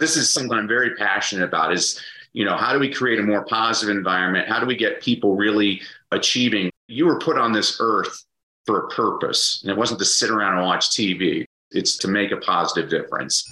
This 0.00 0.16
is 0.16 0.32
something 0.32 0.56
I'm 0.56 0.66
very 0.66 0.96
passionate 0.96 1.44
about 1.44 1.74
is, 1.74 2.00
you 2.32 2.46
know, 2.46 2.56
how 2.56 2.72
do 2.72 2.78
we 2.78 2.90
create 2.90 3.20
a 3.20 3.22
more 3.22 3.44
positive 3.44 3.94
environment? 3.94 4.48
How 4.48 4.58
do 4.58 4.64
we 4.64 4.74
get 4.74 5.02
people 5.02 5.36
really 5.36 5.82
achieving? 6.10 6.70
You 6.88 7.04
were 7.04 7.18
put 7.18 7.36
on 7.36 7.52
this 7.52 7.76
earth 7.80 8.24
for 8.64 8.86
a 8.86 8.88
purpose, 8.88 9.60
and 9.62 9.70
it 9.70 9.76
wasn't 9.76 10.00
to 10.00 10.06
sit 10.06 10.30
around 10.30 10.56
and 10.56 10.64
watch 10.64 10.88
TV. 10.88 11.44
It's 11.70 11.98
to 11.98 12.08
make 12.08 12.32
a 12.32 12.38
positive 12.38 12.88
difference. 12.88 13.46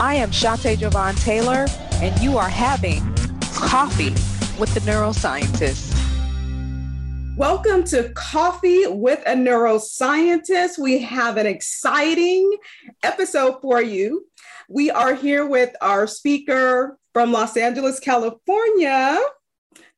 I 0.00 0.16
am 0.16 0.32
Shonte 0.32 0.76
Jovan 0.76 1.14
Taylor, 1.14 1.66
and 2.02 2.20
you 2.20 2.38
are 2.38 2.48
having 2.48 3.14
coffee 3.54 4.10
with 4.58 4.74
the 4.74 4.80
neuroscientist. 4.80 6.05
Welcome 7.36 7.84
to 7.84 8.08
Coffee 8.14 8.86
with 8.86 9.22
a 9.26 9.34
Neuroscientist. 9.34 10.78
We 10.78 11.02
have 11.02 11.36
an 11.36 11.44
exciting 11.44 12.50
episode 13.02 13.60
for 13.60 13.82
you. 13.82 14.24
We 14.70 14.90
are 14.90 15.14
here 15.14 15.44
with 15.44 15.76
our 15.82 16.06
speaker 16.06 16.96
from 17.12 17.32
Los 17.32 17.58
Angeles, 17.58 18.00
California, 18.00 19.20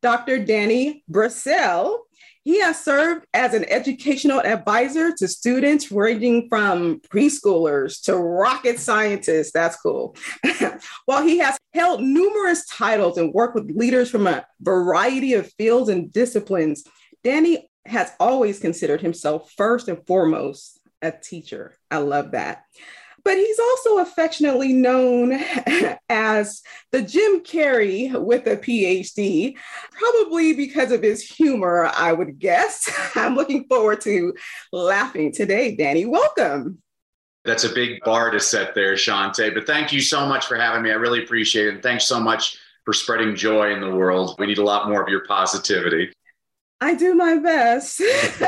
Dr. 0.03 0.45
Danny 0.45 1.05
Brassell. 1.09 1.99
He 2.43 2.61
has 2.61 2.85
served 2.85 3.25
as 3.33 3.55
an 3.55 3.67
educational 3.67 4.41
advisor 4.41 5.15
to 5.19 5.29
students 5.29 5.93
ranging 5.93 6.49
from 6.49 7.01
preschoolers 7.03 8.03
to 8.03 8.17
rocket 8.17 8.81
scientists. 8.81 9.53
That's 9.53 9.77
cool. 9.77 10.17
While 11.05 11.23
he 11.23 11.39
has 11.39 11.57
held 11.73 12.03
numerous 12.03 12.67
titles 12.67 13.17
and 13.17 13.33
worked 13.33 13.55
with 13.55 13.71
leaders 13.71 14.11
from 14.11 14.27
a 14.27 14.45
variety 14.61 15.35
of 15.35 15.53
fields 15.53 15.89
and 15.89 16.13
disciplines, 16.13 16.83
Danny 17.25 17.69
has 17.87 18.13
always 18.21 18.59
considered 18.59 19.01
himself 19.01 19.53
first 19.57 19.89
and 19.89 20.07
foremost 20.07 20.79
a 21.03 21.13
teacher. 21.13 21.77
I 21.91 21.99
love 21.99 22.33
that. 22.33 22.65
But 23.25 23.37
he's 23.37 23.59
also 23.59 23.99
affectionately 23.99 24.73
known 24.73 25.33
as 26.09 26.63
the 26.93 27.03
Jim 27.03 27.41
Carrey 27.41 28.11
with 28.19 28.47
a 28.47 28.57
PhD, 28.57 29.57
probably 29.91 30.55
because 30.55 30.93
of 30.93 31.03
his 31.03 31.23
humor, 31.23 31.91
I 31.95 32.13
would 32.13 32.39
guess. 32.39 32.91
I'm 33.15 33.35
looking 33.35 33.65
forward 33.65 34.01
to 34.03 34.35
laughing 34.73 35.33
today, 35.33 35.77
Danny. 35.77 36.07
Welcome. 36.07 36.79
That's 37.45 37.65
a 37.65 37.73
big 37.73 38.01
bar 38.05 38.31
to 38.31 38.41
set 38.41 38.75
there, 38.75 38.95
Shonte. 38.95 39.55
But 39.55 39.67
thank 39.67 39.93
you 39.93 40.01
so 40.01 40.27
much 40.27 40.47
for 40.47 40.57
having 40.57 40.83
me. 40.83 40.91
I 40.91 40.95
really 40.95 41.23
appreciate 41.23 41.67
it. 41.67 41.75
And 41.75 41.83
thanks 41.83 42.05
so 42.05 42.21
much 42.21 42.59
for 42.85 42.93
spreading 42.93 43.35
joy 43.35 43.73
in 43.73 43.81
the 43.81 43.95
world. 43.95 44.37
We 44.39 44.47
need 44.47 44.59
a 44.59 44.65
lot 44.65 44.89
more 44.89 45.03
of 45.03 45.09
your 45.09 45.25
positivity. 45.27 46.13
I 46.81 46.95
do 46.95 47.15
my 47.15 47.37
best. 47.39 48.01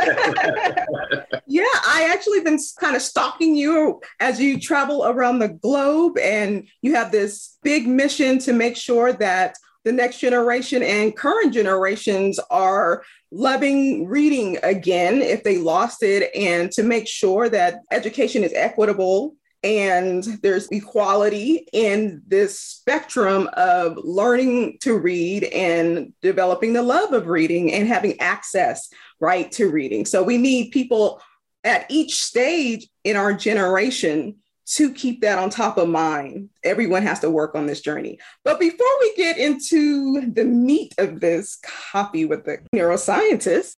yeah, 1.46 1.64
I 1.86 2.08
actually 2.12 2.40
been 2.40 2.58
kind 2.78 2.94
of 2.94 3.02
stalking 3.02 3.56
you 3.56 4.00
as 4.20 4.40
you 4.40 4.60
travel 4.60 5.04
around 5.04 5.40
the 5.40 5.48
globe, 5.48 6.18
and 6.18 6.68
you 6.82 6.94
have 6.94 7.10
this 7.10 7.58
big 7.62 7.88
mission 7.88 8.38
to 8.40 8.52
make 8.52 8.76
sure 8.76 9.12
that 9.14 9.56
the 9.84 9.92
next 9.92 10.20
generation 10.20 10.82
and 10.82 11.16
current 11.16 11.54
generations 11.54 12.38
are 12.50 13.02
loving 13.32 14.06
reading 14.06 14.58
again 14.62 15.22
if 15.22 15.42
they 15.42 15.58
lost 15.58 16.02
it, 16.02 16.30
and 16.34 16.70
to 16.72 16.82
make 16.82 17.08
sure 17.08 17.48
that 17.48 17.80
education 17.90 18.44
is 18.44 18.52
equitable 18.54 19.34
and 19.62 20.24
there's 20.42 20.68
equality 20.68 21.66
in 21.72 22.22
this 22.26 22.58
spectrum 22.58 23.48
of 23.54 23.98
learning 24.02 24.78
to 24.80 24.98
read 24.98 25.44
and 25.44 26.12
developing 26.22 26.72
the 26.72 26.82
love 26.82 27.12
of 27.12 27.26
reading 27.26 27.72
and 27.72 27.86
having 27.86 28.18
access 28.20 28.88
right 29.20 29.52
to 29.52 29.70
reading. 29.70 30.06
So 30.06 30.22
we 30.22 30.38
need 30.38 30.70
people 30.70 31.20
at 31.62 31.86
each 31.90 32.22
stage 32.22 32.88
in 33.04 33.16
our 33.16 33.34
generation 33.34 34.36
to 34.66 34.94
keep 34.94 35.20
that 35.20 35.38
on 35.38 35.50
top 35.50 35.78
of 35.78 35.88
mind. 35.88 36.48
Everyone 36.62 37.02
has 37.02 37.20
to 37.20 37.30
work 37.30 37.54
on 37.54 37.66
this 37.66 37.80
journey. 37.80 38.18
But 38.44 38.60
before 38.60 38.86
we 39.00 39.14
get 39.16 39.36
into 39.36 40.30
the 40.32 40.44
meat 40.44 40.94
of 40.96 41.20
this 41.20 41.58
Coffee 41.90 42.24
with 42.24 42.44
the 42.44 42.58
neuroscientist 42.74 43.74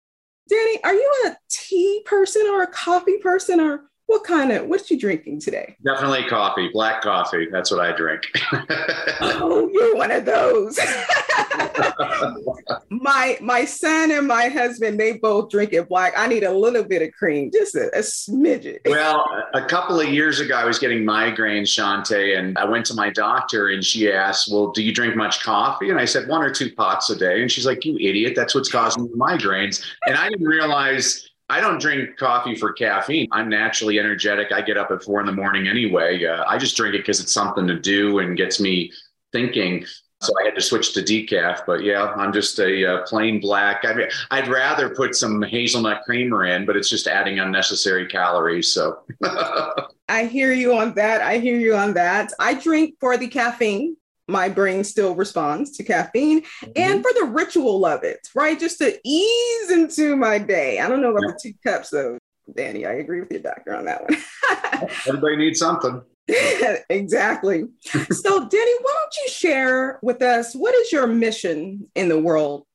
danny 0.51 0.83
are 0.83 0.93
you 0.93 1.23
a 1.27 1.37
tea 1.49 2.01
person 2.05 2.45
or 2.47 2.61
a 2.61 2.67
coffee 2.67 3.17
person 3.17 3.59
or 3.59 3.89
what 4.11 4.25
kind 4.25 4.51
of 4.51 4.67
what 4.67 4.91
you 4.91 4.99
drinking 4.99 5.39
today? 5.39 5.77
Definitely 5.85 6.27
coffee, 6.27 6.69
black 6.73 7.01
coffee. 7.01 7.47
That's 7.49 7.71
what 7.71 7.79
I 7.79 7.95
drink. 7.95 8.23
oh, 9.21 9.69
you're 9.71 9.95
one 9.95 10.11
of 10.11 10.25
those. 10.25 10.77
my 12.89 13.37
my 13.39 13.63
son 13.63 14.11
and 14.11 14.27
my 14.27 14.49
husband, 14.49 14.99
they 14.99 15.13
both 15.13 15.49
drink 15.49 15.71
it 15.71 15.87
black. 15.87 16.11
I 16.17 16.27
need 16.27 16.43
a 16.43 16.51
little 16.51 16.83
bit 16.83 17.01
of 17.01 17.13
cream, 17.13 17.51
just 17.53 17.73
a, 17.75 17.87
a 17.97 18.01
smidget. 18.01 18.79
well, 18.85 19.25
a 19.53 19.65
couple 19.65 20.01
of 20.01 20.09
years 20.09 20.41
ago, 20.41 20.55
I 20.55 20.65
was 20.65 20.77
getting 20.77 21.05
migraines, 21.05 21.69
Shonte, 21.69 22.37
and 22.37 22.57
I 22.57 22.65
went 22.65 22.85
to 22.87 22.93
my 22.93 23.11
doctor 23.11 23.69
and 23.69 23.81
she 23.81 24.11
asked, 24.11 24.51
Well, 24.51 24.71
do 24.71 24.83
you 24.83 24.93
drink 24.93 25.15
much 25.15 25.41
coffee? 25.41 25.89
And 25.89 25.97
I 25.97 26.03
said, 26.03 26.27
one 26.27 26.43
or 26.43 26.51
two 26.51 26.75
pots 26.75 27.09
a 27.09 27.15
day. 27.15 27.41
And 27.41 27.49
she's 27.49 27.65
like, 27.65 27.85
You 27.85 27.95
idiot, 27.95 28.33
that's 28.35 28.53
what's 28.53 28.69
causing 28.69 29.07
the 29.07 29.17
migraines. 29.17 29.85
And 30.05 30.17
I 30.17 30.27
didn't 30.27 30.45
realize 30.45 31.30
I 31.51 31.59
don't 31.59 31.81
drink 31.81 32.15
coffee 32.15 32.55
for 32.55 32.71
caffeine. 32.71 33.27
I'm 33.33 33.49
naturally 33.49 33.99
energetic. 33.99 34.53
I 34.53 34.61
get 34.61 34.77
up 34.77 34.89
at 34.89 35.03
four 35.03 35.19
in 35.19 35.25
the 35.25 35.33
morning 35.33 35.67
anyway. 35.67 36.23
Uh, 36.23 36.45
I 36.47 36.57
just 36.57 36.77
drink 36.77 36.95
it 36.95 36.99
because 36.99 37.19
it's 37.19 37.33
something 37.33 37.67
to 37.67 37.77
do 37.77 38.19
and 38.19 38.37
gets 38.37 38.61
me 38.61 38.89
thinking. 39.33 39.85
So 40.21 40.31
I 40.39 40.45
had 40.45 40.55
to 40.55 40.61
switch 40.61 40.93
to 40.93 41.01
decaf. 41.01 41.65
But 41.67 41.83
yeah, 41.83 42.13
I'm 42.15 42.31
just 42.31 42.57
a 42.59 42.85
uh, 42.85 43.01
plain 43.05 43.41
black. 43.41 43.83
I 43.83 43.93
mean, 43.93 44.07
I'd 44.29 44.47
rather 44.47 44.95
put 44.95 45.13
some 45.13 45.41
hazelnut 45.41 46.03
creamer 46.03 46.45
in, 46.45 46.65
but 46.65 46.77
it's 46.77 46.89
just 46.89 47.05
adding 47.05 47.39
unnecessary 47.39 48.07
calories. 48.07 48.73
So 48.73 49.01
I 50.07 50.27
hear 50.27 50.53
you 50.53 50.77
on 50.77 50.93
that. 50.93 51.21
I 51.21 51.39
hear 51.39 51.59
you 51.59 51.75
on 51.75 51.93
that. 51.95 52.31
I 52.39 52.53
drink 52.53 52.95
for 53.01 53.17
the 53.17 53.27
caffeine 53.27 53.97
my 54.27 54.49
brain 54.49 54.83
still 54.83 55.15
responds 55.15 55.71
to 55.71 55.83
caffeine 55.83 56.41
mm-hmm. 56.41 56.71
and 56.75 57.01
for 57.03 57.11
the 57.13 57.25
ritual 57.25 57.85
of 57.85 58.03
it, 58.03 58.19
right? 58.35 58.59
Just 58.59 58.77
to 58.79 58.99
ease 59.03 59.71
into 59.71 60.15
my 60.15 60.37
day. 60.37 60.79
I 60.79 60.87
don't 60.87 61.01
know 61.01 61.11
about 61.11 61.23
yeah. 61.23 61.31
the 61.31 61.39
two 61.41 61.53
cups 61.65 61.89
though, 61.89 62.17
Danny. 62.55 62.85
I 62.85 62.93
agree 62.93 63.19
with 63.19 63.31
your 63.31 63.41
doctor 63.41 63.75
on 63.75 63.85
that 63.85 64.03
one. 64.03 64.17
Everybody 65.07 65.37
needs 65.37 65.59
something. 65.59 66.01
exactly. 66.89 67.67
so, 67.83 68.39
Danny, 68.47 68.71
why 68.81 68.95
don't 68.99 69.15
you 69.23 69.29
share 69.29 69.99
with 70.01 70.21
us 70.21 70.55
what 70.55 70.73
is 70.75 70.91
your 70.91 71.07
mission 71.07 71.89
in 71.95 72.09
the 72.09 72.19
world? 72.19 72.65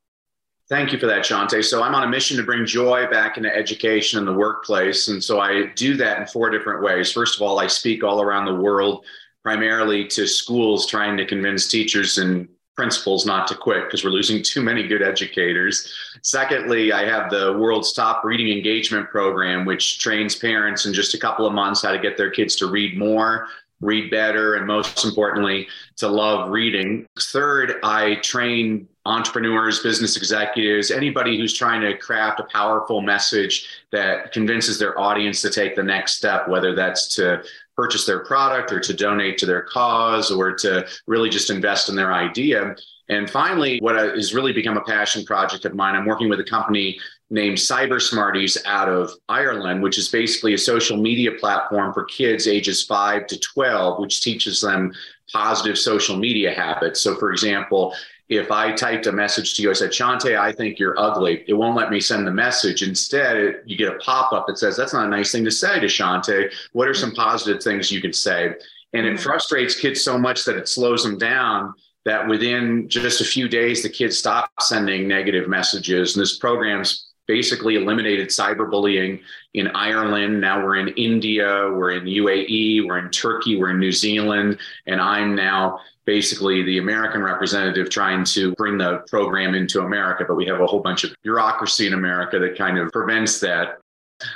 Thank 0.68 0.92
you 0.92 0.98
for 0.98 1.06
that, 1.06 1.22
Shonte. 1.22 1.64
So 1.64 1.80
I'm 1.82 1.94
on 1.94 2.02
a 2.02 2.08
mission 2.08 2.36
to 2.38 2.42
bring 2.42 2.66
joy 2.66 3.06
back 3.08 3.36
into 3.36 3.54
education 3.54 4.18
and 4.18 4.26
the 4.26 4.32
workplace. 4.32 5.06
And 5.06 5.22
so 5.22 5.38
I 5.38 5.66
do 5.76 5.96
that 5.96 6.18
in 6.18 6.26
four 6.26 6.50
different 6.50 6.82
ways. 6.82 7.12
First 7.12 7.36
of 7.36 7.42
all, 7.42 7.60
I 7.60 7.68
speak 7.68 8.02
all 8.02 8.20
around 8.20 8.46
the 8.46 8.54
world 8.54 9.06
primarily 9.46 10.04
to 10.04 10.26
schools 10.26 10.88
trying 10.88 11.16
to 11.16 11.24
convince 11.24 11.68
teachers 11.68 12.18
and 12.18 12.48
principals 12.74 13.24
not 13.24 13.46
to 13.46 13.54
quit 13.54 13.84
because 13.84 14.02
we're 14.02 14.10
losing 14.10 14.42
too 14.42 14.60
many 14.60 14.88
good 14.88 15.02
educators. 15.02 15.94
Secondly, 16.22 16.92
I 16.92 17.04
have 17.04 17.30
the 17.30 17.56
world's 17.56 17.92
top 17.92 18.24
reading 18.24 18.48
engagement 18.48 19.08
program, 19.08 19.64
which 19.64 20.00
trains 20.00 20.34
parents 20.34 20.86
in 20.86 20.92
just 20.92 21.14
a 21.14 21.18
couple 21.18 21.46
of 21.46 21.52
months 21.52 21.82
how 21.82 21.92
to 21.92 21.98
get 22.00 22.16
their 22.16 22.28
kids 22.28 22.56
to 22.56 22.66
read 22.66 22.98
more, 22.98 23.46
read 23.80 24.10
better, 24.10 24.56
and 24.56 24.66
most 24.66 25.04
importantly, 25.04 25.68
to 25.98 26.08
love 26.08 26.50
reading. 26.50 27.06
Third, 27.16 27.74
I 27.84 28.16
train 28.16 28.88
entrepreneurs, 29.04 29.78
business 29.78 30.16
executives, 30.16 30.90
anybody 30.90 31.38
who's 31.38 31.54
trying 31.54 31.82
to 31.82 31.96
craft 31.96 32.40
a 32.40 32.48
powerful 32.52 33.00
message 33.00 33.68
that 33.92 34.32
convinces 34.32 34.80
their 34.80 34.98
audience 34.98 35.40
to 35.42 35.50
take 35.50 35.76
the 35.76 35.84
next 35.84 36.16
step, 36.16 36.48
whether 36.48 36.74
that's 36.74 37.14
to 37.14 37.44
purchase 37.76 38.06
their 38.06 38.24
product 38.24 38.72
or 38.72 38.80
to 38.80 38.94
donate 38.94 39.38
to 39.38 39.46
their 39.46 39.62
cause 39.62 40.30
or 40.30 40.54
to 40.54 40.86
really 41.06 41.28
just 41.28 41.50
invest 41.50 41.88
in 41.88 41.96
their 41.96 42.12
idea. 42.12 42.74
And 43.08 43.30
finally, 43.30 43.78
what 43.80 43.94
has 43.94 44.34
really 44.34 44.52
become 44.52 44.76
a 44.76 44.84
passion 44.84 45.24
project 45.24 45.64
of 45.64 45.74
mine, 45.74 45.94
I'm 45.94 46.06
working 46.06 46.28
with 46.28 46.40
a 46.40 46.44
company 46.44 46.98
named 47.30 47.56
CyberSmarties 47.56 48.56
out 48.66 48.88
of 48.88 49.10
Ireland, 49.28 49.82
which 49.82 49.98
is 49.98 50.08
basically 50.08 50.54
a 50.54 50.58
social 50.58 50.96
media 50.96 51.32
platform 51.32 51.92
for 51.92 52.04
kids 52.04 52.48
ages 52.48 52.84
5 52.84 53.26
to 53.28 53.38
12, 53.38 54.00
which 54.00 54.20
teaches 54.22 54.60
them 54.60 54.92
positive 55.32 55.78
social 55.78 56.16
media 56.16 56.52
habits. 56.52 57.00
So, 57.00 57.16
for 57.16 57.30
example, 57.30 57.94
if 58.28 58.50
I 58.50 58.72
typed 58.72 59.06
a 59.06 59.12
message 59.12 59.54
to 59.54 59.62
you, 59.62 59.70
I 59.70 59.74
said, 59.74 59.90
Shonte, 59.90 60.38
I 60.38 60.52
think 60.52 60.78
you're 60.78 60.98
ugly, 60.98 61.44
it 61.46 61.54
won't 61.54 61.76
let 61.76 61.90
me 61.90 62.00
send 62.00 62.26
the 62.26 62.32
message. 62.32 62.82
Instead, 62.82 63.62
you 63.66 63.76
get 63.76 63.92
a 63.92 63.98
pop 63.98 64.32
up 64.32 64.46
that 64.48 64.58
says, 64.58 64.76
That's 64.76 64.92
not 64.92 65.06
a 65.06 65.10
nice 65.10 65.30
thing 65.30 65.44
to 65.44 65.50
say 65.50 65.78
to 65.78 65.86
Shonte. 65.86 66.52
What 66.72 66.88
are 66.88 66.94
some 66.94 67.12
positive 67.12 67.62
things 67.62 67.92
you 67.92 68.00
can 68.00 68.12
say? 68.12 68.54
And 68.92 69.06
it 69.06 69.14
mm-hmm. 69.14 69.22
frustrates 69.22 69.78
kids 69.78 70.02
so 70.02 70.18
much 70.18 70.44
that 70.44 70.56
it 70.56 70.68
slows 70.68 71.02
them 71.04 71.18
down 71.18 71.74
that 72.04 72.26
within 72.26 72.88
just 72.88 73.20
a 73.20 73.24
few 73.24 73.48
days, 73.48 73.82
the 73.82 73.88
kids 73.88 74.16
stop 74.16 74.50
sending 74.60 75.08
negative 75.08 75.48
messages. 75.48 76.14
And 76.14 76.22
this 76.22 76.38
program's 76.38 77.08
basically 77.26 77.74
eliminated 77.74 78.28
cyberbullying 78.28 79.20
in 79.54 79.68
Ireland. 79.68 80.40
Now 80.40 80.64
we're 80.64 80.76
in 80.76 80.88
India, 80.88 81.46
we're 81.72 81.92
in 81.92 82.04
UAE, 82.04 82.86
we're 82.86 82.98
in 82.98 83.10
Turkey, 83.10 83.56
we're 83.56 83.70
in 83.70 83.80
New 83.80 83.92
Zealand, 83.92 84.58
and 84.86 85.00
I'm 85.00 85.34
now 85.34 85.80
basically 86.06 86.62
the 86.62 86.78
American 86.78 87.22
representative 87.22 87.90
trying 87.90 88.24
to 88.24 88.52
bring 88.54 88.78
the 88.78 89.02
program 89.08 89.54
into 89.54 89.82
America, 89.82 90.24
but 90.26 90.36
we 90.36 90.46
have 90.46 90.60
a 90.60 90.66
whole 90.66 90.80
bunch 90.80 91.04
of 91.04 91.14
bureaucracy 91.22 91.86
in 91.86 91.94
America 91.94 92.38
that 92.38 92.56
kind 92.56 92.78
of 92.78 92.90
prevents 92.92 93.40
that. 93.40 93.78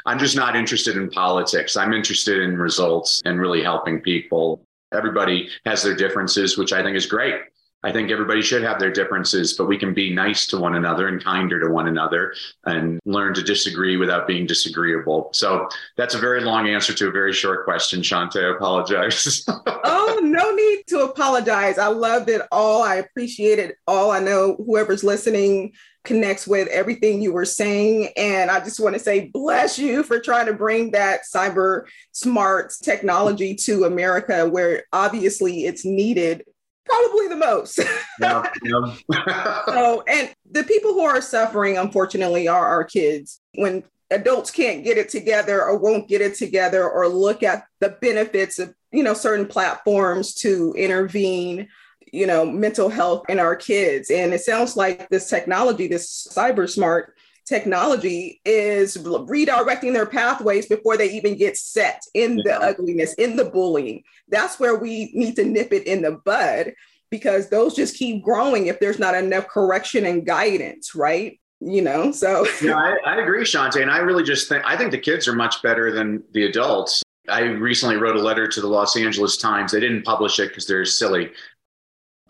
I'm 0.05 0.19
just 0.19 0.37
not 0.37 0.56
interested 0.56 0.96
in 0.96 1.08
politics. 1.08 1.76
I'm 1.76 1.94
interested 1.94 2.43
in 2.43 2.58
results 2.58 3.22
and 3.25 3.40
really 3.40 3.62
helping 3.62 4.00
people. 4.00 4.62
Everybody 4.93 5.49
has 5.64 5.82
their 5.82 5.94
differences, 5.94 6.58
which 6.58 6.72
I 6.72 6.82
think 6.82 6.96
is 6.96 7.06
great. 7.06 7.37
I 7.82 7.92
think 7.92 8.10
everybody 8.10 8.42
should 8.42 8.62
have 8.62 8.78
their 8.78 8.92
differences, 8.92 9.54
but 9.54 9.66
we 9.66 9.78
can 9.78 9.94
be 9.94 10.12
nice 10.12 10.46
to 10.48 10.58
one 10.58 10.74
another 10.74 11.08
and 11.08 11.22
kinder 11.22 11.58
to 11.60 11.72
one 11.72 11.88
another 11.88 12.34
and 12.66 13.00
learn 13.06 13.32
to 13.34 13.42
disagree 13.42 13.96
without 13.96 14.26
being 14.26 14.46
disagreeable. 14.46 15.30
So 15.32 15.68
that's 15.96 16.14
a 16.14 16.18
very 16.18 16.42
long 16.42 16.68
answer 16.68 16.92
to 16.92 17.08
a 17.08 17.10
very 17.10 17.32
short 17.32 17.64
question, 17.64 18.02
Shonte. 18.02 18.36
I 18.36 18.54
apologize. 18.54 19.44
oh, 19.66 20.20
no 20.22 20.54
need 20.54 20.82
to 20.88 21.04
apologize. 21.04 21.78
I 21.78 21.86
loved 21.86 22.28
it 22.28 22.42
all. 22.52 22.82
I 22.82 22.96
appreciate 22.96 23.58
it 23.58 23.78
all. 23.86 24.10
I 24.10 24.20
know 24.20 24.56
whoever's 24.66 25.02
listening 25.02 25.72
connects 26.04 26.46
with 26.46 26.68
everything 26.68 27.20
you 27.20 27.32
were 27.32 27.44
saying. 27.44 28.08
And 28.16 28.50
I 28.50 28.60
just 28.60 28.80
want 28.80 28.94
to 28.94 29.00
say, 29.00 29.28
bless 29.28 29.78
you 29.78 30.02
for 30.02 30.18
trying 30.18 30.46
to 30.46 30.52
bring 30.52 30.92
that 30.92 31.20
cyber 31.32 31.84
smart 32.12 32.72
technology 32.82 33.54
to 33.54 33.84
America, 33.84 34.48
where 34.48 34.84
obviously 34.92 35.66
it's 35.66 35.84
needed 35.84 36.44
probably 36.84 37.28
the 37.28 37.36
most. 37.36 37.80
Yeah, 38.20 38.52
yeah. 38.62 39.64
so, 39.64 40.02
and 40.02 40.34
the 40.50 40.62
people 40.64 40.92
who 40.92 41.00
are 41.00 41.22
suffering, 41.22 41.78
unfortunately, 41.78 42.48
are 42.48 42.66
our 42.66 42.84
kids. 42.84 43.40
When 43.54 43.82
adults 44.10 44.50
can't 44.50 44.84
get 44.84 44.98
it 44.98 45.08
together 45.08 45.62
or 45.62 45.78
won't 45.78 46.06
get 46.06 46.20
it 46.20 46.34
together 46.34 46.86
or 46.86 47.08
look 47.08 47.42
at 47.42 47.64
the 47.78 47.96
benefits 48.02 48.58
of, 48.58 48.74
you 48.92 49.02
know, 49.02 49.14
certain 49.14 49.46
platforms 49.46 50.34
to 50.34 50.74
intervene, 50.76 51.68
you 52.12 52.26
know, 52.26 52.44
mental 52.44 52.90
health 52.90 53.24
in 53.30 53.38
our 53.38 53.56
kids. 53.56 54.10
And 54.10 54.34
it 54.34 54.42
sounds 54.42 54.76
like 54.76 55.08
this 55.08 55.30
technology, 55.30 55.86
this 55.86 56.28
cyber 56.30 56.68
smart 56.68 57.14
technology 57.50 58.41
is 58.44 58.97
redirecting 58.97 59.93
their 59.93 60.06
pathways 60.06 60.67
before 60.67 60.97
they 60.97 61.11
even 61.11 61.37
get 61.37 61.56
set 61.56 62.00
in 62.14 62.37
the 62.37 62.58
ugliness, 62.62 63.12
in 63.14 63.37
the 63.37 63.44
bullying. 63.44 64.02
That's 64.29 64.61
where 64.61 64.76
we 64.76 65.11
need 65.12 65.35
to 65.37 65.44
nip 65.44 65.73
it 65.73 65.87
in 65.87 66.00
the 66.00 66.12
bud 66.25 66.73
because 67.11 67.50
those 67.50 67.75
just 67.75 67.97
keep 67.97 68.23
growing 68.23 68.69
if 68.69 68.79
there's 68.79 69.00
not 69.00 69.17
enough 69.17 69.49
correction 69.49 70.06
and 70.06 70.25
guidance, 70.25 70.94
right? 70.94 71.41
You 71.61 71.82
know, 71.82 72.12
so. 72.12 72.47
yeah, 72.62 72.76
I, 72.76 72.97
I 73.05 73.20
agree, 73.20 73.43
Shonte. 73.43 73.82
And 73.82 73.91
I 73.91 73.99
really 73.99 74.23
just 74.23 74.49
think, 74.49 74.64
I 74.64 74.76
think 74.76 74.93
the 74.93 74.99
kids 74.99 75.26
are 75.26 75.35
much 75.35 75.61
better 75.61 75.93
than 75.93 76.23
the 76.32 76.44
adults. 76.47 77.02
I 77.29 77.43
recently 77.43 77.97
wrote 77.97 78.17
a 78.17 78.23
letter 78.23 78.47
to 78.47 78.61
the 78.61 78.69
Los 78.69 78.97
Angeles 78.97 79.37
Times. 79.37 79.73
They 79.73 79.81
didn't 79.81 80.05
publish 80.05 80.38
it 80.38 80.49
because 80.49 80.67
they're 80.67 80.85
silly. 80.85 81.32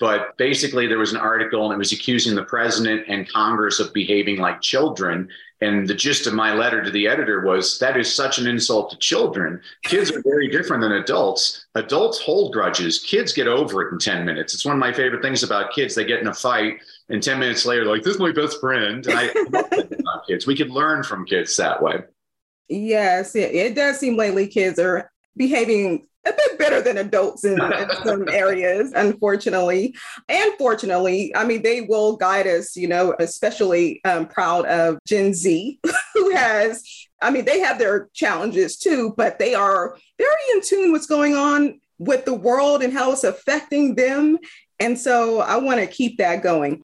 But 0.00 0.36
basically, 0.38 0.86
there 0.86 0.98
was 0.98 1.12
an 1.12 1.18
article 1.18 1.66
and 1.66 1.74
it 1.74 1.78
was 1.78 1.92
accusing 1.92 2.34
the 2.34 2.42
president 2.42 3.04
and 3.06 3.28
Congress 3.28 3.78
of 3.78 3.92
behaving 3.92 4.38
like 4.38 4.62
children. 4.62 5.28
And 5.60 5.86
the 5.86 5.94
gist 5.94 6.26
of 6.26 6.32
my 6.32 6.54
letter 6.54 6.82
to 6.82 6.90
the 6.90 7.06
editor 7.06 7.42
was 7.42 7.78
that 7.80 7.98
is 7.98 8.12
such 8.12 8.38
an 8.38 8.46
insult 8.46 8.90
to 8.90 8.96
children. 8.96 9.60
Kids 9.84 10.10
are 10.10 10.22
very 10.22 10.48
different 10.48 10.80
than 10.80 10.92
adults. 10.92 11.66
Adults 11.74 12.18
hold 12.18 12.54
grudges. 12.54 13.00
Kids 13.00 13.34
get 13.34 13.46
over 13.46 13.82
it 13.82 13.92
in 13.92 13.98
10 13.98 14.24
minutes. 14.24 14.54
It's 14.54 14.64
one 14.64 14.74
of 14.74 14.80
my 14.80 14.90
favorite 14.90 15.20
things 15.20 15.42
about 15.42 15.74
kids. 15.74 15.94
They 15.94 16.06
get 16.06 16.20
in 16.20 16.28
a 16.28 16.34
fight, 16.34 16.80
and 17.10 17.22
10 17.22 17.38
minutes 17.38 17.66
later, 17.66 17.84
like, 17.84 18.02
this 18.02 18.14
is 18.14 18.20
my 18.20 18.32
best 18.32 18.58
friend. 18.58 19.06
And 19.06 19.18
I 19.18 19.30
love 19.50 20.26
kids. 20.26 20.46
We 20.46 20.56
could 20.56 20.70
learn 20.70 21.02
from 21.02 21.26
kids 21.26 21.54
that 21.58 21.82
way. 21.82 22.04
Yes, 22.68 23.34
it 23.34 23.74
does 23.74 23.98
seem 23.98 24.16
lately 24.16 24.46
kids 24.46 24.78
are 24.78 25.12
behaving 25.36 26.06
a 26.26 26.32
bit 26.32 26.58
better 26.58 26.82
than 26.82 26.98
adults 26.98 27.44
in, 27.44 27.60
in 27.60 27.88
some 28.04 28.28
areas, 28.28 28.92
unfortunately. 28.94 29.94
And 30.28 30.52
fortunately, 30.58 31.34
I 31.34 31.44
mean, 31.44 31.62
they 31.62 31.82
will 31.82 32.16
guide 32.16 32.46
us, 32.46 32.76
you 32.76 32.88
know, 32.88 33.14
especially 33.18 34.00
um, 34.04 34.26
proud 34.26 34.66
of 34.66 34.98
Gen 35.06 35.32
Z, 35.34 35.80
who 36.14 36.30
has, 36.30 36.84
I 37.22 37.30
mean, 37.30 37.44
they 37.44 37.60
have 37.60 37.78
their 37.78 38.08
challenges 38.12 38.76
too, 38.76 39.14
but 39.16 39.38
they 39.38 39.54
are 39.54 39.96
very 40.18 40.30
in 40.54 40.62
tune 40.62 40.92
with 40.92 41.00
what's 41.00 41.06
going 41.06 41.34
on 41.34 41.80
with 41.98 42.24
the 42.24 42.34
world 42.34 42.82
and 42.82 42.92
how 42.92 43.12
it's 43.12 43.24
affecting 43.24 43.94
them. 43.94 44.38
And 44.78 44.98
so 44.98 45.40
I 45.40 45.56
want 45.56 45.80
to 45.80 45.86
keep 45.86 46.18
that 46.18 46.42
going. 46.42 46.82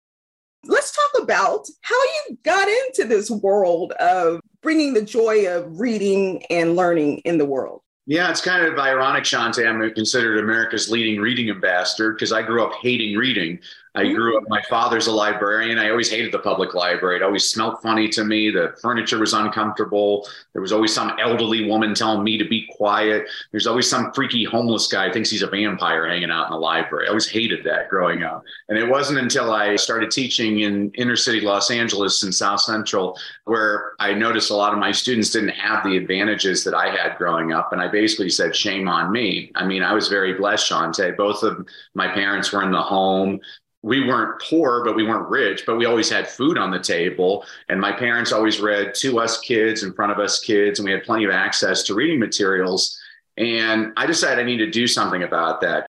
Let's 0.64 0.92
talk 0.92 1.22
about 1.22 1.66
how 1.82 1.94
you 1.94 2.38
got 2.42 2.68
into 2.68 3.04
this 3.04 3.30
world 3.30 3.92
of 3.92 4.40
bringing 4.62 4.94
the 4.94 5.02
joy 5.02 5.46
of 5.46 5.78
reading 5.78 6.44
and 6.50 6.76
learning 6.76 7.18
in 7.18 7.38
the 7.38 7.44
world. 7.44 7.82
Yeah, 8.08 8.30
it's 8.30 8.40
kind 8.40 8.64
of 8.64 8.78
ironic, 8.78 9.24
Shonte. 9.24 9.66
I'm 9.66 9.92
considered 9.92 10.38
America's 10.38 10.88
leading 10.88 11.20
reading 11.20 11.50
ambassador 11.50 12.12
because 12.12 12.32
I 12.32 12.40
grew 12.42 12.64
up 12.64 12.74
hating 12.80 13.16
reading. 13.16 13.58
I 13.96 14.02
mm-hmm. 14.02 14.14
grew 14.14 14.36
up, 14.36 14.44
my 14.48 14.62
father's 14.68 15.06
a 15.06 15.12
librarian. 15.12 15.78
I 15.78 15.88
always 15.88 16.10
hated 16.10 16.30
the 16.30 16.38
public 16.38 16.74
library. 16.74 17.16
It 17.16 17.22
always 17.22 17.44
smelled 17.44 17.80
funny 17.80 18.08
to 18.10 18.24
me. 18.24 18.50
The 18.50 18.76
furniture 18.82 19.18
was 19.18 19.32
uncomfortable. 19.32 20.28
There 20.52 20.60
was 20.60 20.72
always 20.72 20.94
some 20.94 21.16
elderly 21.18 21.68
woman 21.68 21.94
telling 21.94 22.22
me 22.22 22.36
to 22.36 22.44
be 22.44 22.68
quiet. 22.76 23.26
There's 23.52 23.66
always 23.66 23.88
some 23.88 24.12
freaky 24.12 24.44
homeless 24.44 24.86
guy 24.86 25.10
thinks 25.10 25.30
he's 25.30 25.42
a 25.42 25.46
vampire 25.46 26.06
hanging 26.06 26.30
out 26.30 26.46
in 26.46 26.52
the 26.52 26.58
library. 26.58 27.06
I 27.06 27.08
always 27.08 27.28
hated 27.28 27.64
that 27.64 27.88
growing 27.88 28.22
up. 28.22 28.44
And 28.68 28.78
it 28.78 28.88
wasn't 28.88 29.18
until 29.18 29.50
I 29.50 29.76
started 29.76 30.10
teaching 30.10 30.60
in 30.60 30.90
inner 30.94 31.16
city 31.16 31.40
Los 31.40 31.70
Angeles 31.70 32.22
and 32.22 32.34
South 32.34 32.60
Central 32.60 33.18
where 33.44 33.92
I 33.98 34.12
noticed 34.12 34.50
a 34.50 34.56
lot 34.56 34.74
of 34.74 34.78
my 34.78 34.92
students 34.92 35.30
didn't 35.30 35.50
have 35.50 35.84
the 35.84 35.96
advantages 35.96 36.64
that 36.64 36.74
I 36.74 36.90
had 36.90 37.16
growing 37.16 37.52
up. 37.52 37.72
And 37.72 37.80
I 37.80 37.88
basically 37.88 38.28
said, 38.28 38.54
shame 38.54 38.88
on 38.88 39.10
me. 39.10 39.52
I 39.54 39.64
mean, 39.64 39.82
I 39.82 39.94
was 39.94 40.08
very 40.08 40.34
blessed, 40.34 40.70
Shonte. 40.70 41.16
Both 41.16 41.42
of 41.42 41.66
my 41.94 42.08
parents 42.08 42.52
were 42.52 42.62
in 42.62 42.70
the 42.70 42.82
home 42.82 43.40
we 43.86 44.04
weren't 44.04 44.42
poor, 44.42 44.82
but 44.84 44.96
we 44.96 45.04
weren't 45.04 45.28
rich, 45.28 45.62
but 45.64 45.76
we 45.76 45.86
always 45.86 46.10
had 46.10 46.28
food 46.28 46.58
on 46.58 46.72
the 46.72 46.80
table. 46.80 47.44
And 47.68 47.80
my 47.80 47.92
parents 47.92 48.32
always 48.32 48.60
read 48.60 48.96
to 48.96 49.20
us 49.20 49.38
kids, 49.38 49.84
in 49.84 49.92
front 49.92 50.10
of 50.10 50.18
us 50.18 50.40
kids, 50.40 50.80
and 50.80 50.84
we 50.84 50.90
had 50.90 51.04
plenty 51.04 51.24
of 51.24 51.30
access 51.30 51.84
to 51.84 51.94
reading 51.94 52.18
materials. 52.18 53.00
And 53.36 53.92
I 53.96 54.04
decided 54.06 54.40
I 54.40 54.42
need 54.42 54.56
to 54.56 54.68
do 54.68 54.88
something 54.88 55.22
about 55.22 55.60
that. 55.60 55.86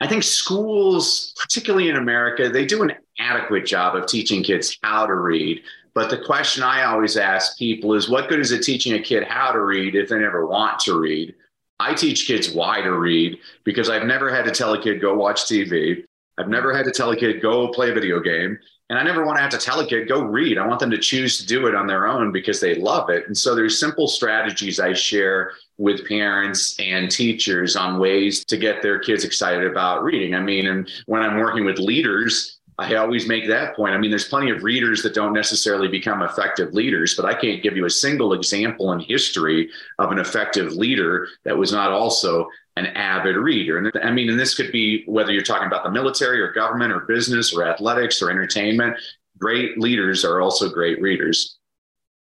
I 0.00 0.06
think 0.06 0.22
schools, 0.22 1.34
particularly 1.36 1.88
in 1.88 1.96
America, 1.96 2.48
they 2.48 2.64
do 2.64 2.84
an 2.84 2.92
adequate 3.18 3.66
job 3.66 3.96
of 3.96 4.06
teaching 4.06 4.44
kids 4.44 4.78
how 4.84 5.04
to 5.04 5.14
read. 5.16 5.62
But 5.94 6.10
the 6.10 6.24
question 6.24 6.62
I 6.62 6.84
always 6.84 7.16
ask 7.16 7.58
people 7.58 7.94
is 7.94 8.08
what 8.08 8.28
good 8.28 8.38
is 8.38 8.52
it 8.52 8.62
teaching 8.62 8.92
a 8.92 9.02
kid 9.02 9.24
how 9.24 9.50
to 9.50 9.60
read 9.60 9.96
if 9.96 10.10
they 10.10 10.18
never 10.20 10.46
want 10.46 10.78
to 10.80 11.00
read? 11.00 11.34
I 11.80 11.92
teach 11.92 12.28
kids 12.28 12.52
why 12.52 12.82
to 12.82 12.92
read 12.92 13.40
because 13.64 13.90
I've 13.90 14.06
never 14.06 14.32
had 14.32 14.44
to 14.44 14.52
tell 14.52 14.74
a 14.74 14.80
kid, 14.80 15.00
go 15.00 15.14
watch 15.14 15.46
TV. 15.46 16.04
I've 16.40 16.48
never 16.48 16.74
had 16.74 16.86
to 16.86 16.90
tell 16.90 17.10
a 17.10 17.16
kid, 17.16 17.42
go 17.42 17.68
play 17.68 17.90
a 17.90 17.94
video 17.94 18.18
game. 18.18 18.58
And 18.88 18.98
I 18.98 19.04
never 19.04 19.24
want 19.24 19.36
to 19.36 19.42
have 19.42 19.52
to 19.52 19.58
tell 19.58 19.78
a 19.78 19.86
kid, 19.86 20.08
go 20.08 20.22
read. 20.22 20.58
I 20.58 20.66
want 20.66 20.80
them 20.80 20.90
to 20.90 20.98
choose 20.98 21.38
to 21.38 21.46
do 21.46 21.66
it 21.66 21.76
on 21.76 21.86
their 21.86 22.08
own 22.08 22.32
because 22.32 22.60
they 22.60 22.74
love 22.74 23.08
it. 23.08 23.24
And 23.26 23.38
so 23.38 23.54
there's 23.54 23.78
simple 23.78 24.08
strategies 24.08 24.80
I 24.80 24.94
share 24.94 25.52
with 25.78 26.08
parents 26.08 26.74
and 26.80 27.08
teachers 27.08 27.76
on 27.76 28.00
ways 28.00 28.44
to 28.46 28.56
get 28.56 28.82
their 28.82 28.98
kids 28.98 29.24
excited 29.24 29.64
about 29.64 30.02
reading. 30.02 30.34
I 30.34 30.40
mean, 30.40 30.66
and 30.66 30.90
when 31.06 31.22
I'm 31.22 31.38
working 31.38 31.64
with 31.64 31.78
leaders, 31.78 32.58
I 32.80 32.94
always 32.94 33.28
make 33.28 33.46
that 33.46 33.76
point. 33.76 33.94
I 33.94 33.98
mean, 33.98 34.10
there's 34.10 34.28
plenty 34.28 34.50
of 34.50 34.64
readers 34.64 35.02
that 35.02 35.14
don't 35.14 35.34
necessarily 35.34 35.86
become 35.86 36.22
effective 36.22 36.72
leaders, 36.72 37.14
but 37.14 37.26
I 37.26 37.34
can't 37.34 37.62
give 37.62 37.76
you 37.76 37.84
a 37.84 37.90
single 37.90 38.32
example 38.32 38.92
in 38.92 39.00
history 39.00 39.68
of 39.98 40.10
an 40.10 40.18
effective 40.18 40.72
leader 40.72 41.28
that 41.44 41.56
was 41.56 41.72
not 41.72 41.92
also 41.92 42.48
an 42.76 42.86
avid 42.86 43.36
reader. 43.36 43.78
And 43.78 43.92
I 44.02 44.10
mean, 44.10 44.30
and 44.30 44.38
this 44.38 44.54
could 44.54 44.72
be 44.72 45.04
whether 45.06 45.32
you're 45.32 45.42
talking 45.42 45.66
about 45.66 45.84
the 45.84 45.90
military 45.90 46.40
or 46.40 46.52
government 46.52 46.92
or 46.92 47.00
business 47.00 47.52
or 47.52 47.66
athletics 47.66 48.22
or 48.22 48.30
entertainment. 48.30 48.96
Great 49.38 49.78
leaders 49.78 50.24
are 50.24 50.40
also 50.40 50.68
great 50.68 51.00
readers. 51.00 51.58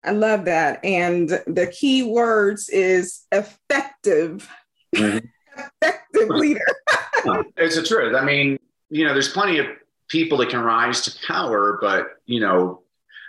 I 0.03 0.11
love 0.11 0.45
that. 0.45 0.83
And 0.83 1.29
the 1.29 1.71
key 1.71 2.03
words 2.03 2.69
is 2.69 3.21
effective. 3.31 4.49
Mm-hmm. 4.95 5.25
effective 5.81 6.29
leader. 6.29 6.65
it's 7.57 7.75
the 7.75 7.83
truth. 7.83 8.15
I 8.15 8.23
mean, 8.23 8.57
you 8.89 9.05
know, 9.05 9.13
there's 9.13 9.29
plenty 9.31 9.59
of 9.59 9.67
people 10.07 10.37
that 10.39 10.49
can 10.49 10.61
rise 10.61 11.01
to 11.01 11.27
power, 11.27 11.77
but 11.81 12.07
you 12.25 12.39
know, 12.39 12.81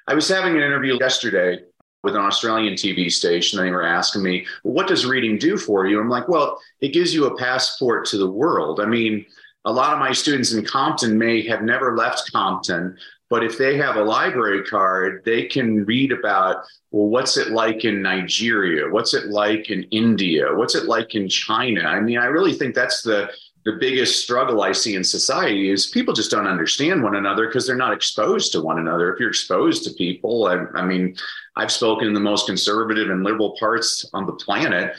I 0.08 0.14
was 0.14 0.28
having 0.28 0.56
an 0.56 0.62
interview 0.62 0.98
yesterday 0.98 1.60
with 2.02 2.14
an 2.14 2.20
Australian 2.20 2.74
TV 2.74 3.10
station. 3.10 3.58
They 3.58 3.70
were 3.70 3.86
asking 3.86 4.22
me, 4.22 4.46
well, 4.64 4.74
what 4.74 4.88
does 4.88 5.06
reading 5.06 5.38
do 5.38 5.56
for 5.56 5.86
you? 5.86 6.00
I'm 6.00 6.08
like, 6.08 6.28
well, 6.28 6.60
it 6.80 6.92
gives 6.92 7.14
you 7.14 7.26
a 7.26 7.36
passport 7.36 8.06
to 8.06 8.18
the 8.18 8.30
world. 8.30 8.80
I 8.80 8.86
mean, 8.86 9.24
a 9.64 9.72
lot 9.72 9.92
of 9.92 10.00
my 10.00 10.12
students 10.12 10.52
in 10.52 10.64
Compton 10.64 11.16
may 11.16 11.46
have 11.46 11.62
never 11.62 11.96
left 11.96 12.32
Compton, 12.32 12.96
but 13.30 13.44
if 13.44 13.56
they 13.56 13.76
have 13.78 13.96
a 13.96 14.02
library 14.02 14.64
card, 14.64 15.22
they 15.24 15.46
can 15.46 15.84
read 15.84 16.12
about, 16.12 16.64
well, 16.90 17.08
what's 17.08 17.36
it 17.36 17.52
like 17.52 17.84
in 17.84 18.02
Nigeria? 18.02 18.90
What's 18.90 19.14
it 19.14 19.28
like 19.28 19.70
in 19.70 19.84
India? 19.84 20.46
What's 20.52 20.74
it 20.74 20.84
like 20.84 21.14
in 21.14 21.28
China? 21.28 21.82
I 21.82 22.00
mean, 22.00 22.18
I 22.18 22.26
really 22.26 22.52
think 22.52 22.74
that's 22.74 23.02
the 23.02 23.30
the 23.64 23.72
biggest 23.72 24.22
struggle 24.22 24.62
I 24.62 24.72
see 24.72 24.96
in 24.96 25.04
society 25.04 25.70
is 25.70 25.86
people 25.86 26.14
just 26.14 26.30
don't 26.30 26.48
understand 26.48 27.02
one 27.02 27.14
another 27.14 27.46
because 27.46 27.66
they're 27.66 27.76
not 27.76 27.92
exposed 27.92 28.52
to 28.52 28.60
one 28.60 28.78
another. 28.78 29.12
If 29.12 29.20
you're 29.20 29.28
exposed 29.28 29.84
to 29.84 29.92
people, 29.92 30.46
I, 30.46 30.64
I, 30.74 30.84
mean, 30.84 31.16
I've 31.54 31.70
spoken 31.70 32.08
in 32.08 32.14
the 32.14 32.20
most 32.20 32.46
conservative 32.46 33.10
and 33.10 33.22
liberal 33.22 33.56
parts 33.58 34.04
on 34.12 34.26
the 34.26 34.32
planet. 34.32 34.96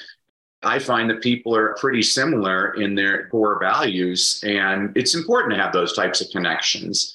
I 0.61 0.79
find 0.79 1.09
that 1.09 1.21
people 1.21 1.53
are 1.53 1.75
pretty 1.77 2.01
similar 2.01 2.75
in 2.75 2.95
their 2.95 3.27
core 3.27 3.59
values, 3.59 4.41
and 4.47 4.95
it's 4.95 5.13
important 5.13 5.53
to 5.53 5.61
have 5.61 5.73
those 5.73 5.93
types 5.93 6.21
of 6.21 6.29
connections. 6.31 7.13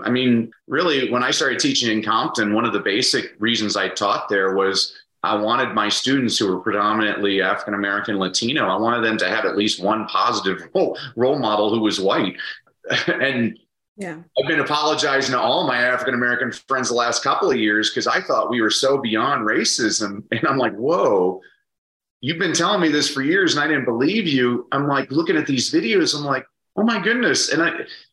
I 0.00 0.10
mean, 0.10 0.50
really, 0.66 1.10
when 1.10 1.22
I 1.22 1.30
started 1.30 1.58
teaching 1.58 1.90
in 1.90 2.04
Compton, 2.04 2.52
one 2.52 2.66
of 2.66 2.74
the 2.74 2.80
basic 2.80 3.34
reasons 3.38 3.76
I 3.76 3.88
taught 3.88 4.28
there 4.28 4.54
was 4.54 4.94
I 5.26 5.34
wanted 5.34 5.74
my 5.74 5.88
students 5.88 6.38
who 6.38 6.48
were 6.48 6.60
predominantly 6.60 7.42
African 7.42 7.74
American 7.74 8.18
Latino, 8.18 8.68
I 8.68 8.76
wanted 8.76 9.04
them 9.04 9.18
to 9.18 9.28
have 9.28 9.44
at 9.44 9.56
least 9.56 9.82
one 9.82 10.06
positive 10.06 10.68
role, 10.74 10.98
role 11.16 11.38
model 11.38 11.74
who 11.74 11.80
was 11.80 12.00
white. 12.00 12.36
and 13.06 13.58
yeah. 13.96 14.18
I've 14.38 14.46
been 14.46 14.60
apologizing 14.60 15.32
to 15.32 15.40
all 15.40 15.66
my 15.66 15.78
African 15.78 16.14
American 16.14 16.52
friends 16.52 16.88
the 16.88 16.94
last 16.94 17.22
couple 17.22 17.50
of 17.50 17.56
years 17.56 17.90
because 17.90 18.06
I 18.06 18.20
thought 18.20 18.50
we 18.50 18.60
were 18.60 18.70
so 18.70 18.98
beyond 18.98 19.46
racism. 19.46 20.22
And 20.30 20.46
I'm 20.46 20.58
like, 20.58 20.74
whoa, 20.74 21.40
you've 22.20 22.38
been 22.38 22.52
telling 22.52 22.80
me 22.80 22.88
this 22.88 23.08
for 23.08 23.22
years 23.22 23.54
and 23.54 23.64
I 23.64 23.68
didn't 23.68 23.86
believe 23.86 24.26
you. 24.26 24.68
I'm 24.70 24.86
like 24.86 25.10
looking 25.10 25.36
at 25.36 25.46
these 25.46 25.72
videos, 25.72 26.14
I'm 26.14 26.24
like, 26.24 26.46
oh 26.76 26.82
my 26.82 27.00
goodness. 27.00 27.52
And 27.52 27.62
I, 27.62 27.70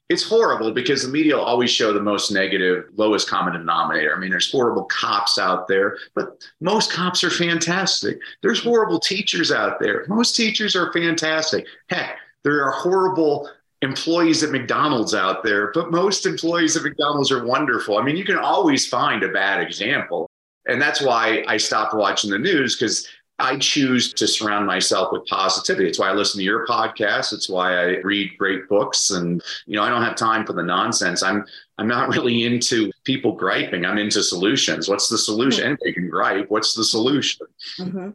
it's 0.09 0.23
horrible 0.27 0.71
because 0.71 1.03
the 1.03 1.09
media 1.09 1.35
will 1.35 1.43
always 1.43 1.71
show 1.71 1.93
the 1.93 2.01
most 2.01 2.31
negative, 2.31 2.85
lowest 2.95 3.29
common 3.29 3.53
denominator. 3.53 4.15
I 4.15 4.19
mean, 4.19 4.29
there's 4.29 4.51
horrible 4.51 4.83
cops 4.85 5.37
out 5.37 5.67
there, 5.67 5.97
but 6.13 6.45
most 6.59 6.91
cops 6.91 7.23
are 7.23 7.29
fantastic. 7.29 8.19
There's 8.41 8.61
horrible 8.61 8.99
teachers 8.99 9.51
out 9.51 9.79
there. 9.79 10.05
Most 10.07 10.35
teachers 10.35 10.75
are 10.75 10.91
fantastic. 10.91 11.65
Heck, 11.89 12.17
there 12.43 12.63
are 12.65 12.71
horrible 12.71 13.49
employees 13.81 14.43
at 14.43 14.51
McDonald's 14.51 15.15
out 15.15 15.43
there, 15.43 15.71
but 15.73 15.91
most 15.91 16.25
employees 16.25 16.75
at 16.75 16.83
McDonald's 16.83 17.31
are 17.31 17.45
wonderful. 17.45 17.97
I 17.97 18.03
mean, 18.03 18.17
you 18.17 18.25
can 18.25 18.37
always 18.37 18.87
find 18.87 19.23
a 19.23 19.29
bad 19.29 19.61
example. 19.61 20.29
And 20.65 20.81
that's 20.81 21.01
why 21.01 21.43
I 21.47 21.57
stopped 21.57 21.93
watching 21.93 22.29
the 22.29 22.39
news 22.39 22.77
because 22.77 23.07
I 23.39 23.57
choose 23.57 24.13
to 24.13 24.27
surround 24.27 24.67
myself 24.67 25.11
with 25.11 25.25
positivity. 25.25 25.89
It's 25.89 25.97
why 25.97 26.09
I 26.09 26.13
listen 26.13 26.37
to 26.39 26.43
your 26.43 26.67
podcast. 26.67 27.33
It's 27.33 27.49
why 27.49 27.73
I 27.77 27.83
read 28.01 28.37
great 28.37 28.69
books. 28.69 29.09
And, 29.09 29.41
you 29.65 29.75
know, 29.75 29.83
I 29.83 29.89
don't 29.89 30.03
have 30.03 30.15
time 30.15 30.45
for 30.45 30.53
the 30.53 30.63
nonsense. 30.63 31.23
I'm 31.23 31.43
I'm 31.77 31.87
not 31.87 32.09
really 32.15 32.43
into 32.43 32.91
people 33.03 33.33
griping. 33.33 33.85
I'm 33.85 33.97
into 33.97 34.21
solutions. 34.21 34.87
What's 34.87 35.09
the 35.09 35.17
solution? 35.17 35.63
Mm-hmm. 35.63 35.67
Anybody 35.67 35.93
can 35.93 36.09
gripe. 36.09 36.49
What's 36.49 36.75
the 36.75 36.83
solution? 36.83 37.47
Mm-hmm. 37.79 38.09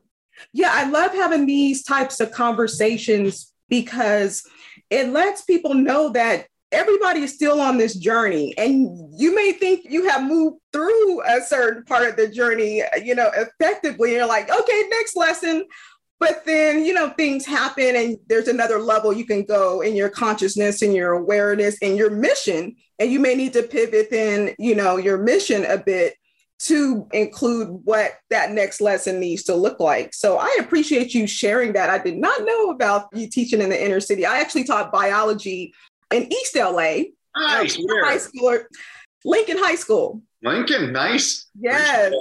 Yeah, 0.52 0.70
I 0.72 0.88
love 0.88 1.12
having 1.12 1.46
these 1.46 1.82
types 1.82 2.20
of 2.20 2.30
conversations 2.30 3.52
because 3.68 4.48
it 4.88 5.08
lets 5.08 5.42
people 5.42 5.74
know 5.74 6.10
that 6.10 6.46
everybody 6.72 7.20
is 7.20 7.32
still 7.32 7.60
on 7.60 7.78
this 7.78 7.94
journey 7.94 8.54
and 8.58 9.10
you 9.18 9.34
may 9.34 9.52
think 9.52 9.86
you 9.88 10.08
have 10.08 10.22
moved 10.22 10.58
through 10.72 11.22
a 11.22 11.40
certain 11.40 11.82
part 11.84 12.06
of 12.06 12.16
the 12.16 12.28
journey 12.28 12.82
you 13.02 13.14
know 13.14 13.30
effectively 13.34 14.12
you're 14.12 14.26
like 14.26 14.50
okay 14.50 14.82
next 14.90 15.16
lesson 15.16 15.64
but 16.20 16.44
then 16.44 16.84
you 16.84 16.92
know 16.92 17.08
things 17.10 17.46
happen 17.46 17.96
and 17.96 18.18
there's 18.28 18.48
another 18.48 18.78
level 18.78 19.12
you 19.12 19.24
can 19.24 19.44
go 19.44 19.80
in 19.80 19.96
your 19.96 20.10
consciousness 20.10 20.82
and 20.82 20.94
your 20.94 21.12
awareness 21.12 21.78
and 21.80 21.96
your 21.96 22.10
mission 22.10 22.76
and 22.98 23.10
you 23.10 23.18
may 23.18 23.34
need 23.34 23.52
to 23.52 23.62
pivot 23.62 24.12
in 24.12 24.54
you 24.58 24.74
know 24.74 24.98
your 24.98 25.16
mission 25.16 25.64
a 25.64 25.78
bit 25.78 26.14
to 26.60 27.06
include 27.12 27.68
what 27.84 28.14
that 28.30 28.50
next 28.50 28.80
lesson 28.80 29.20
needs 29.20 29.44
to 29.44 29.54
look 29.54 29.78
like. 29.78 30.12
So 30.12 30.38
I 30.38 30.58
appreciate 30.60 31.14
you 31.14 31.26
sharing 31.26 31.72
that. 31.74 31.88
I 31.88 31.98
did 31.98 32.16
not 32.16 32.44
know 32.44 32.70
about 32.70 33.08
you 33.12 33.28
teaching 33.30 33.60
in 33.60 33.70
the 33.70 33.82
inner 33.84 34.00
city. 34.00 34.26
I 34.26 34.40
actually 34.40 34.64
taught 34.64 34.90
biology 34.90 35.72
in 36.12 36.32
East 36.32 36.56
LA. 36.56 37.10
Ah, 37.36 37.60
nice. 37.62 37.78
High 38.04 38.18
school, 38.18 38.58
Lincoln 39.24 39.58
High 39.58 39.74
School. 39.74 40.22
Lincoln, 40.42 40.92
nice. 40.92 41.46
Yes. 41.58 42.12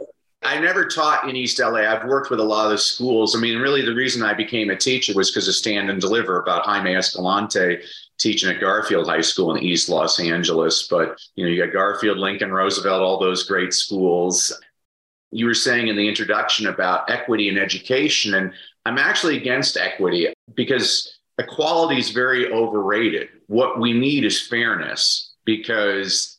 I 0.43 0.59
never 0.59 0.85
taught 0.85 1.27
in 1.27 1.35
East 1.35 1.59
LA. 1.59 1.79
I've 1.79 2.05
worked 2.05 2.29
with 2.29 2.39
a 2.39 2.43
lot 2.43 2.65
of 2.65 2.71
the 2.71 2.77
schools. 2.77 3.35
I 3.35 3.39
mean, 3.39 3.57
really, 3.59 3.83
the 3.83 3.93
reason 3.93 4.23
I 4.23 4.33
became 4.33 4.69
a 4.69 4.75
teacher 4.75 5.13
was 5.15 5.31
because 5.31 5.47
of 5.47 5.55
Stand 5.55 5.89
and 5.89 5.99
Deliver 5.99 6.39
about 6.39 6.63
Jaime 6.63 6.95
Escalante 6.95 7.79
teaching 8.19 8.49
at 8.49 8.61
Garfield 8.61 9.07
High 9.07 9.21
School 9.21 9.55
in 9.55 9.63
East 9.63 9.89
Los 9.89 10.19
Angeles. 10.19 10.87
But, 10.89 11.19
you 11.35 11.43
know, 11.43 11.51
you 11.51 11.63
got 11.63 11.73
Garfield, 11.73 12.17
Lincoln, 12.17 12.51
Roosevelt, 12.51 13.01
all 13.01 13.19
those 13.19 13.43
great 13.43 13.73
schools. 13.73 14.53
You 15.31 15.45
were 15.45 15.53
saying 15.53 15.87
in 15.87 15.95
the 15.95 16.07
introduction 16.07 16.67
about 16.67 17.09
equity 17.09 17.49
in 17.49 17.57
education, 17.57 18.35
and 18.35 18.53
I'm 18.85 18.97
actually 18.97 19.37
against 19.37 19.75
equity 19.75 20.33
because 20.53 21.19
equality 21.37 21.99
is 21.99 22.11
very 22.11 22.51
overrated. 22.51 23.29
What 23.47 23.79
we 23.79 23.93
need 23.93 24.23
is 24.23 24.47
fairness 24.47 25.33
because 25.45 26.37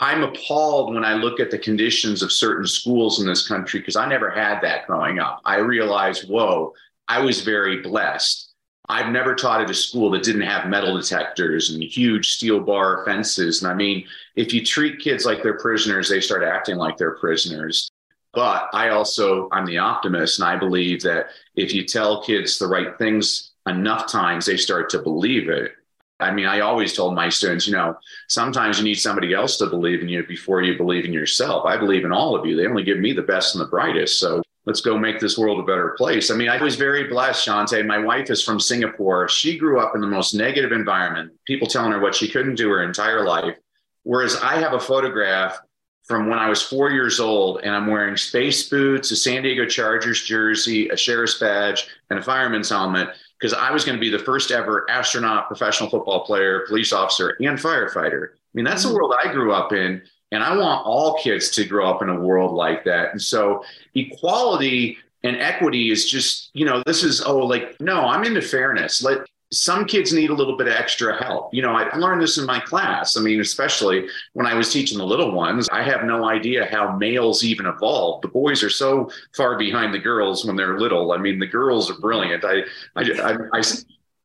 I'm 0.00 0.22
appalled 0.22 0.94
when 0.94 1.04
I 1.04 1.14
look 1.14 1.40
at 1.40 1.50
the 1.50 1.58
conditions 1.58 2.22
of 2.22 2.32
certain 2.32 2.66
schools 2.66 3.20
in 3.20 3.26
this 3.26 3.46
country 3.46 3.80
because 3.80 3.96
I 3.96 4.08
never 4.08 4.30
had 4.30 4.60
that 4.60 4.86
growing 4.86 5.18
up. 5.18 5.40
I 5.44 5.58
realized, 5.58 6.28
whoa, 6.28 6.74
I 7.08 7.20
was 7.20 7.40
very 7.40 7.80
blessed. 7.80 8.52
I've 8.88 9.10
never 9.10 9.34
taught 9.34 9.62
at 9.62 9.70
a 9.70 9.74
school 9.74 10.10
that 10.10 10.22
didn't 10.22 10.42
have 10.42 10.68
metal 10.68 10.96
detectors 10.96 11.70
and 11.70 11.82
huge 11.82 12.34
steel 12.34 12.60
bar 12.60 13.04
fences. 13.04 13.62
And 13.62 13.70
I 13.70 13.74
mean, 13.74 14.06
if 14.36 14.52
you 14.52 14.64
treat 14.64 15.00
kids 15.00 15.24
like 15.24 15.42
they're 15.42 15.58
prisoners, 15.58 16.08
they 16.08 16.20
start 16.20 16.44
acting 16.44 16.76
like 16.76 16.96
they're 16.96 17.16
prisoners. 17.16 17.90
But 18.32 18.68
I 18.72 18.90
also, 18.90 19.48
I'm 19.50 19.64
the 19.64 19.78
optimist, 19.78 20.38
and 20.38 20.48
I 20.48 20.56
believe 20.56 21.02
that 21.02 21.28
if 21.54 21.72
you 21.72 21.84
tell 21.84 22.22
kids 22.22 22.58
the 22.58 22.66
right 22.66 22.96
things 22.98 23.52
enough 23.66 24.12
times 24.12 24.46
they 24.46 24.56
start 24.56 24.90
to 24.90 24.98
believe 24.98 25.48
it. 25.48 25.72
I 26.18 26.32
mean, 26.32 26.46
I 26.46 26.60
always 26.60 26.94
told 26.94 27.14
my 27.14 27.28
students, 27.28 27.66
you 27.66 27.74
know, 27.74 27.96
sometimes 28.28 28.78
you 28.78 28.84
need 28.84 28.94
somebody 28.94 29.34
else 29.34 29.58
to 29.58 29.66
believe 29.66 30.00
in 30.00 30.08
you 30.08 30.26
before 30.26 30.62
you 30.62 30.76
believe 30.76 31.04
in 31.04 31.12
yourself. 31.12 31.66
I 31.66 31.76
believe 31.76 32.04
in 32.04 32.12
all 32.12 32.34
of 32.34 32.46
you. 32.46 32.56
They 32.56 32.66
only 32.66 32.84
give 32.84 32.98
me 32.98 33.12
the 33.12 33.22
best 33.22 33.54
and 33.54 33.62
the 33.62 33.68
brightest. 33.68 34.18
So 34.18 34.42
let's 34.64 34.80
go 34.80 34.98
make 34.98 35.20
this 35.20 35.36
world 35.36 35.60
a 35.60 35.66
better 35.66 35.94
place. 35.98 36.30
I 36.30 36.34
mean, 36.34 36.48
I 36.48 36.62
was 36.62 36.76
very 36.76 37.04
blessed, 37.04 37.46
Shonte. 37.46 37.86
My 37.86 37.98
wife 37.98 38.30
is 38.30 38.42
from 38.42 38.58
Singapore. 38.58 39.28
She 39.28 39.58
grew 39.58 39.78
up 39.78 39.94
in 39.94 40.00
the 40.00 40.06
most 40.06 40.32
negative 40.34 40.72
environment, 40.72 41.32
people 41.46 41.68
telling 41.68 41.92
her 41.92 42.00
what 42.00 42.14
she 42.14 42.28
couldn't 42.28 42.54
do 42.54 42.70
her 42.70 42.82
entire 42.82 43.24
life. 43.24 43.56
Whereas 44.04 44.36
I 44.36 44.56
have 44.56 44.72
a 44.72 44.80
photograph 44.80 45.60
from 46.04 46.28
when 46.28 46.38
I 46.38 46.48
was 46.48 46.62
four 46.62 46.90
years 46.90 47.18
old, 47.18 47.60
and 47.62 47.74
I'm 47.74 47.88
wearing 47.88 48.16
space 48.16 48.68
boots, 48.68 49.10
a 49.10 49.16
San 49.16 49.42
Diego 49.42 49.66
Chargers 49.66 50.22
jersey, 50.22 50.88
a 50.88 50.96
sheriff's 50.96 51.38
badge, 51.38 51.88
and 52.10 52.18
a 52.20 52.22
fireman's 52.22 52.68
helmet 52.68 53.08
because 53.38 53.52
I 53.52 53.70
was 53.70 53.84
going 53.84 53.96
to 53.96 54.00
be 54.00 54.10
the 54.10 54.18
first 54.18 54.50
ever 54.50 54.86
astronaut, 54.90 55.48
professional 55.48 55.90
football 55.90 56.24
player, 56.24 56.64
police 56.66 56.92
officer, 56.92 57.36
and 57.40 57.58
firefighter. 57.58 58.28
I 58.30 58.34
mean, 58.54 58.64
that's 58.64 58.82
mm-hmm. 58.82 58.92
the 58.92 58.94
world 58.94 59.14
I 59.22 59.32
grew 59.32 59.52
up 59.52 59.72
in. 59.72 60.02
And 60.32 60.42
I 60.42 60.56
want 60.56 60.84
all 60.84 61.18
kids 61.18 61.50
to 61.50 61.64
grow 61.64 61.88
up 61.88 62.02
in 62.02 62.08
a 62.08 62.18
world 62.18 62.52
like 62.52 62.84
that. 62.84 63.12
And 63.12 63.22
so 63.22 63.64
equality 63.94 64.98
and 65.22 65.36
equity 65.36 65.90
is 65.92 66.10
just, 66.10 66.50
you 66.52 66.64
know, 66.64 66.82
this 66.84 67.04
is, 67.04 67.22
oh, 67.22 67.38
like, 67.38 67.80
no, 67.80 68.00
I'm 68.00 68.24
into 68.24 68.42
fairness. 68.42 69.02
Let 69.04 69.20
some 69.52 69.84
kids 69.84 70.12
need 70.12 70.30
a 70.30 70.34
little 70.34 70.56
bit 70.56 70.66
of 70.66 70.74
extra 70.74 71.22
help. 71.22 71.54
You 71.54 71.62
know, 71.62 71.72
I 71.72 71.94
learned 71.96 72.20
this 72.20 72.38
in 72.38 72.46
my 72.46 72.58
class. 72.58 73.16
I 73.16 73.20
mean, 73.20 73.40
especially 73.40 74.08
when 74.32 74.46
I 74.46 74.54
was 74.54 74.72
teaching 74.72 74.98
the 74.98 75.06
little 75.06 75.32
ones, 75.32 75.68
I 75.70 75.82
have 75.82 76.04
no 76.04 76.28
idea 76.28 76.68
how 76.70 76.96
males 76.96 77.44
even 77.44 77.66
evolved. 77.66 78.24
The 78.24 78.28
boys 78.28 78.62
are 78.64 78.70
so 78.70 79.10
far 79.36 79.56
behind 79.56 79.94
the 79.94 79.98
girls 79.98 80.44
when 80.44 80.56
they're 80.56 80.78
little. 80.78 81.12
I 81.12 81.18
mean, 81.18 81.38
the 81.38 81.46
girls 81.46 81.90
are 81.90 81.98
brilliant. 81.98 82.44
I, 82.44 82.62
I, 82.96 83.02
I, 83.02 83.36
I, 83.54 83.62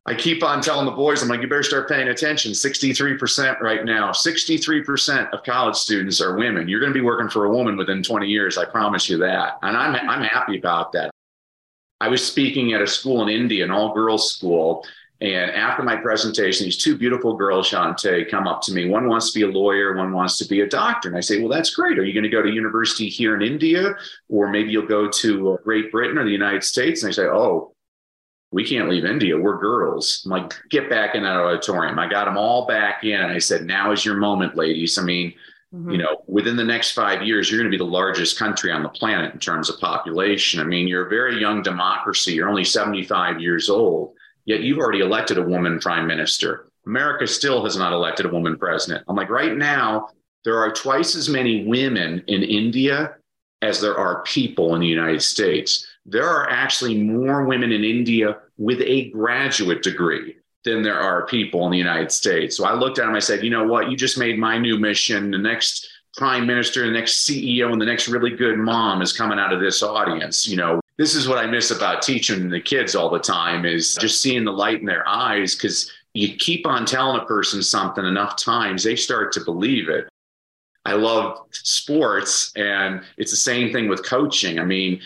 I 0.06 0.14
keep 0.14 0.42
on 0.42 0.60
telling 0.60 0.86
the 0.86 0.92
boys, 0.92 1.22
I'm 1.22 1.28
like, 1.28 1.40
you 1.40 1.48
better 1.48 1.62
start 1.62 1.88
paying 1.88 2.08
attention. 2.08 2.50
63% 2.50 3.60
right 3.60 3.84
now, 3.84 4.10
63% 4.10 5.30
of 5.30 5.44
college 5.44 5.76
students 5.76 6.20
are 6.20 6.36
women. 6.36 6.68
You're 6.68 6.80
going 6.80 6.92
to 6.92 6.98
be 6.98 7.04
working 7.04 7.28
for 7.28 7.44
a 7.44 7.50
woman 7.50 7.76
within 7.76 8.02
20 8.02 8.26
years. 8.26 8.58
I 8.58 8.64
promise 8.64 9.08
you 9.08 9.18
that. 9.18 9.58
And 9.62 9.76
I'm, 9.76 9.94
I'm 10.08 10.24
happy 10.24 10.58
about 10.58 10.90
that. 10.92 11.12
I 12.00 12.08
was 12.08 12.26
speaking 12.26 12.72
at 12.72 12.82
a 12.82 12.86
school 12.88 13.22
in 13.22 13.28
India, 13.28 13.62
an 13.62 13.70
all 13.70 13.94
girls 13.94 14.32
school 14.34 14.84
and 15.22 15.52
after 15.52 15.84
my 15.84 15.94
presentation, 15.94 16.64
these 16.64 16.76
two 16.76 16.98
beautiful 16.98 17.36
girls, 17.36 17.70
Shonte, 17.70 18.28
come 18.28 18.48
up 18.48 18.60
to 18.62 18.72
me. 18.72 18.88
One 18.88 19.08
wants 19.08 19.30
to 19.30 19.38
be 19.38 19.44
a 19.44 19.48
lawyer, 19.48 19.96
one 19.96 20.12
wants 20.12 20.36
to 20.38 20.44
be 20.44 20.62
a 20.62 20.68
doctor. 20.68 21.08
And 21.08 21.16
I 21.16 21.20
say, 21.20 21.38
Well, 21.38 21.48
that's 21.48 21.70
great. 21.72 21.96
Are 21.96 22.04
you 22.04 22.12
going 22.12 22.24
to 22.24 22.28
go 22.28 22.42
to 22.42 22.50
university 22.50 23.08
here 23.08 23.36
in 23.36 23.40
India? 23.42 23.94
Or 24.28 24.50
maybe 24.50 24.72
you'll 24.72 24.86
go 24.88 25.08
to 25.08 25.52
uh, 25.52 25.56
Great 25.58 25.92
Britain 25.92 26.18
or 26.18 26.24
the 26.24 26.32
United 26.32 26.64
States? 26.64 27.02
And 27.02 27.10
I 27.10 27.12
say, 27.12 27.26
Oh, 27.26 27.72
we 28.50 28.64
can't 28.68 28.88
leave 28.88 29.04
India. 29.04 29.38
We're 29.38 29.60
girls. 29.60 30.22
I'm 30.24 30.32
like, 30.32 30.54
Get 30.70 30.90
back 30.90 31.14
in 31.14 31.22
that 31.22 31.36
auditorium. 31.36 32.00
I 32.00 32.08
got 32.08 32.24
them 32.24 32.36
all 32.36 32.66
back 32.66 33.04
in. 33.04 33.20
And 33.20 33.30
I 33.32 33.38
said, 33.38 33.64
Now 33.64 33.92
is 33.92 34.04
your 34.04 34.16
moment, 34.16 34.56
ladies. 34.56 34.98
I 34.98 35.02
mean, 35.02 35.34
Mm-hmm. 35.74 35.90
you 35.90 35.96
know 35.96 36.22
within 36.26 36.54
the 36.54 36.62
next 36.64 36.90
five 36.92 37.22
years 37.22 37.50
you're 37.50 37.58
going 37.58 37.70
to 37.70 37.74
be 37.74 37.82
the 37.82 37.90
largest 37.90 38.38
country 38.38 38.70
on 38.70 38.82
the 38.82 38.90
planet 38.90 39.32
in 39.32 39.40
terms 39.40 39.70
of 39.70 39.80
population 39.80 40.60
i 40.60 40.64
mean 40.64 40.86
you're 40.86 41.06
a 41.06 41.08
very 41.08 41.40
young 41.40 41.62
democracy 41.62 42.34
you're 42.34 42.50
only 42.50 42.62
75 42.62 43.40
years 43.40 43.70
old 43.70 44.12
Yet 44.44 44.60
you've 44.60 44.78
already 44.78 45.00
elected 45.00 45.38
a 45.38 45.42
woman 45.42 45.78
prime 45.78 46.06
minister. 46.06 46.68
America 46.86 47.26
still 47.26 47.64
has 47.64 47.76
not 47.76 47.92
elected 47.92 48.26
a 48.26 48.28
woman 48.28 48.56
president. 48.56 49.04
I'm 49.08 49.16
like, 49.16 49.30
right 49.30 49.56
now, 49.56 50.08
there 50.44 50.58
are 50.58 50.72
twice 50.72 51.14
as 51.14 51.28
many 51.28 51.64
women 51.64 52.24
in 52.26 52.42
India 52.42 53.16
as 53.62 53.80
there 53.80 53.96
are 53.96 54.22
people 54.24 54.74
in 54.74 54.80
the 54.80 54.88
United 54.88 55.22
States. 55.22 55.86
There 56.04 56.28
are 56.28 56.50
actually 56.50 56.98
more 56.98 57.44
women 57.44 57.70
in 57.70 57.84
India 57.84 58.38
with 58.58 58.80
a 58.80 59.10
graduate 59.10 59.82
degree 59.82 60.36
than 60.64 60.82
there 60.82 60.98
are 60.98 61.26
people 61.26 61.64
in 61.66 61.72
the 61.72 61.78
United 61.78 62.10
States. 62.10 62.56
So 62.56 62.64
I 62.64 62.74
looked 62.74 62.98
at 62.98 63.08
him, 63.08 63.14
I 63.14 63.20
said, 63.20 63.44
you 63.44 63.50
know 63.50 63.66
what? 63.66 63.90
You 63.90 63.96
just 63.96 64.18
made 64.18 64.38
my 64.38 64.58
new 64.58 64.78
mission. 64.78 65.30
The 65.30 65.38
next 65.38 65.88
prime 66.16 66.46
minister, 66.46 66.84
the 66.84 66.92
next 66.92 67.28
CEO, 67.28 67.72
and 67.72 67.80
the 67.80 67.86
next 67.86 68.08
really 68.08 68.30
good 68.30 68.58
mom 68.58 69.00
is 69.00 69.12
coming 69.12 69.38
out 69.38 69.52
of 69.52 69.60
this 69.60 69.82
audience. 69.82 70.46
You 70.46 70.56
know, 70.56 70.80
this 70.98 71.14
is 71.14 71.28
what 71.28 71.38
I 71.38 71.46
miss 71.46 71.70
about 71.70 72.02
teaching 72.02 72.48
the 72.48 72.60
kids 72.60 72.94
all 72.94 73.10
the 73.10 73.18
time 73.18 73.64
is 73.64 73.94
just 73.96 74.20
seeing 74.20 74.44
the 74.44 74.52
light 74.52 74.80
in 74.80 74.86
their 74.86 75.08
eyes 75.08 75.54
because 75.54 75.90
you 76.14 76.36
keep 76.36 76.66
on 76.66 76.84
telling 76.84 77.20
a 77.20 77.24
person 77.24 77.62
something 77.62 78.04
enough 78.04 78.36
times, 78.36 78.84
they 78.84 78.96
start 78.96 79.32
to 79.32 79.44
believe 79.44 79.88
it. 79.88 80.08
I 80.84 80.94
love 80.94 81.38
sports, 81.52 82.52
and 82.56 83.02
it's 83.16 83.30
the 83.30 83.36
same 83.36 83.72
thing 83.72 83.88
with 83.88 84.04
coaching. 84.04 84.58
I 84.58 84.64
mean, 84.64 85.00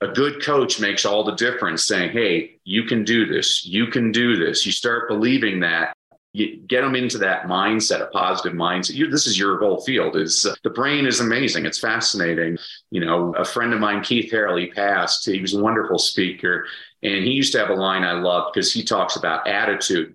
a 0.00 0.08
good 0.08 0.42
coach 0.42 0.80
makes 0.80 1.04
all 1.04 1.24
the 1.24 1.34
difference 1.34 1.84
saying, 1.84 2.12
Hey, 2.12 2.58
you 2.64 2.84
can 2.84 3.04
do 3.04 3.26
this. 3.26 3.64
You 3.64 3.86
can 3.86 4.12
do 4.12 4.36
this. 4.36 4.66
You 4.66 4.72
start 4.72 5.08
believing 5.08 5.60
that. 5.60 5.94
Get 6.34 6.80
them 6.80 6.96
into 6.96 7.18
that 7.18 7.44
mindset, 7.44 8.02
a 8.02 8.06
positive 8.06 8.54
mindset. 8.54 8.94
You, 8.94 9.08
this 9.08 9.28
is 9.28 9.38
your 9.38 9.58
whole 9.60 9.80
field. 9.82 10.16
Is 10.16 10.44
uh, 10.44 10.54
the 10.64 10.70
brain 10.70 11.06
is 11.06 11.20
amazing. 11.20 11.64
It's 11.64 11.78
fascinating. 11.78 12.58
You 12.90 13.04
know, 13.04 13.32
a 13.34 13.44
friend 13.44 13.72
of 13.72 13.78
mine, 13.78 14.02
Keith 14.02 14.32
he 14.32 14.66
passed. 14.66 15.26
He 15.26 15.40
was 15.40 15.54
a 15.54 15.62
wonderful 15.62 15.98
speaker, 15.98 16.66
and 17.04 17.24
he 17.24 17.30
used 17.30 17.52
to 17.52 17.58
have 17.58 17.70
a 17.70 17.74
line 17.74 18.02
I 18.02 18.12
love 18.12 18.52
because 18.52 18.72
he 18.72 18.82
talks 18.82 19.14
about 19.14 19.46
attitude, 19.46 20.14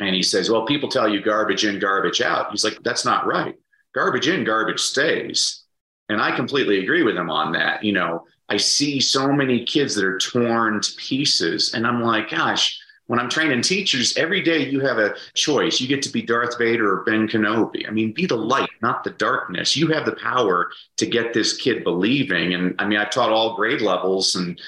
and 0.00 0.14
he 0.14 0.22
says, 0.22 0.50
"Well, 0.50 0.64
people 0.64 0.88
tell 0.88 1.08
you 1.08 1.20
garbage 1.20 1.66
in, 1.66 1.78
garbage 1.78 2.22
out." 2.22 2.50
He's 2.50 2.64
like, 2.64 2.78
"That's 2.82 3.04
not 3.04 3.26
right. 3.26 3.54
Garbage 3.94 4.28
in, 4.28 4.44
garbage 4.44 4.80
stays." 4.80 5.64
And 6.08 6.20
I 6.20 6.34
completely 6.34 6.80
agree 6.80 7.02
with 7.02 7.16
him 7.16 7.30
on 7.30 7.52
that. 7.52 7.84
You 7.84 7.92
know, 7.92 8.24
I 8.48 8.56
see 8.56 8.98
so 8.98 9.30
many 9.32 9.64
kids 9.64 9.94
that 9.94 10.04
are 10.04 10.18
torn 10.18 10.80
to 10.80 10.92
pieces. 10.96 11.72
And 11.72 11.86
I'm 11.86 12.02
like, 12.02 12.30
gosh, 12.30 12.80
when 13.10 13.18
I'm 13.18 13.28
training 13.28 13.62
teachers, 13.62 14.16
every 14.16 14.40
day 14.40 14.70
you 14.70 14.78
have 14.86 14.98
a 14.98 15.16
choice. 15.34 15.80
You 15.80 15.88
get 15.88 16.00
to 16.02 16.12
be 16.12 16.22
Darth 16.22 16.56
Vader 16.56 16.92
or 16.92 17.02
Ben 17.02 17.26
Kenobi. 17.26 17.88
I 17.88 17.90
mean, 17.90 18.12
be 18.12 18.24
the 18.24 18.36
light, 18.36 18.70
not 18.82 19.02
the 19.02 19.10
darkness. 19.10 19.76
You 19.76 19.88
have 19.88 20.06
the 20.06 20.14
power 20.14 20.70
to 20.98 21.06
get 21.06 21.34
this 21.34 21.56
kid 21.56 21.82
believing. 21.82 22.54
And 22.54 22.76
I 22.78 22.86
mean, 22.86 23.00
I've 23.00 23.10
taught 23.10 23.32
all 23.32 23.56
grade 23.56 23.80
levels 23.80 24.36
and 24.36 24.60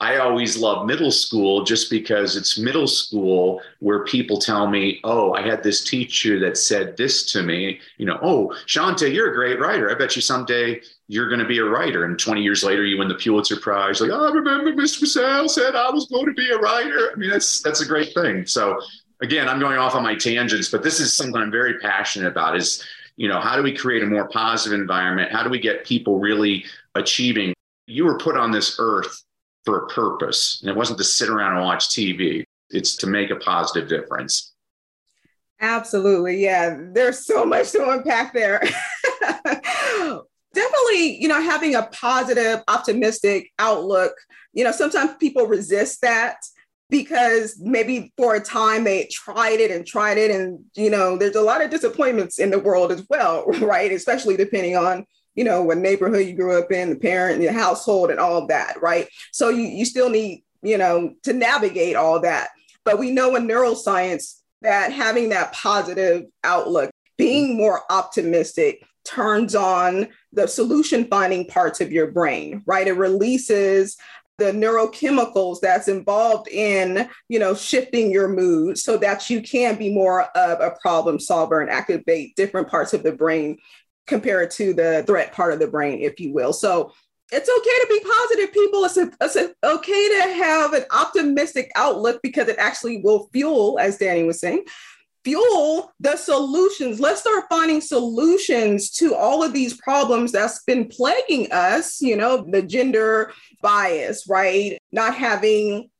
I 0.00 0.16
always 0.16 0.56
love 0.56 0.86
middle 0.86 1.10
school 1.10 1.64
just 1.64 1.90
because 1.90 2.34
it's 2.34 2.58
middle 2.58 2.86
school 2.86 3.60
where 3.80 4.04
people 4.04 4.38
tell 4.38 4.66
me, 4.66 4.98
oh, 5.04 5.34
I 5.34 5.42
had 5.42 5.62
this 5.62 5.84
teacher 5.84 6.40
that 6.40 6.56
said 6.56 6.96
this 6.96 7.30
to 7.32 7.42
me, 7.42 7.80
you 7.98 8.06
know, 8.06 8.18
oh, 8.22 8.54
Shonte, 8.66 9.12
you're 9.12 9.32
a 9.32 9.34
great 9.34 9.60
writer. 9.60 9.90
I 9.90 9.94
bet 9.98 10.16
you 10.16 10.22
someday 10.22 10.80
you're 11.08 11.28
going 11.28 11.40
to 11.40 11.46
be 11.46 11.58
a 11.58 11.64
writer. 11.64 12.04
And 12.04 12.18
20 12.18 12.42
years 12.42 12.64
later, 12.64 12.84
you 12.84 12.98
win 12.98 13.08
the 13.08 13.14
Pulitzer 13.14 13.56
Prize. 13.56 14.00
Like, 14.00 14.10
oh, 14.10 14.28
I 14.28 14.32
remember 14.32 14.72
Mr. 14.72 15.06
Sal 15.06 15.48
said 15.48 15.74
I 15.76 15.90
was 15.90 16.06
going 16.06 16.26
to 16.26 16.32
be 16.32 16.50
a 16.50 16.58
writer. 16.58 17.12
I 17.12 17.16
mean, 17.16 17.30
that's, 17.30 17.62
that's 17.62 17.80
a 17.80 17.86
great 17.86 18.12
thing. 18.12 18.44
So 18.46 18.80
again, 19.22 19.48
I'm 19.48 19.60
going 19.60 19.78
off 19.78 19.94
on 19.94 20.02
my 20.02 20.16
tangents, 20.16 20.68
but 20.68 20.82
this 20.82 20.98
is 20.98 21.12
something 21.12 21.40
I'm 21.40 21.50
very 21.50 21.78
passionate 21.78 22.28
about 22.28 22.56
is, 22.56 22.84
you 23.16 23.28
know, 23.28 23.40
how 23.40 23.56
do 23.56 23.62
we 23.62 23.74
create 23.74 24.02
a 24.02 24.06
more 24.06 24.28
positive 24.28 24.78
environment? 24.78 25.32
How 25.32 25.42
do 25.42 25.48
we 25.48 25.60
get 25.60 25.84
people 25.84 26.18
really 26.18 26.64
achieving? 26.94 27.54
You 27.86 28.04
were 28.04 28.18
put 28.18 28.36
on 28.36 28.50
this 28.50 28.76
earth 28.78 29.22
for 29.64 29.84
a 29.84 29.86
purpose. 29.88 30.60
And 30.60 30.70
it 30.70 30.76
wasn't 30.76 30.98
to 30.98 31.04
sit 31.04 31.28
around 31.28 31.56
and 31.56 31.64
watch 31.64 31.88
TV, 31.88 32.44
it's 32.70 32.96
to 32.96 33.06
make 33.06 33.30
a 33.30 33.36
positive 33.36 33.88
difference. 33.88 34.52
Absolutely. 35.60 36.42
Yeah. 36.42 36.78
There's 36.92 37.24
so 37.24 37.44
much 37.44 37.72
to 37.72 37.90
unpack 37.90 38.34
there. 38.34 38.62
Definitely, 40.56 41.20
you 41.20 41.28
know, 41.28 41.40
having 41.40 41.74
a 41.74 41.84
positive, 41.92 42.62
optimistic 42.66 43.52
outlook. 43.58 44.12
You 44.52 44.64
know, 44.64 44.72
sometimes 44.72 45.12
people 45.20 45.46
resist 45.46 46.00
that 46.00 46.36
because 46.90 47.60
maybe 47.60 48.12
for 48.16 48.34
a 48.34 48.40
time 48.40 48.84
they 48.84 49.08
tried 49.12 49.60
it 49.60 49.70
and 49.70 49.86
tried 49.86 50.18
it 50.18 50.30
and 50.30 50.60
you 50.76 50.88
know 50.88 51.16
there's 51.18 51.34
a 51.34 51.40
lot 51.40 51.60
of 51.60 51.68
disappointments 51.68 52.38
in 52.38 52.50
the 52.50 52.60
world 52.60 52.92
as 52.92 53.04
well 53.10 53.44
right 53.60 53.90
especially 53.90 54.36
depending 54.36 54.76
on 54.76 55.04
you 55.36 55.44
know, 55.44 55.62
what 55.62 55.78
neighborhood 55.78 56.26
you 56.26 56.32
grew 56.32 56.58
up 56.58 56.72
in, 56.72 56.90
the 56.90 56.96
parent, 56.96 57.40
the 57.40 57.52
household, 57.52 58.10
and 58.10 58.18
all 58.18 58.38
of 58.38 58.48
that, 58.48 58.80
right? 58.80 59.06
So 59.32 59.50
you, 59.50 59.62
you 59.62 59.84
still 59.84 60.08
need, 60.08 60.42
you 60.62 60.78
know, 60.78 61.14
to 61.24 61.32
navigate 61.34 61.94
all 61.94 62.20
that. 62.22 62.48
But 62.84 62.98
we 62.98 63.10
know 63.10 63.36
in 63.36 63.46
neuroscience 63.46 64.40
that 64.62 64.92
having 64.92 65.28
that 65.28 65.52
positive 65.52 66.24
outlook, 66.42 66.90
being 67.18 67.56
more 67.56 67.82
optimistic, 67.90 68.82
turns 69.06 69.54
on 69.54 70.08
the 70.32 70.46
solution 70.46 71.06
finding 71.06 71.46
parts 71.46 71.80
of 71.80 71.92
your 71.92 72.10
brain, 72.10 72.62
right? 72.66 72.86
It 72.86 72.92
releases 72.92 73.96
the 74.38 74.52
neurochemicals 74.52 75.60
that's 75.60 75.88
involved 75.88 76.46
in 76.48 77.08
you 77.28 77.38
know 77.38 77.54
shifting 77.54 78.10
your 78.10 78.28
mood 78.28 78.76
so 78.76 78.98
that 78.98 79.30
you 79.30 79.40
can 79.40 79.76
be 79.76 79.94
more 79.94 80.24
of 80.36 80.60
a 80.60 80.76
problem 80.82 81.18
solver 81.18 81.60
and 81.60 81.70
activate 81.70 82.36
different 82.36 82.68
parts 82.68 82.92
of 82.92 83.02
the 83.02 83.12
brain 83.12 83.56
compared 84.06 84.50
to 84.52 84.72
the 84.72 85.04
threat 85.06 85.32
part 85.32 85.52
of 85.52 85.58
the 85.58 85.66
brain, 85.66 86.00
if 86.00 86.20
you 86.20 86.32
will. 86.32 86.52
So 86.52 86.92
it's 87.32 87.48
okay 87.48 87.58
to 87.58 87.86
be 87.88 88.08
positive, 88.08 88.52
people. 88.52 88.84
It's, 88.84 88.96
a, 88.96 89.10
it's 89.20 89.36
a, 89.36 89.52
okay 89.64 90.08
to 90.20 90.34
have 90.44 90.72
an 90.74 90.84
optimistic 90.92 91.72
outlook 91.74 92.20
because 92.22 92.48
it 92.48 92.58
actually 92.58 92.98
will 93.02 93.28
fuel, 93.32 93.78
as 93.80 93.98
Danny 93.98 94.22
was 94.22 94.38
saying, 94.38 94.64
fuel 95.26 95.92
the 95.98 96.16
solutions. 96.16 97.00
Let's 97.00 97.20
start 97.20 97.46
finding 97.50 97.80
solutions 97.80 98.90
to 98.92 99.16
all 99.16 99.42
of 99.42 99.52
these 99.52 99.76
problems 99.76 100.30
that's 100.30 100.62
been 100.62 100.86
plaguing 100.86 101.50
us, 101.50 102.00
you 102.00 102.16
know, 102.16 102.46
the 102.48 102.62
gender 102.62 103.32
bias, 103.60 104.28
right? 104.28 104.78
Not 104.92 105.16
having 105.16 105.90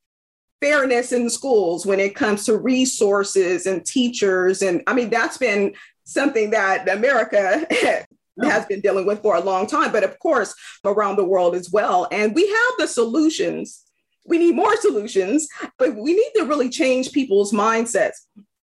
fairness 0.60 1.10
in 1.10 1.28
schools 1.28 1.84
when 1.84 1.98
it 1.98 2.14
comes 2.14 2.44
to 2.44 2.56
resources 2.56 3.66
and 3.66 3.84
teachers. 3.84 4.62
And 4.62 4.84
I 4.86 4.94
mean, 4.94 5.10
that's 5.10 5.38
been 5.38 5.74
something 6.04 6.50
that 6.50 6.88
America 6.88 7.66
has 8.44 8.66
been 8.66 8.80
dealing 8.80 9.06
with 9.06 9.22
for 9.22 9.34
a 9.34 9.40
long 9.40 9.66
time, 9.66 9.90
but 9.90 10.04
of 10.04 10.16
course, 10.20 10.54
around 10.84 11.16
the 11.16 11.24
world 11.24 11.56
as 11.56 11.68
well. 11.68 12.06
And 12.12 12.32
we 12.32 12.46
have 12.46 12.74
the 12.78 12.86
solutions. 12.86 13.82
We 14.24 14.38
need 14.38 14.54
more 14.54 14.76
solutions, 14.76 15.48
but 15.78 15.96
we 15.96 16.14
need 16.14 16.30
to 16.36 16.44
really 16.44 16.68
change 16.68 17.10
people's 17.10 17.52
mindsets. 17.52 18.18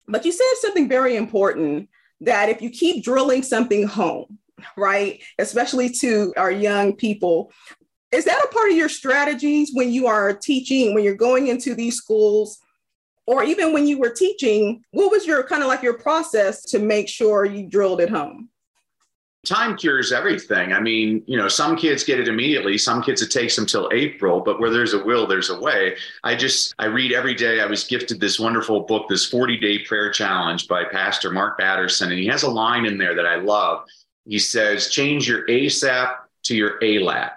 But 0.08 0.26
you 0.26 0.32
said 0.32 0.46
something 0.62 0.88
very 0.88 1.16
important 1.16 1.90
that 2.22 2.50
if 2.50 2.62
you 2.62 2.70
keep 2.70 3.04
drilling 3.04 3.44
something 3.44 3.86
home, 3.86 4.40
right, 4.76 5.22
especially 5.38 5.90
to 6.02 6.34
our 6.38 6.52
young 6.52 6.96
people, 6.96 7.52
is 8.12 8.26
that 8.26 8.44
a 8.44 8.54
part 8.54 8.72
of 8.72 8.78
your 8.78 8.90
strategies 8.90 9.72
when 9.74 9.92
you 9.92 10.08
are 10.08 10.34
teaching, 10.34 10.94
when 10.94 11.04
you're 11.04 11.16
going 11.16 11.48
into 11.48 11.76
these 11.76 11.96
schools? 11.96 12.60
or 13.28 13.44
even 13.44 13.74
when 13.74 13.86
you 13.86 14.00
were 14.00 14.10
teaching, 14.10 14.82
what 14.92 15.12
was 15.12 15.28
your 15.28 15.44
kind 15.44 15.62
of 15.62 15.68
like 15.68 15.84
your 15.84 16.00
process 16.00 16.64
to 16.64 16.80
make 16.80 17.10
sure 17.10 17.46
you 17.46 17.68
drilled 17.68 18.02
it 18.02 18.10
home? 18.10 18.50
Time 19.48 19.78
cures 19.78 20.12
everything. 20.12 20.74
I 20.74 20.82
mean, 20.82 21.24
you 21.26 21.38
know, 21.38 21.48
some 21.48 21.78
kids 21.78 22.04
get 22.04 22.20
it 22.20 22.28
immediately. 22.28 22.78
Some 22.78 23.02
kids 23.02 23.22
it 23.22 23.32
takes 23.32 23.56
them 23.56 23.66
till 23.66 23.90
April, 23.94 24.42
but 24.42 24.60
where 24.60 24.70
there's 24.70 24.94
a 24.94 25.02
will, 25.02 25.26
there's 25.26 25.50
a 25.50 25.58
way. 25.58 25.96
I 26.26 26.36
just, 26.36 26.76
I 26.80 26.88
read 26.88 27.14
every 27.14 27.34
day. 27.34 27.62
I 27.62 27.66
was 27.66 27.86
gifted 27.86 28.20
this 28.20 28.42
wonderful 28.42 28.82
book, 28.82 29.08
this 29.08 29.26
40 29.26 29.58
day 29.58 29.80
prayer 29.80 30.12
challenge 30.12 30.68
by 30.68 30.84
Pastor 30.84 31.32
Mark 31.32 31.58
Batterson. 31.58 32.12
And 32.12 32.20
he 32.20 32.28
has 32.28 32.44
a 32.44 32.50
line 32.50 32.86
in 32.86 32.98
there 32.98 33.16
that 33.16 33.26
I 33.26 33.38
love. 33.38 33.88
He 34.26 34.38
says, 34.38 34.90
change 34.90 35.30
your 35.30 35.48
ASAP 35.48 36.14
to 36.44 36.56
your 36.56 36.78
ALAT. 36.84 37.32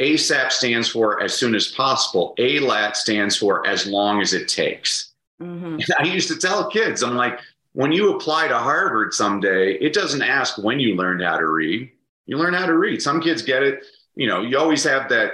ASAP 0.00 0.50
stands 0.50 0.88
for 0.88 1.22
as 1.22 1.34
soon 1.34 1.54
as 1.54 1.68
possible. 1.68 2.34
ALAT 2.38 2.96
stands 2.96 3.36
for 3.36 3.66
as 3.66 3.86
long 3.86 4.22
as 4.22 4.32
it 4.32 4.48
takes. 4.48 5.12
Mm-hmm. 5.42 5.78
I 5.98 6.04
used 6.04 6.28
to 6.28 6.36
tell 6.36 6.70
kids, 6.70 7.02
I'm 7.02 7.16
like, 7.16 7.38
when 7.76 7.92
you 7.92 8.16
apply 8.16 8.48
to 8.48 8.56
Harvard 8.56 9.12
someday, 9.12 9.74
it 9.74 9.92
doesn't 9.92 10.22
ask 10.22 10.56
when 10.56 10.80
you 10.80 10.94
learned 10.94 11.22
how 11.22 11.36
to 11.36 11.46
read. 11.46 11.90
You 12.24 12.38
learn 12.38 12.54
how 12.54 12.64
to 12.64 12.72
read. 12.72 13.02
Some 13.02 13.20
kids 13.20 13.42
get 13.42 13.62
it. 13.62 13.84
You 14.14 14.28
know, 14.28 14.40
you 14.40 14.58
always 14.58 14.82
have 14.84 15.10
that 15.10 15.32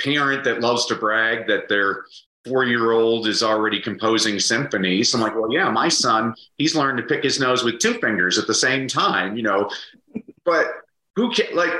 parent 0.00 0.42
that 0.44 0.60
loves 0.60 0.86
to 0.86 0.94
brag 0.94 1.46
that 1.48 1.68
their 1.68 2.06
four 2.46 2.64
year 2.64 2.92
old 2.92 3.26
is 3.26 3.42
already 3.42 3.78
composing 3.78 4.40
symphonies. 4.40 5.12
I'm 5.12 5.20
like, 5.20 5.34
well, 5.34 5.52
yeah, 5.52 5.68
my 5.68 5.90
son, 5.90 6.34
he's 6.56 6.74
learned 6.74 6.96
to 6.96 7.04
pick 7.04 7.22
his 7.22 7.38
nose 7.38 7.62
with 7.62 7.78
two 7.78 7.98
fingers 8.00 8.38
at 8.38 8.46
the 8.46 8.54
same 8.54 8.88
time, 8.88 9.36
you 9.36 9.42
know, 9.42 9.68
but 10.46 10.68
who 11.14 11.30
can 11.30 11.54
like 11.54 11.74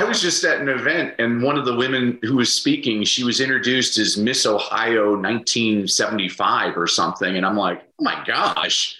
I 0.00 0.04
was 0.04 0.20
just 0.20 0.42
at 0.44 0.60
an 0.60 0.68
event, 0.68 1.14
and 1.18 1.42
one 1.42 1.56
of 1.56 1.64
the 1.64 1.76
women 1.76 2.18
who 2.22 2.36
was 2.36 2.52
speaking, 2.52 3.04
she 3.04 3.22
was 3.22 3.40
introduced 3.40 3.98
as 3.98 4.16
Miss 4.16 4.46
Ohio 4.46 5.10
1975 5.10 6.76
or 6.76 6.86
something. 6.86 7.36
And 7.36 7.44
I'm 7.44 7.58
like, 7.58 7.82
oh 8.00 8.04
my 8.04 8.24
gosh, 8.26 8.96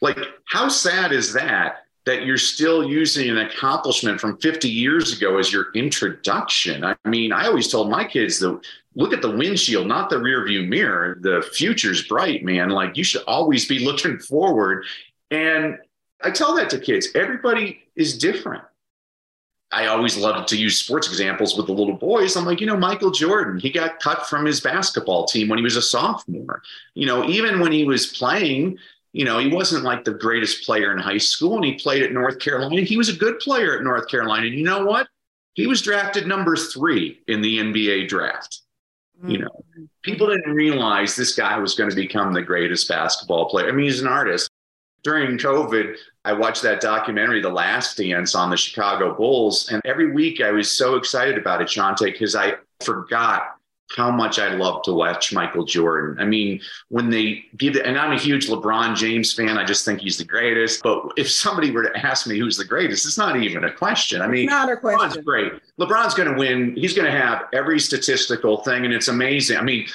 like, 0.00 0.18
how 0.46 0.68
sad 0.68 1.12
is 1.12 1.32
that? 1.32 1.84
That 2.06 2.26
you're 2.26 2.36
still 2.36 2.88
using 2.88 3.30
an 3.30 3.38
accomplishment 3.38 4.20
from 4.20 4.36
50 4.38 4.68
years 4.68 5.16
ago 5.16 5.38
as 5.38 5.52
your 5.52 5.68
introduction. 5.74 6.84
I 6.84 6.96
mean, 7.06 7.32
I 7.32 7.46
always 7.46 7.68
told 7.68 7.90
my 7.90 8.04
kids 8.04 8.38
that 8.40 8.60
look 8.94 9.14
at 9.14 9.22
the 9.22 9.30
windshield, 9.30 9.86
not 9.86 10.10
the 10.10 10.18
rear 10.18 10.44
view 10.44 10.64
mirror. 10.64 11.16
The 11.20 11.42
future's 11.54 12.06
bright, 12.06 12.44
man. 12.44 12.68
Like, 12.68 12.96
you 12.96 13.04
should 13.04 13.22
always 13.22 13.66
be 13.66 13.78
looking 13.78 14.18
forward. 14.18 14.84
And 15.30 15.78
I 16.22 16.30
tell 16.30 16.54
that 16.56 16.68
to 16.70 16.78
kids 16.78 17.08
everybody 17.14 17.80
is 17.96 18.18
different 18.18 18.64
I 19.74 19.86
always 19.86 20.16
loved 20.16 20.48
to 20.48 20.56
use 20.56 20.78
sports 20.78 21.08
examples 21.08 21.56
with 21.56 21.66
the 21.66 21.72
little 21.72 21.96
boys. 21.96 22.36
I'm 22.36 22.44
like, 22.44 22.60
you 22.60 22.66
know, 22.66 22.76
Michael 22.76 23.10
Jordan, 23.10 23.58
he 23.58 23.70
got 23.70 23.98
cut 23.98 24.26
from 24.26 24.46
his 24.46 24.60
basketball 24.60 25.26
team 25.26 25.48
when 25.48 25.58
he 25.58 25.64
was 25.64 25.76
a 25.76 25.82
sophomore. 25.82 26.62
You 26.94 27.06
know, 27.06 27.24
even 27.24 27.58
when 27.58 27.72
he 27.72 27.84
was 27.84 28.06
playing, 28.06 28.78
you 29.14 29.24
know, 29.24 29.38
he 29.38 29.46
wasn't 29.46 29.84
like 29.84 30.02
the 30.02 30.12
greatest 30.12 30.66
player 30.66 30.90
in 30.90 30.98
high 30.98 31.18
school 31.18 31.54
and 31.54 31.64
he 31.64 31.74
played 31.74 32.02
at 32.02 32.10
North 32.10 32.40
Carolina. 32.40 32.82
He 32.82 32.96
was 32.96 33.08
a 33.08 33.16
good 33.16 33.38
player 33.38 33.78
at 33.78 33.84
North 33.84 34.08
Carolina. 34.08 34.46
And 34.46 34.56
you 34.56 34.64
know 34.64 34.84
what? 34.84 35.06
He 35.52 35.68
was 35.68 35.80
drafted 35.80 36.26
number 36.26 36.56
three 36.56 37.22
in 37.28 37.40
the 37.40 37.58
NBA 37.58 38.08
draft. 38.08 38.62
You 39.24 39.38
know, 39.38 39.64
people 40.02 40.26
didn't 40.26 40.52
realize 40.52 41.14
this 41.14 41.36
guy 41.36 41.56
was 41.58 41.76
going 41.76 41.88
to 41.88 41.96
become 41.96 42.32
the 42.32 42.42
greatest 42.42 42.88
basketball 42.88 43.48
player. 43.48 43.68
I 43.68 43.72
mean, 43.72 43.84
he's 43.84 44.02
an 44.02 44.08
artist. 44.08 44.50
during 45.04 45.38
COVID, 45.38 45.96
I 46.24 46.32
watched 46.32 46.62
that 46.62 46.80
documentary, 46.80 47.40
The 47.40 47.50
Last 47.50 47.96
Dance, 47.96 48.34
on 48.34 48.50
the 48.50 48.56
Chicago 48.56 49.14
Bulls. 49.14 49.70
And 49.70 49.80
every 49.84 50.10
week 50.10 50.40
I 50.40 50.50
was 50.50 50.70
so 50.70 50.96
excited 50.96 51.38
about 51.38 51.62
it, 51.62 51.68
Shonte, 51.68 52.04
because 52.04 52.34
I 52.34 52.54
forgot 52.82 53.53
how 53.96 54.10
much 54.10 54.38
I 54.38 54.54
love 54.54 54.82
to 54.84 54.92
watch 54.92 55.32
Michael 55.32 55.64
Jordan. 55.64 56.18
I 56.18 56.24
mean, 56.24 56.60
when 56.88 57.10
they 57.10 57.44
give 57.56 57.76
it, 57.76 57.86
and 57.86 57.98
I'm 57.98 58.12
a 58.12 58.18
huge 58.18 58.48
LeBron 58.48 58.96
James 58.96 59.32
fan, 59.32 59.58
I 59.58 59.64
just 59.64 59.84
think 59.84 60.00
he's 60.00 60.18
the 60.18 60.24
greatest. 60.24 60.82
But 60.82 61.12
if 61.16 61.30
somebody 61.30 61.70
were 61.70 61.84
to 61.84 62.06
ask 62.06 62.26
me 62.26 62.38
who's 62.38 62.56
the 62.56 62.64
greatest, 62.64 63.06
it's 63.06 63.18
not 63.18 63.36
even 63.36 63.64
a 63.64 63.72
question. 63.72 64.22
I 64.22 64.26
mean, 64.26 64.44
it's 64.44 64.50
not 64.50 64.70
a 64.70 64.76
question. 64.76 65.10
LeBron's 65.10 65.24
great. 65.24 65.52
LeBron's 65.78 66.14
going 66.14 66.32
to 66.32 66.38
win. 66.38 66.74
He's 66.76 66.94
going 66.94 67.10
to 67.10 67.16
have 67.16 67.44
every 67.52 67.78
statistical 67.78 68.58
thing, 68.58 68.84
and 68.84 68.94
it's 68.94 69.08
amazing. 69.08 69.58
I 69.58 69.62
mean, 69.62 69.86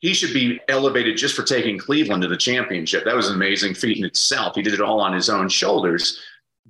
he 0.00 0.12
should 0.14 0.32
be 0.32 0.60
elevated 0.68 1.16
just 1.16 1.34
for 1.34 1.42
taking 1.42 1.78
Cleveland 1.78 2.22
to 2.22 2.28
the 2.28 2.36
championship. 2.36 3.04
That 3.04 3.16
was 3.16 3.28
an 3.28 3.34
amazing 3.34 3.74
feat 3.74 3.98
in 3.98 4.04
itself. 4.04 4.54
He 4.54 4.62
did 4.62 4.74
it 4.74 4.80
all 4.80 5.00
on 5.00 5.12
his 5.12 5.28
own 5.28 5.48
shoulders. 5.48 6.20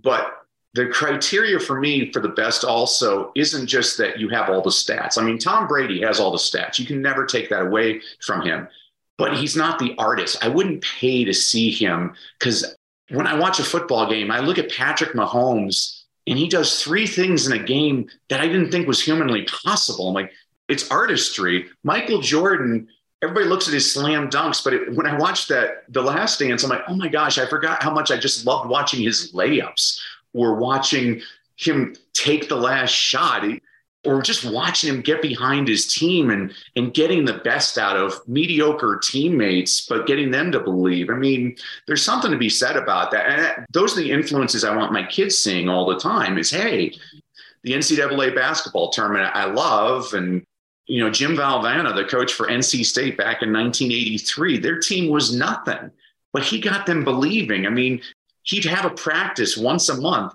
But 0.03 0.46
the 0.77 0.87
criteria 0.87 1.59
for 1.59 1.81
me 1.81 2.13
for 2.13 2.21
the 2.21 2.29
best 2.29 2.63
also 2.63 3.33
isn't 3.35 3.67
just 3.67 3.97
that 3.97 4.21
you 4.21 4.29
have 4.29 4.51
all 4.51 4.61
the 4.61 4.69
stats. 4.69 5.17
I 5.17 5.23
mean, 5.23 5.39
Tom 5.39 5.67
Brady 5.67 6.03
has 6.03 6.21
all 6.21 6.31
the 6.31 6.37
stats. 6.37 6.79
You 6.79 6.85
can 6.85 7.01
never 7.01 7.25
take 7.25 7.49
that 7.49 7.63
away 7.63 8.03
from 8.21 8.43
him, 8.43 8.69
but 9.17 9.39
he's 9.39 9.57
not 9.57 9.79
the 9.79 9.95
artist. 9.97 10.45
I 10.45 10.49
wouldn't 10.49 10.85
pay 10.85 11.25
to 11.25 11.33
see 11.33 11.71
him 11.71 12.15
because 12.39 12.77
when 13.09 13.27
I 13.27 13.39
watch 13.39 13.59
a 13.59 13.65
football 13.65 14.11
game, 14.11 14.31
I 14.31 14.41
look 14.41 14.59
at 14.59 14.71
Patrick 14.71 15.15
Mahomes 15.15 16.03
and 16.27 16.39
he 16.39 16.47
does 16.47 16.83
three 16.83 17.07
things 17.07 17.47
in 17.47 17.59
a 17.59 17.65
game 17.65 18.11
that 18.29 18.41
I 18.41 18.47
didn't 18.47 18.71
think 18.71 18.87
was 18.87 19.03
humanly 19.03 19.45
possible. 19.45 20.09
I'm 20.09 20.15
like, 20.15 20.33
it's 20.69 20.91
artistry. 20.91 21.69
Michael 21.85 22.21
Jordan, 22.21 22.89
everybody 23.23 23.47
looks 23.47 23.67
at 23.67 23.73
his 23.73 23.91
slam 23.91 24.29
dunks, 24.29 24.63
but 24.63 24.75
it, 24.75 24.95
when 24.95 25.07
I 25.07 25.17
watched 25.17 25.49
that, 25.49 25.85
The 25.89 26.03
Last 26.03 26.39
Dance, 26.39 26.65
I'm 26.65 26.71
like, 26.71 26.83
oh 26.87 26.97
my 26.97 27.09
gosh, 27.09 27.39
I 27.39 27.47
forgot 27.47 27.83
how 27.83 27.95
much 27.95 28.11
I 28.11 28.19
just 28.19 28.45
loved 28.45 28.69
watching 28.69 29.03
his 29.03 29.33
layups 29.33 30.01
or 30.37 30.57
watching 30.57 31.21
him 31.57 31.97
take 32.13 32.49
the 32.49 32.57
last 32.57 32.91
shot 32.91 33.43
or 34.05 34.23
just 34.23 34.45
watching 34.45 34.95
him 34.95 35.01
get 35.01 35.21
behind 35.21 35.67
his 35.67 35.93
team 35.93 36.31
and 36.31 36.55
and 36.77 36.95
getting 36.95 37.25
the 37.25 37.39
best 37.39 37.79
out 37.79 37.97
of 37.97 38.21
mediocre 38.29 39.01
teammates 39.03 39.87
but 39.87 40.07
getting 40.07 40.31
them 40.31 40.53
to 40.53 40.61
believe. 40.61 41.11
I 41.11 41.15
mean 41.15 41.57
there's 41.87 42.03
something 42.03 42.31
to 42.31 42.39
be 42.39 42.51
said 42.51 42.77
about 42.77 43.11
that. 43.11 43.27
And 43.27 43.41
uh, 43.41 43.67
those 43.73 43.97
are 43.97 44.03
the 44.03 44.13
influences 44.13 44.65
i 44.65 44.77
want 44.77 44.93
my 44.93 45.05
kids 45.05 45.37
seeing 45.37 45.69
all 45.69 45.87
the 45.87 45.99
time 45.99 46.39
is 46.39 46.51
hey 46.51 46.93
the 47.65 47.73
ncaa 47.73 48.35
basketball 48.35 48.91
tournament 48.91 49.35
i 49.35 49.47
love. 49.47 50.13
And 50.13 50.45
you 50.87 51.03
know 51.03 51.11
jim 51.11 51.35
valvano 51.37 51.95
the 51.95 52.05
coach 52.05 52.33
for 52.33 52.47
nc 52.47 52.85
state 52.85 53.17
back 53.17 53.43
in 53.43 53.53
1983 53.53 54.59
their 54.59 54.79
team 54.79 55.11
was 55.11 55.35
nothing 55.35 55.91
but 56.37 56.43
he 56.43 56.61
got 56.61 56.85
them 56.85 57.03
believing. 57.03 57.67
I 57.67 57.71
mean 57.71 58.03
he'd 58.47 58.65
have 58.65 58.85
a 58.85 58.91
practice 58.91 59.57
once 59.57 59.89
a 59.89 60.01
month 60.01 60.33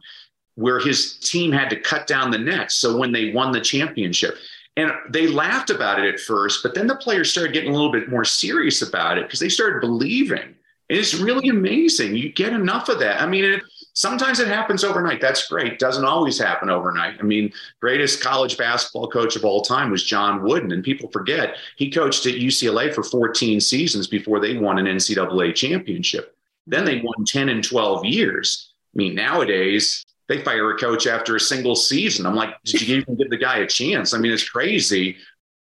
where 0.56 0.80
his 0.80 1.18
team 1.18 1.52
had 1.52 1.70
to 1.70 1.80
cut 1.80 2.08
down 2.08 2.32
the 2.32 2.38
nets. 2.38 2.76
So 2.76 2.98
when 2.98 3.12
they 3.12 3.32
won 3.32 3.52
the 3.52 3.62
championship, 3.62 4.38
and 4.78 4.92
they 5.10 5.28
laughed 5.28 5.70
about 5.70 6.00
it 6.00 6.14
at 6.14 6.20
first, 6.20 6.64
but 6.64 6.74
then 6.74 6.88
the 6.88 6.96
players 6.96 7.30
started 7.30 7.54
getting 7.54 7.72
a 7.72 7.74
little 7.74 7.92
bit 7.92 8.10
more 8.10 8.24
serious 8.24 8.82
about 8.82 9.18
it 9.18 9.26
because 9.26 9.40
they 9.40 9.50
started 9.50 9.82
believing. 9.82 10.56
And 10.90 11.00
it's 11.00 11.14
really 11.14 11.50
amazing. 11.50 12.16
You 12.16 12.32
get 12.32 12.54
enough 12.54 12.90
of 12.90 13.00
that. 13.00 13.22
I 13.22 13.26
mean, 13.26 13.44
it, 13.44 13.64
sometimes 13.94 14.40
it 14.40 14.48
happens 14.48 14.84
overnight. 14.84 15.20
That's 15.20 15.48
great. 15.48 15.78
Doesn't 15.78 16.06
always 16.06 16.40
happen 16.40 16.70
overnight. 16.70 17.18
I 17.20 17.24
mean, 17.24 17.52
greatest 17.82 18.22
college 18.22 18.58
basketball 18.58 19.10
coach 19.10 19.36
of 19.36 19.44
all 19.44 19.62
time 19.62 19.92
was 19.92 20.04
John 20.04 20.42
Wooden, 20.42 20.72
and 20.72 20.84
people 20.84 21.10
forget 21.12 21.58
he 21.76 21.92
coached 21.92 22.26
at 22.26 22.36
UCLA 22.36 22.94
for 22.94 23.04
14 23.04 23.60
seasons 23.60 24.08
before 24.08 24.40
they 24.40 24.58
won 24.58 24.80
an 24.80 24.86
NCAA 24.86 25.54
championship. 25.54 26.36
Then 26.68 26.86
they 26.86 27.02
won 27.02 27.26
10 27.26 27.50
and 27.50 27.64
12 27.64 28.06
years. 28.06 28.74
I 28.94 28.98
mean, 28.98 29.16
nowadays 29.16 30.06
they 30.28 30.44
fire 30.44 30.72
a 30.72 30.78
coach 30.78 31.08
after 31.08 31.36
a 31.36 31.40
single 31.40 31.76
season. 31.76 32.26
I'm 32.26 32.36
like, 32.36 32.56
did 32.64 32.82
you 32.82 32.98
even 32.98 33.16
give 33.16 33.30
the 33.30 33.38
guy 33.38 33.58
a 33.58 33.68
chance? 33.68 34.14
I 34.14 34.18
mean, 34.18 34.32
it's 34.32 34.48
crazy. 34.48 35.18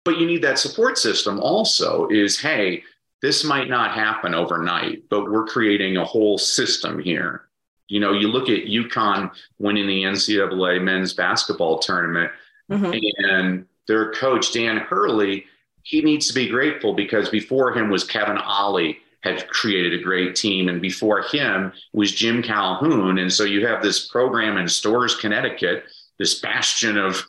But 0.04 0.18
you 0.18 0.26
need 0.26 0.42
that 0.42 0.58
support 0.58 0.98
system 0.98 1.40
also 1.40 2.08
is, 2.08 2.38
hey, 2.38 2.82
this 3.22 3.42
might 3.42 3.68
not 3.68 3.92
happen 3.92 4.34
overnight, 4.34 5.08
but 5.08 5.30
we're 5.30 5.46
creating 5.46 5.96
a 5.96 6.04
whole 6.04 6.36
system 6.36 6.98
here. 6.98 7.48
You 7.88 8.00
know, 8.00 8.12
you 8.12 8.28
look 8.28 8.48
at 8.48 8.66
UConn 8.66 9.30
winning 9.58 9.86
the 9.86 10.02
NCAA 10.02 10.82
men's 10.82 11.14
basketball 11.14 11.78
tournament, 11.78 12.30
mm-hmm. 12.70 12.92
and 13.30 13.66
their 13.86 14.12
coach, 14.12 14.52
Dan 14.52 14.78
Hurley, 14.78 15.46
he 15.82 16.00
needs 16.02 16.28
to 16.28 16.34
be 16.34 16.48
grateful 16.48 16.94
because 16.94 17.28
before 17.28 17.72
him 17.72 17.90
was 17.90 18.04
Kevin 18.04 18.38
Ollie, 18.38 18.98
had 19.24 19.48
created 19.48 19.98
a 19.98 20.02
great 20.02 20.36
team. 20.36 20.68
And 20.68 20.80
before 20.80 21.22
him 21.22 21.72
was 21.92 22.12
Jim 22.12 22.42
Calhoun. 22.42 23.18
And 23.18 23.32
so 23.32 23.44
you 23.44 23.66
have 23.66 23.82
this 23.82 24.06
program 24.06 24.58
in 24.58 24.68
Storrs, 24.68 25.16
Connecticut, 25.16 25.84
this 26.18 26.38
bastion 26.40 26.98
of 26.98 27.26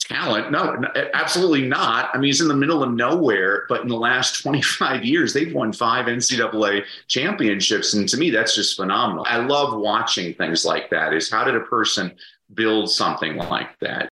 talent. 0.00 0.50
No, 0.50 0.76
absolutely 1.14 1.66
not. 1.66 2.10
I 2.12 2.18
mean, 2.18 2.26
he's 2.26 2.40
in 2.40 2.48
the 2.48 2.54
middle 2.54 2.82
of 2.82 2.92
nowhere, 2.92 3.66
but 3.68 3.82
in 3.82 3.88
the 3.88 3.96
last 3.96 4.42
25 4.42 5.04
years, 5.04 5.32
they've 5.32 5.54
won 5.54 5.72
five 5.72 6.06
NCAA 6.06 6.84
championships. 7.06 7.94
And 7.94 8.08
to 8.08 8.16
me, 8.16 8.30
that's 8.30 8.56
just 8.56 8.76
phenomenal. 8.76 9.24
I 9.28 9.36
love 9.38 9.78
watching 9.78 10.34
things 10.34 10.64
like 10.64 10.90
that 10.90 11.14
is 11.14 11.30
how 11.30 11.44
did 11.44 11.54
a 11.54 11.60
person 11.60 12.16
build 12.52 12.90
something 12.90 13.36
like 13.36 13.78
that? 13.80 14.08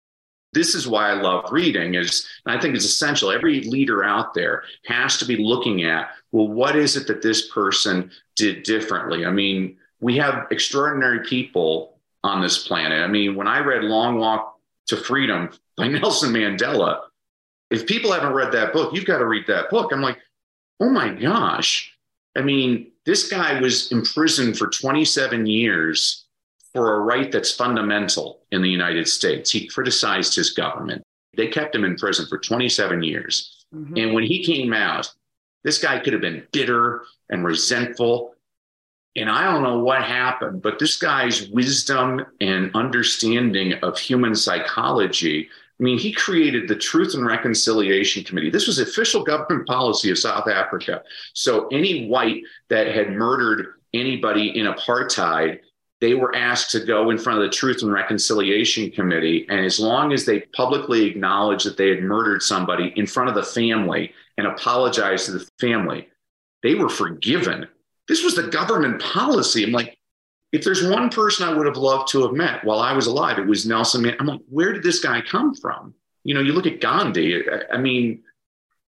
this 0.56 0.74
is 0.74 0.88
why 0.88 1.10
I 1.10 1.20
love 1.20 1.52
reading 1.52 1.94
is 1.94 2.26
I 2.46 2.58
think 2.58 2.74
it's 2.74 2.86
essential. 2.86 3.30
Every 3.30 3.60
leader 3.64 4.02
out 4.02 4.32
there 4.32 4.64
has 4.86 5.18
to 5.18 5.26
be 5.26 5.36
looking 5.36 5.84
at, 5.84 6.08
well, 6.32 6.48
what 6.48 6.76
is 6.76 6.96
it 6.96 7.06
that 7.06 7.22
this 7.22 7.48
person 7.50 8.10
did 8.34 8.62
differently? 8.62 9.24
I 9.24 9.30
mean, 9.30 9.76
we 10.00 10.16
have 10.18 10.46
extraordinary 10.50 11.24
people 11.24 11.98
on 12.22 12.42
this 12.42 12.66
planet. 12.66 13.02
I 13.02 13.06
mean, 13.06 13.34
when 13.34 13.46
I 13.46 13.60
read 13.60 13.84
Long 13.84 14.18
Walk 14.18 14.58
to 14.88 14.96
Freedom 14.96 15.50
by 15.76 15.88
Nelson 15.88 16.32
Mandela, 16.32 17.00
if 17.70 17.86
people 17.86 18.12
haven't 18.12 18.32
read 18.32 18.52
that 18.52 18.72
book, 18.72 18.94
you've 18.94 19.06
got 19.06 19.18
to 19.18 19.26
read 19.26 19.46
that 19.48 19.70
book. 19.70 19.92
I'm 19.92 20.02
like, 20.02 20.18
oh 20.80 20.90
my 20.90 21.08
gosh. 21.10 21.92
I 22.36 22.42
mean, 22.42 22.92
this 23.06 23.28
guy 23.28 23.60
was 23.60 23.90
imprisoned 23.92 24.58
for 24.58 24.68
27 24.68 25.46
years 25.46 26.26
for 26.74 26.96
a 26.96 27.00
right 27.00 27.32
that's 27.32 27.52
fundamental 27.52 28.42
in 28.52 28.60
the 28.60 28.68
United 28.68 29.08
States. 29.08 29.50
He 29.50 29.66
criticized 29.66 30.34
his 30.34 30.50
government. 30.50 31.02
They 31.36 31.48
kept 31.48 31.74
him 31.74 31.84
in 31.84 31.96
prison 31.96 32.26
for 32.26 32.38
27 32.38 33.02
years. 33.02 33.64
Mm-hmm. 33.74 33.96
And 33.96 34.14
when 34.14 34.24
he 34.24 34.44
came 34.44 34.72
out, 34.72 35.12
this 35.66 35.78
guy 35.78 35.98
could 35.98 36.12
have 36.12 36.22
been 36.22 36.46
bitter 36.52 37.02
and 37.28 37.44
resentful. 37.44 38.34
And 39.16 39.28
I 39.28 39.50
don't 39.50 39.64
know 39.64 39.80
what 39.80 40.04
happened, 40.04 40.62
but 40.62 40.78
this 40.78 40.96
guy's 40.96 41.48
wisdom 41.48 42.24
and 42.40 42.70
understanding 42.74 43.72
of 43.82 43.98
human 43.98 44.36
psychology. 44.36 45.48
I 45.50 45.82
mean, 45.82 45.98
he 45.98 46.12
created 46.12 46.68
the 46.68 46.76
Truth 46.76 47.14
and 47.14 47.26
Reconciliation 47.26 48.22
Committee. 48.22 48.48
This 48.48 48.68
was 48.68 48.78
official 48.78 49.24
government 49.24 49.66
policy 49.66 50.08
of 50.12 50.18
South 50.18 50.46
Africa. 50.46 51.02
So 51.32 51.66
any 51.72 52.06
white 52.06 52.42
that 52.68 52.94
had 52.94 53.10
murdered 53.10 53.74
anybody 53.92 54.56
in 54.56 54.66
apartheid 54.66 55.58
they 56.00 56.14
were 56.14 56.34
asked 56.36 56.70
to 56.72 56.84
go 56.84 57.10
in 57.10 57.18
front 57.18 57.38
of 57.38 57.44
the 57.44 57.56
Truth 57.56 57.82
and 57.82 57.92
Reconciliation 57.92 58.90
Committee. 58.90 59.46
And 59.48 59.64
as 59.64 59.80
long 59.80 60.12
as 60.12 60.24
they 60.24 60.40
publicly 60.54 61.06
acknowledged 61.06 61.64
that 61.64 61.76
they 61.76 61.88
had 61.88 62.02
murdered 62.02 62.42
somebody 62.42 62.92
in 62.96 63.06
front 63.06 63.30
of 63.30 63.34
the 63.34 63.42
family 63.42 64.12
and 64.36 64.46
apologized 64.46 65.26
to 65.26 65.32
the 65.32 65.48
family, 65.58 66.08
they 66.62 66.74
were 66.74 66.88
forgiven. 66.88 67.66
This 68.08 68.24
was 68.24 68.34
the 68.34 68.48
government 68.48 69.00
policy. 69.00 69.64
I'm 69.64 69.72
like, 69.72 69.96
if 70.52 70.64
there's 70.64 70.86
one 70.86 71.10
person 71.10 71.48
I 71.48 71.52
would 71.52 71.66
have 71.66 71.76
loved 71.76 72.08
to 72.12 72.22
have 72.22 72.32
met 72.32 72.64
while 72.64 72.78
I 72.78 72.92
was 72.92 73.06
alive, 73.06 73.38
it 73.38 73.46
was 73.46 73.66
Nelson 73.66 74.02
Mandela. 74.02 74.16
I'm 74.20 74.26
like, 74.26 74.40
where 74.48 74.72
did 74.72 74.82
this 74.82 75.00
guy 75.00 75.20
come 75.20 75.54
from? 75.54 75.94
You 76.24 76.34
know, 76.34 76.40
you 76.40 76.52
look 76.52 76.66
at 76.66 76.80
Gandhi. 76.80 77.42
I 77.72 77.76
mean, 77.76 78.22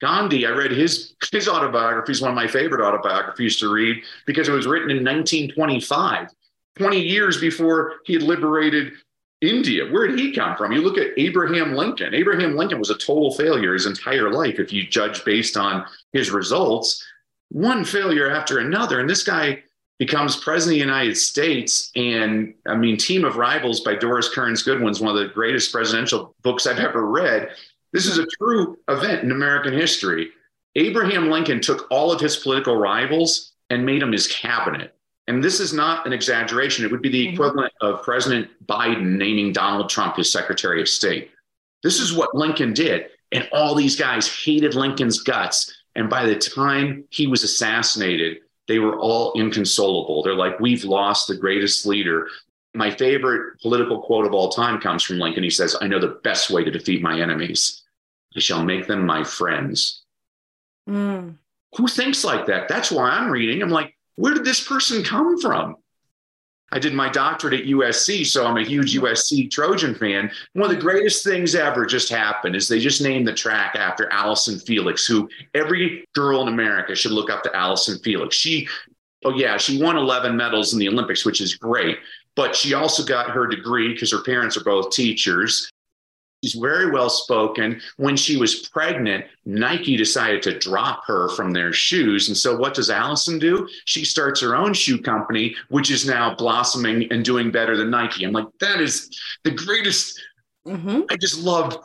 Gandhi, 0.01 0.47
I 0.47 0.51
read 0.51 0.71
his 0.71 1.15
his 1.33 1.49
autobiography 1.49 2.13
is 2.13 2.21
one 2.21 2.31
of 2.31 2.37
my 2.37 2.47
favorite 2.47 2.87
autobiographies 2.87 3.59
to 3.59 3.73
read 3.73 4.03
because 4.27 4.49
it 4.49 4.53
was 4.53 4.67
written 4.67 4.91
in 4.91 5.05
1925. 5.05 6.29
20 6.77 7.01
years 7.01 7.41
before 7.41 7.95
he 8.05 8.13
had 8.13 8.23
liberated 8.23 8.93
India. 9.41 9.87
Where 9.87 10.07
did 10.07 10.19
he 10.19 10.33
come 10.33 10.57
from? 10.57 10.73
You 10.73 10.83
look 10.83 10.99
at 10.99 11.17
Abraham 11.17 11.75
Lincoln. 11.75 12.15
Abraham 12.15 12.57
Lincoln 12.57 12.79
was 12.79 12.91
a 12.91 12.99
total 12.99 13.33
failure 13.33 13.73
his 13.73 13.87
entire 13.87 14.33
life, 14.33 14.59
if 14.59 14.73
you 14.73 14.87
judge 14.87 15.25
based 15.25 15.57
on 15.57 15.85
his 16.13 16.31
results. 16.31 17.05
One 17.51 17.85
failure 17.85 18.31
after 18.31 18.59
another. 18.59 19.01
And 19.01 19.09
this 19.09 19.23
guy 19.23 19.63
becomes 19.99 20.37
president 20.37 20.75
of 20.75 20.87
the 20.87 20.93
United 20.93 21.17
States. 21.17 21.91
And 21.95 22.55
I 22.67 22.77
mean, 22.77 22.97
Team 22.97 23.25
of 23.25 23.37
Rivals 23.37 23.81
by 23.81 23.95
Doris 23.95 24.29
Kearns 24.29 24.63
Goodwin 24.63 24.91
is 24.91 25.01
one 25.01 25.17
of 25.17 25.21
the 25.21 25.33
greatest 25.33 25.73
presidential 25.73 26.35
books 26.43 26.67
I've 26.67 26.79
ever 26.79 27.07
read. 27.07 27.51
This 27.93 28.07
is 28.07 28.19
a 28.19 28.27
true 28.39 28.77
event 28.89 29.23
in 29.23 29.31
American 29.31 29.73
history. 29.73 30.31
Abraham 30.75 31.31
Lincoln 31.31 31.61
took 31.61 31.87
all 31.91 32.13
of 32.13 32.21
his 32.21 32.37
political 32.37 32.77
rivals 32.77 33.53
and 33.71 33.87
made 33.87 34.03
them 34.03 34.13
his 34.13 34.27
cabinet 34.27 34.95
and 35.29 35.45
this 35.45 35.61
is 35.61 35.75
not 35.75 36.07
an 36.07 36.13
exaggeration, 36.15 36.85
it 36.85 36.91
would 36.91 37.03
be 37.03 37.11
the 37.11 37.27
mm-hmm. 37.27 37.35
equivalent 37.35 37.73
of 37.83 38.03
President 38.03 38.49
Biden 38.67 39.19
naming 39.19 39.53
Donald 39.53 39.91
Trump 39.91 40.17
his 40.17 40.33
Secretary 40.33 40.81
of 40.81 40.89
State. 40.89 41.31
This 41.83 42.01
is 42.01 42.15
what 42.15 42.35
Lincoln 42.35 42.73
did. 42.73 43.07
And 43.31 43.47
all 43.53 43.75
these 43.75 43.95
guys 43.95 44.27
hated 44.27 44.75
Lincoln's 44.75 45.23
guts. 45.23 45.77
And 45.95 46.09
by 46.09 46.25
the 46.25 46.35
time 46.35 47.05
he 47.11 47.27
was 47.27 47.43
assassinated, 47.43 48.39
they 48.69 48.79
were 48.79 48.99
all 48.99 49.33
inconsolable. 49.35 50.23
They're 50.23 50.35
like, 50.35 50.59
we've 50.61 50.85
lost 50.85 51.29
the 51.29 51.37
greatest 51.37 51.85
leader. 51.85 52.29
My 52.75 52.91
favorite 52.91 53.61
political 53.61 54.01
quote 54.01 54.27
of 54.27 54.33
all 54.33 54.49
time 54.49 54.81
comes 54.81 55.03
from 55.03 55.19
Lincoln. 55.19 55.43
He 55.43 55.51
says, 55.51 55.77
I 55.81 55.89
know 55.89 55.99
the 55.99 56.21
best 56.25 56.49
way 56.49 56.65
to 56.65 56.71
defeat 56.71 57.03
my 57.03 57.21
enemies. 57.21 57.83
I 58.35 58.41
shall 58.41 58.65
make 58.65 58.87
them 58.87 59.05
my 59.05 59.25
friends. 59.25 60.05
Mm. 60.89 61.37
Who 61.77 61.87
thinks 61.87 62.25
like 62.25 62.47
that? 62.47 62.69
That's 62.69 62.91
why 62.91 63.11
I'm 63.11 63.31
reading. 63.31 63.63
I'm 63.63 63.69
like, 63.69 63.95
where 64.19 64.35
did 64.35 64.45
this 64.45 64.67
person 64.67 65.05
come 65.05 65.39
from? 65.41 65.77
I 66.73 66.81
did 66.81 66.93
my 66.93 67.09
doctorate 67.09 67.61
at 67.61 67.67
USC, 67.67 68.27
so 68.27 68.45
I'm 68.45 68.57
a 68.57 68.65
huge 68.65 68.95
USC 68.95 69.49
Trojan 69.49 69.95
fan. 69.95 70.31
One 70.53 70.69
of 70.69 70.77
the 70.77 70.83
greatest 70.83 71.25
things 71.25 71.55
ever 71.55 71.87
just 71.87 72.11
happened 72.11 72.57
is 72.57 72.67
they 72.67 72.81
just 72.81 73.01
named 73.01 73.29
the 73.29 73.33
track 73.33 73.77
after 73.77 74.13
Allyson 74.13 74.59
Felix, 74.59 75.07
who 75.07 75.31
every 75.55 76.05
girl 76.15 76.43
in 76.43 76.49
America 76.49 76.97
should 76.97 77.13
look 77.13 77.31
up 77.31 77.45
to 77.45 77.57
Allyson 77.57 78.01
Felix. 78.01 78.37
She, 78.37 78.69
oh 79.25 79.37
yeah, 79.37 79.57
she 79.57 79.81
won 79.81 79.97
11 79.97 80.37
medals 80.37 80.73
in 80.73 80.81
the 80.81 80.89
Olympics, 80.89 81.25
which 81.25 81.41
is 81.41 81.55
great, 81.55 81.99
but 82.35 82.57
she 82.57 82.75
also 82.75 83.05
got 83.05 83.31
her 83.31 83.47
degree 83.47 83.93
because 83.95 84.11
her 84.11 84.23
parents 84.23 84.57
are 84.57 84.65
both 84.65 84.91
teachers. 84.91 85.71
She's 86.43 86.55
very 86.55 86.91
well 86.91 87.11
spoken. 87.11 87.81
When 87.97 88.17
she 88.17 88.37
was 88.37 88.69
pregnant, 88.69 89.25
Nike 89.45 89.97
decided 89.97 90.43
to 90.43 90.59
drop 90.59 91.05
her 91.07 91.29
from 91.31 91.53
their 91.53 91.73
shoes. 91.73 92.29
And 92.29 92.37
so, 92.37 92.57
what 92.57 92.75
does 92.75 92.91
Allyson 92.91 93.39
do? 93.41 93.69
She 93.87 94.05
starts 94.05 94.41
her 94.41 94.55
own 94.55 94.73
shoe 94.73 95.01
company, 95.01 95.57
which 95.69 95.91
is 95.91 96.07
now 96.07 96.35
blossoming 96.37 97.11
and 97.11 97.25
doing 97.25 97.51
better 97.51 97.77
than 97.77 97.91
Nike. 97.91 98.25
I'm 98.25 98.33
like, 98.33 98.47
that 98.61 98.81
is 98.81 99.11
the 99.43 99.51
greatest. 99.51 100.21
Mm-hmm. 100.67 101.03
I 101.11 101.17
just 101.17 101.41
love, 101.41 101.77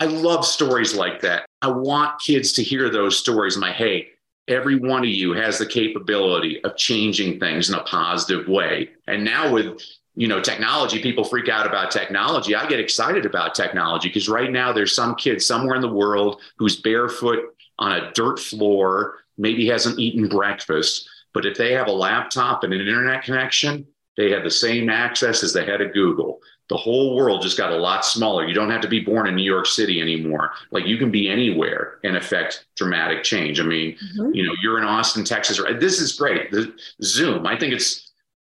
I 0.00 0.06
love 0.06 0.44
stories 0.44 0.94
like 0.94 1.20
that. 1.20 1.46
I 1.62 1.70
want 1.70 2.20
kids 2.20 2.52
to 2.54 2.64
hear 2.64 2.90
those 2.90 3.18
stories. 3.18 3.54
I'm 3.54 3.62
like, 3.62 3.76
hey, 3.76 4.08
every 4.48 4.76
one 4.76 5.04
of 5.04 5.10
you 5.10 5.32
has 5.34 5.58
the 5.58 5.66
capability 5.66 6.62
of 6.64 6.76
changing 6.76 7.38
things 7.38 7.68
in 7.68 7.76
a 7.76 7.84
positive 7.84 8.48
way. 8.48 8.90
And 9.06 9.24
now 9.24 9.52
with 9.52 9.80
you 10.14 10.28
know 10.28 10.40
technology 10.40 11.00
people 11.00 11.24
freak 11.24 11.48
out 11.48 11.66
about 11.66 11.90
technology. 11.90 12.54
I 12.54 12.66
get 12.66 12.80
excited 12.80 13.26
about 13.26 13.54
technology 13.54 14.08
because 14.08 14.28
right 14.28 14.50
now 14.50 14.72
there's 14.72 14.94
some 14.94 15.14
kid 15.14 15.42
somewhere 15.42 15.76
in 15.76 15.82
the 15.82 15.88
world 15.88 16.40
who's 16.56 16.80
barefoot 16.80 17.54
on 17.78 17.92
a 17.92 18.12
dirt 18.12 18.38
floor 18.38 19.16
maybe 19.38 19.66
hasn't 19.66 19.98
eaten 19.98 20.28
breakfast 20.28 21.08
but 21.32 21.46
if 21.46 21.56
they 21.56 21.72
have 21.72 21.88
a 21.88 21.92
laptop 21.92 22.62
and 22.62 22.72
an 22.72 22.80
internet 22.80 23.24
connection 23.24 23.86
they 24.16 24.30
have 24.30 24.44
the 24.44 24.50
same 24.50 24.90
access 24.90 25.42
as 25.42 25.52
the 25.52 25.64
head 25.64 25.80
of 25.80 25.92
google. 25.92 26.40
The 26.68 26.76
whole 26.76 27.16
world 27.16 27.42
just 27.42 27.58
got 27.58 27.72
a 27.72 27.76
lot 27.76 28.04
smaller. 28.04 28.46
You 28.46 28.54
don't 28.54 28.70
have 28.70 28.82
to 28.82 28.88
be 28.88 29.00
born 29.00 29.26
in 29.26 29.34
new 29.34 29.42
york 29.42 29.66
city 29.66 30.00
anymore. 30.00 30.52
Like 30.70 30.86
you 30.86 30.98
can 30.98 31.10
be 31.10 31.28
anywhere 31.28 31.98
and 32.04 32.16
affect 32.16 32.66
dramatic 32.76 33.24
change. 33.24 33.60
I 33.60 33.64
mean 33.64 33.96
mm-hmm. 33.96 34.34
you 34.34 34.46
know 34.46 34.54
you're 34.62 34.78
in 34.78 34.84
austin 34.84 35.24
texas 35.24 35.60
this 35.80 36.00
is 36.00 36.12
great. 36.12 36.50
The 36.50 36.74
zoom 37.02 37.46
i 37.46 37.58
think 37.58 37.72
it's 37.72 38.09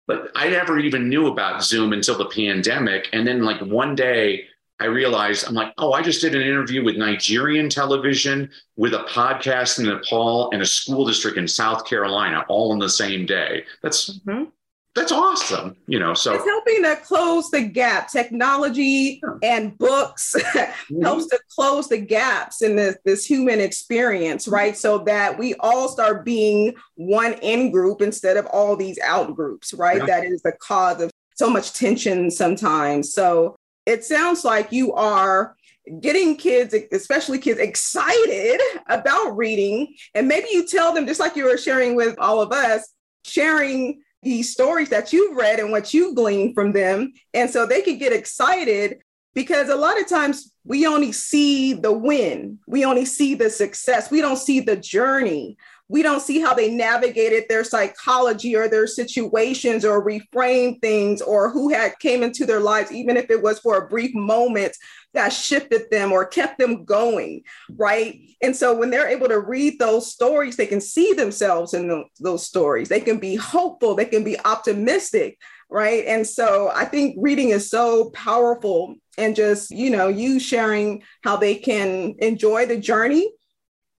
but 0.07 0.31
I 0.35 0.49
never 0.49 0.79
even 0.79 1.09
knew 1.09 1.27
about 1.27 1.63
Zoom 1.63 1.93
until 1.93 2.17
the 2.17 2.25
pandemic. 2.25 3.09
And 3.13 3.27
then, 3.27 3.43
like, 3.43 3.59
one 3.61 3.95
day 3.95 4.45
I 4.79 4.85
realized 4.85 5.47
I'm 5.47 5.53
like, 5.53 5.73
oh, 5.77 5.93
I 5.93 6.01
just 6.01 6.21
did 6.21 6.35
an 6.35 6.41
interview 6.41 6.83
with 6.83 6.97
Nigerian 6.97 7.69
television, 7.69 8.49
with 8.75 8.93
a 8.93 9.05
podcast 9.09 9.79
in 9.79 9.85
Nepal, 9.85 10.49
and 10.51 10.61
a 10.61 10.65
school 10.65 11.05
district 11.05 11.37
in 11.37 11.47
South 11.47 11.85
Carolina, 11.85 12.45
all 12.49 12.73
in 12.73 12.79
the 12.79 12.89
same 12.89 13.25
day. 13.25 13.63
That's 13.81 14.19
mm-hmm 14.19 14.45
that's 14.95 15.11
awesome 15.11 15.75
you 15.87 15.99
know 15.99 16.13
so 16.13 16.33
it's 16.33 16.45
helping 16.45 16.81
to 16.81 16.95
close 17.03 17.51
the 17.51 17.61
gap 17.61 18.09
technology 18.09 19.21
yeah. 19.21 19.37
and 19.43 19.77
books 19.77 20.33
mm-hmm. 20.37 21.01
helps 21.01 21.27
to 21.27 21.37
close 21.53 21.87
the 21.89 21.97
gaps 21.97 22.61
in 22.61 22.75
this, 22.75 22.95
this 23.03 23.25
human 23.25 23.59
experience 23.59 24.45
mm-hmm. 24.45 24.55
right 24.55 24.77
so 24.77 24.99
that 24.99 25.37
we 25.37 25.53
all 25.55 25.89
start 25.89 26.23
being 26.23 26.73
one 26.95 27.33
in 27.41 27.71
group 27.71 28.01
instead 28.01 28.37
of 28.37 28.45
all 28.47 28.75
these 28.75 28.97
out 28.99 29.35
groups 29.35 29.73
right 29.73 29.97
yeah. 29.99 30.05
that 30.05 30.23
is 30.23 30.41
the 30.41 30.53
cause 30.59 31.01
of 31.01 31.11
so 31.35 31.49
much 31.49 31.73
tension 31.73 32.31
sometimes 32.31 33.13
so 33.13 33.55
it 33.85 34.03
sounds 34.03 34.45
like 34.45 34.71
you 34.71 34.93
are 34.93 35.55
getting 35.99 36.35
kids 36.35 36.73
especially 36.93 37.37
kids 37.37 37.59
excited 37.59 38.59
about 38.87 39.35
reading 39.35 39.93
and 40.15 40.27
maybe 40.27 40.47
you 40.51 40.65
tell 40.65 40.93
them 40.93 41.05
just 41.05 41.19
like 41.19 41.35
you 41.35 41.43
were 41.43 41.57
sharing 41.57 41.95
with 41.95 42.17
all 42.17 42.41
of 42.41 42.51
us 42.51 42.93
sharing 43.25 44.01
these 44.25 44.51
stories 44.51 44.89
that 44.89 45.13
you've 45.13 45.37
read 45.37 45.59
and 45.59 45.71
what 45.71 45.93
you've 45.93 46.15
gleaned 46.15 46.55
from 46.55 46.73
them. 46.73 47.13
And 47.33 47.49
so 47.49 47.65
they 47.65 47.81
could 47.81 47.99
get 47.99 48.11
excited 48.11 48.97
because 49.33 49.69
a 49.69 49.75
lot 49.75 49.99
of 49.99 50.09
times 50.09 50.51
we 50.65 50.87
only 50.87 51.11
see 51.11 51.73
the 51.73 51.91
win, 51.91 52.59
we 52.67 52.83
only 52.83 53.05
see 53.05 53.35
the 53.35 53.49
success, 53.49 54.11
we 54.11 54.21
don't 54.21 54.37
see 54.37 54.59
the 54.59 54.75
journey. 54.75 55.57
We 55.87 56.01
don't 56.01 56.21
see 56.21 56.41
how 56.41 56.55
they 56.55 56.71
navigated 56.71 57.43
their 57.47 57.63
psychology 57.63 58.55
or 58.55 58.67
their 58.67 58.87
situations 58.87 59.85
or 59.85 60.03
reframed 60.03 60.81
things 60.81 61.21
or 61.21 61.51
who 61.51 61.69
had 61.69 61.99
came 61.99 62.23
into 62.23 62.43
their 62.47 62.59
lives, 62.59 62.91
even 62.91 63.17
if 63.17 63.29
it 63.29 63.43
was 63.43 63.59
for 63.59 63.77
a 63.77 63.87
brief 63.87 64.15
moment 64.15 64.75
that 65.15 65.33
shifted 65.33 65.89
them 65.89 66.11
or 66.11 66.25
kept 66.25 66.57
them 66.59 66.85
going, 66.85 67.43
right? 67.71 68.19
And 68.41 68.55
so 68.55 68.75
when 68.75 68.89
they're 68.89 69.07
able 69.07 69.27
to 69.27 69.39
read 69.39 69.79
those 69.79 70.11
stories, 70.11 70.55
they 70.55 70.67
can 70.67 70.81
see 70.81 71.13
themselves 71.13 71.73
in 71.73 71.87
the, 71.87 72.03
those 72.19 72.45
stories. 72.45 72.89
They 72.89 72.99
can 72.99 73.17
be 73.17 73.35
hopeful, 73.35 73.95
they 73.95 74.05
can 74.05 74.23
be 74.23 74.39
optimistic, 74.45 75.39
right? 75.69 76.05
And 76.05 76.25
so 76.25 76.71
I 76.73 76.85
think 76.85 77.15
reading 77.19 77.49
is 77.49 77.69
so 77.69 78.11
powerful 78.11 78.95
and 79.17 79.35
just, 79.35 79.71
you 79.71 79.89
know, 79.89 80.07
you 80.07 80.39
sharing 80.39 81.03
how 81.23 81.37
they 81.37 81.55
can 81.55 82.15
enjoy 82.19 82.65
the 82.65 82.77
journey 82.77 83.31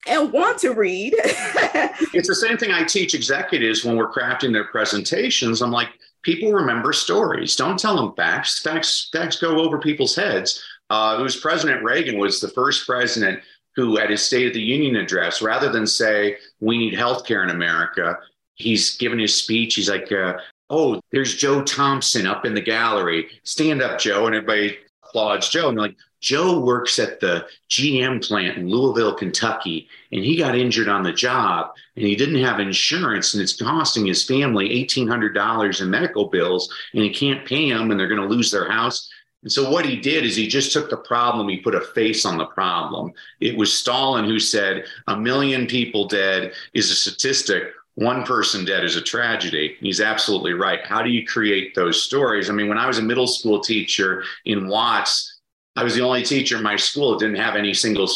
and 0.07 0.33
want 0.33 0.59
to 0.59 0.73
read. 0.73 1.15
it's 1.19 2.29
the 2.29 2.35
same 2.35 2.57
thing 2.57 2.71
I 2.71 2.85
teach 2.85 3.15
executives 3.15 3.85
when 3.85 3.97
we're 3.97 4.13
crafting 4.13 4.53
their 4.53 4.65
presentations. 4.65 5.63
I'm 5.63 5.73
like, 5.73 5.89
people 6.23 6.53
remember 6.53 6.93
stories. 6.93 7.57
Don't 7.57 7.79
tell 7.79 7.97
them 7.97 8.15
facts. 8.17 8.61
Facts, 8.61 9.09
facts 9.13 9.41
go 9.41 9.61
over 9.61 9.79
people's 9.79 10.15
heads. 10.15 10.63
Uh, 10.91 11.17
it 11.19 11.23
was 11.23 11.37
President 11.37 11.83
Reagan 11.83 12.19
was 12.19 12.41
the 12.41 12.49
first 12.49 12.87
president 12.87 13.41
who, 13.75 13.99
at 13.99 14.11
his 14.11 14.23
State 14.23 14.47
of 14.47 14.55
the 14.55 14.63
Union 14.63 14.97
address, 14.97 15.43
rather 15.43 15.71
than 15.71 15.87
say 15.87 16.37
we 16.61 16.79
need 16.79 16.95
health 16.95 17.27
care 17.27 17.43
in 17.43 17.51
America, 17.51 18.19
he's 18.55 18.97
given 18.97 19.19
his 19.19 19.35
speech. 19.35 19.75
He's 19.75 19.91
like, 19.91 20.11
uh, 20.13 20.39
"Oh, 20.71 21.01
there's 21.13 21.37
Joe 21.37 21.63
Thompson 21.63 22.27
up 22.27 22.47
in 22.47 22.55
the 22.55 22.61
gallery. 22.61 23.29
Stand 23.45 23.83
up, 23.83 23.99
Joe!" 23.99 24.27
And 24.27 24.35
everybody 24.35 24.79
applauds 25.05 25.49
Joe. 25.49 25.69
And 25.69 25.79
they're 25.79 25.87
like, 25.87 25.97
Joe 26.21 26.59
works 26.59 26.99
at 26.99 27.21
the 27.21 27.47
GM 27.71 28.27
plant 28.27 28.59
in 28.59 28.69
Louisville, 28.69 29.15
Kentucky, 29.15 29.89
and 30.13 30.25
he 30.25 30.37
got 30.37 30.57
injured 30.57 30.89
on 30.89 31.03
the 31.03 31.13
job 31.13 31.73
and 31.95 32.05
he 32.05 32.17
didn't 32.17 32.43
have 32.43 32.59
insurance 32.59 33.35
and 33.35 33.43
it's 33.43 33.61
costing 33.61 34.07
his 34.07 34.25
family 34.25 34.69
$1,800 34.69 35.81
in 35.81 35.91
medical 35.91 36.29
bills 36.29 36.73
and 36.95 37.03
he 37.03 37.11
can't 37.11 37.47
pay 37.47 37.71
them 37.71 37.91
and 37.91 38.01
they're 38.01 38.09
going 38.09 38.21
to 38.21 38.35
lose 38.35 38.51
their 38.51 38.71
house. 38.71 39.11
And 39.43 39.53
so 39.53 39.71
what 39.71 39.85
he 39.85 39.97
did 39.97 40.25
is 40.25 40.35
he 40.35 40.49
just 40.49 40.73
took 40.73 40.91
the 40.91 40.97
problem, 40.97 41.49
he 41.49 41.59
put 41.59 41.75
a 41.75 41.81
face 41.81 42.25
on 42.25 42.39
the 42.39 42.47
problem. 42.47 43.13
It 43.41 43.57
was 43.57 43.73
Stalin 43.73 44.25
who 44.25 44.41
said 44.41 44.87
a 45.07 45.17
million 45.17 45.67
people 45.67 46.09
dead 46.09 46.53
is 46.75 46.91
a 46.91 46.95
statistic. 46.95 47.65
One 47.95 48.25
person 48.25 48.65
dead 48.65 48.85
is 48.85 48.97
a 48.97 49.01
tragedy. 49.01 49.77
He's 49.81 50.01
absolutely 50.01 50.53
right. 50.53 50.85
How 50.85 51.03
do 51.03 51.11
you 51.11 51.27
create 51.27 51.75
those 51.75 52.03
stories? 52.03 52.51
I 52.51 52.53
mean, 52.53 52.69
when 52.69 52.79
I 52.79 52.87
was 52.87 52.99
a 52.99 53.03
middle 53.03 53.27
school 53.27 53.61
teacher 53.61 54.25
in 54.45 54.69
Watts, 54.69 55.41
I 55.77 55.85
was 55.85 55.95
the 55.95 56.03
only 56.03 56.23
teacher 56.23 56.57
in 56.57 56.63
my 56.63 56.77
school 56.77 57.13
that 57.13 57.21
didn't 57.21 57.37
have 57.37 57.57
any 57.57 57.73
single 57.73 58.09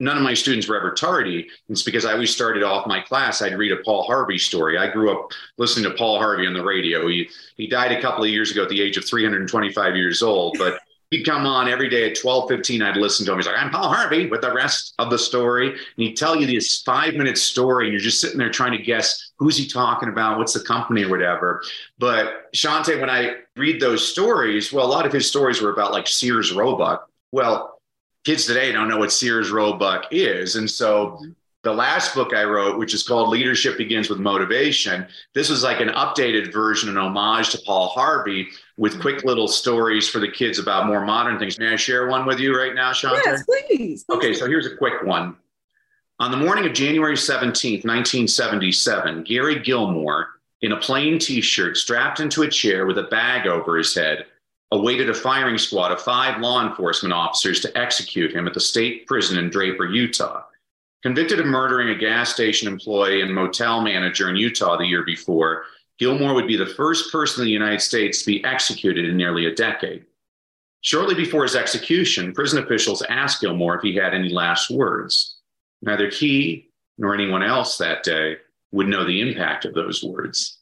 none 0.00 0.16
of 0.16 0.22
my 0.22 0.34
students 0.34 0.66
were 0.66 0.76
ever 0.76 0.92
tardy. 0.92 1.46
It's 1.68 1.82
because 1.82 2.04
I 2.04 2.12
always 2.12 2.34
started 2.34 2.62
off 2.62 2.86
my 2.86 3.00
class. 3.00 3.42
I'd 3.42 3.58
read 3.58 3.72
a 3.72 3.82
Paul 3.84 4.02
Harvey 4.04 4.38
story. 4.38 4.78
I 4.78 4.90
grew 4.90 5.12
up 5.12 5.30
listening 5.58 5.90
to 5.90 5.96
Paul 5.96 6.18
Harvey 6.18 6.46
on 6.46 6.54
the 6.54 6.64
radio. 6.64 7.06
He 7.06 7.28
he 7.56 7.66
died 7.66 7.92
a 7.92 8.00
couple 8.00 8.24
of 8.24 8.30
years 8.30 8.50
ago 8.50 8.64
at 8.64 8.70
the 8.70 8.80
age 8.80 8.96
of 8.96 9.04
325 9.04 9.96
years 9.96 10.22
old, 10.22 10.56
but 10.58 10.80
he'd 11.10 11.24
come 11.24 11.44
on 11.44 11.68
every 11.68 11.88
day 11.88 12.10
at 12.10 12.18
12, 12.18 12.48
15. 12.48 12.82
I'd 12.82 12.96
listen 12.96 13.26
to 13.26 13.32
him. 13.32 13.38
He's 13.38 13.46
like, 13.46 13.58
I'm 13.58 13.70
Paul 13.70 13.92
Harvey 13.92 14.26
with 14.26 14.40
the 14.40 14.54
rest 14.54 14.94
of 14.98 15.10
the 15.10 15.18
story. 15.18 15.70
And 15.70 15.78
he'd 15.96 16.16
tell 16.16 16.36
you 16.36 16.46
this 16.46 16.82
five 16.82 17.14
minute 17.14 17.36
story, 17.36 17.86
and 17.86 17.92
you're 17.92 18.00
just 18.00 18.20
sitting 18.20 18.38
there 18.38 18.50
trying 18.50 18.72
to 18.72 18.82
guess 18.82 19.32
who's 19.36 19.56
he 19.56 19.66
talking 19.66 20.08
about, 20.08 20.38
what's 20.38 20.54
the 20.54 20.60
company 20.60 21.04
or 21.04 21.10
whatever. 21.10 21.62
But 21.98 22.52
Shonte, 22.54 22.98
when 23.00 23.10
I 23.10 23.36
read 23.56 23.80
those 23.80 24.06
stories, 24.06 24.72
well, 24.72 24.86
a 24.86 24.88
lot 24.88 25.06
of 25.06 25.12
his 25.12 25.28
stories 25.28 25.60
were 25.60 25.72
about 25.72 25.92
like 25.92 26.06
Sears 26.06 26.52
Roebuck. 26.52 27.08
Well, 27.32 27.79
kids 28.24 28.46
today 28.46 28.72
don't 28.72 28.88
know 28.88 28.98
what 28.98 29.12
Sears 29.12 29.50
Roebuck 29.50 30.06
is. 30.10 30.56
And 30.56 30.70
so 30.70 31.06
mm-hmm. 31.06 31.30
the 31.62 31.72
last 31.72 32.14
book 32.14 32.34
I 32.34 32.44
wrote, 32.44 32.78
which 32.78 32.94
is 32.94 33.02
called 33.02 33.30
Leadership 33.30 33.78
Begins 33.78 34.08
with 34.08 34.18
Motivation, 34.18 35.06
this 35.34 35.48
was 35.48 35.62
like 35.62 35.80
an 35.80 35.88
updated 35.88 36.52
version, 36.52 36.88
an 36.88 36.96
homage 36.96 37.50
to 37.50 37.58
Paul 37.64 37.88
Harvey 37.88 38.48
with 38.76 38.92
mm-hmm. 38.92 39.02
quick 39.02 39.24
little 39.24 39.48
stories 39.48 40.08
for 40.08 40.18
the 40.18 40.30
kids 40.30 40.58
about 40.58 40.86
more 40.86 41.04
modern 41.04 41.38
things. 41.38 41.58
May 41.58 41.72
I 41.72 41.76
share 41.76 42.08
one 42.08 42.26
with 42.26 42.38
you 42.38 42.56
right 42.56 42.74
now, 42.74 42.92
Shonte? 42.92 43.20
Yes, 43.24 43.44
please. 43.44 44.04
Okay, 44.10 44.34
so 44.34 44.46
here's 44.46 44.66
a 44.66 44.76
quick 44.76 45.02
one. 45.02 45.36
On 46.18 46.30
the 46.30 46.36
morning 46.36 46.66
of 46.66 46.74
January 46.74 47.16
17th, 47.16 47.86
1977, 47.86 49.24
Gary 49.24 49.58
Gilmore, 49.58 50.28
in 50.60 50.72
a 50.72 50.76
plain 50.76 51.18
t 51.18 51.40
shirt, 51.40 51.78
strapped 51.78 52.20
into 52.20 52.42
a 52.42 52.50
chair 52.50 52.84
with 52.84 52.98
a 52.98 53.04
bag 53.04 53.46
over 53.46 53.78
his 53.78 53.94
head, 53.94 54.26
awaited 54.72 55.10
a 55.10 55.14
firing 55.14 55.58
squad 55.58 55.92
of 55.92 56.00
five 56.00 56.40
law 56.40 56.66
enforcement 56.66 57.12
officers 57.12 57.60
to 57.60 57.78
execute 57.78 58.34
him 58.34 58.46
at 58.46 58.54
the 58.54 58.60
state 58.60 59.06
prison 59.06 59.38
in 59.38 59.50
Draper, 59.50 59.86
Utah. 59.86 60.44
Convicted 61.02 61.40
of 61.40 61.46
murdering 61.46 61.88
a 61.88 61.98
gas 61.98 62.32
station 62.32 62.68
employee 62.68 63.22
and 63.22 63.34
motel 63.34 63.80
manager 63.80 64.28
in 64.28 64.36
Utah 64.36 64.76
the 64.76 64.86
year 64.86 65.04
before, 65.04 65.64
Gilmore 65.98 66.34
would 66.34 66.46
be 66.46 66.56
the 66.56 66.66
first 66.66 67.10
person 67.10 67.42
in 67.42 67.46
the 67.46 67.52
United 67.52 67.80
States 67.80 68.20
to 68.20 68.26
be 68.26 68.44
executed 68.44 69.06
in 69.06 69.16
nearly 69.16 69.46
a 69.46 69.54
decade. 69.54 70.04
Shortly 70.82 71.14
before 71.14 71.42
his 71.42 71.56
execution, 71.56 72.32
prison 72.32 72.62
officials 72.62 73.02
asked 73.02 73.40
Gilmore 73.40 73.76
if 73.76 73.82
he 73.82 73.94
had 73.94 74.14
any 74.14 74.30
last 74.30 74.70
words. 74.70 75.38
Neither 75.82 76.08
he 76.08 76.70
nor 76.96 77.14
anyone 77.14 77.42
else 77.42 77.76
that 77.78 78.02
day 78.02 78.36
would 78.72 78.88
know 78.88 79.04
the 79.04 79.20
impact 79.20 79.64
of 79.64 79.74
those 79.74 80.02
words. 80.02 80.58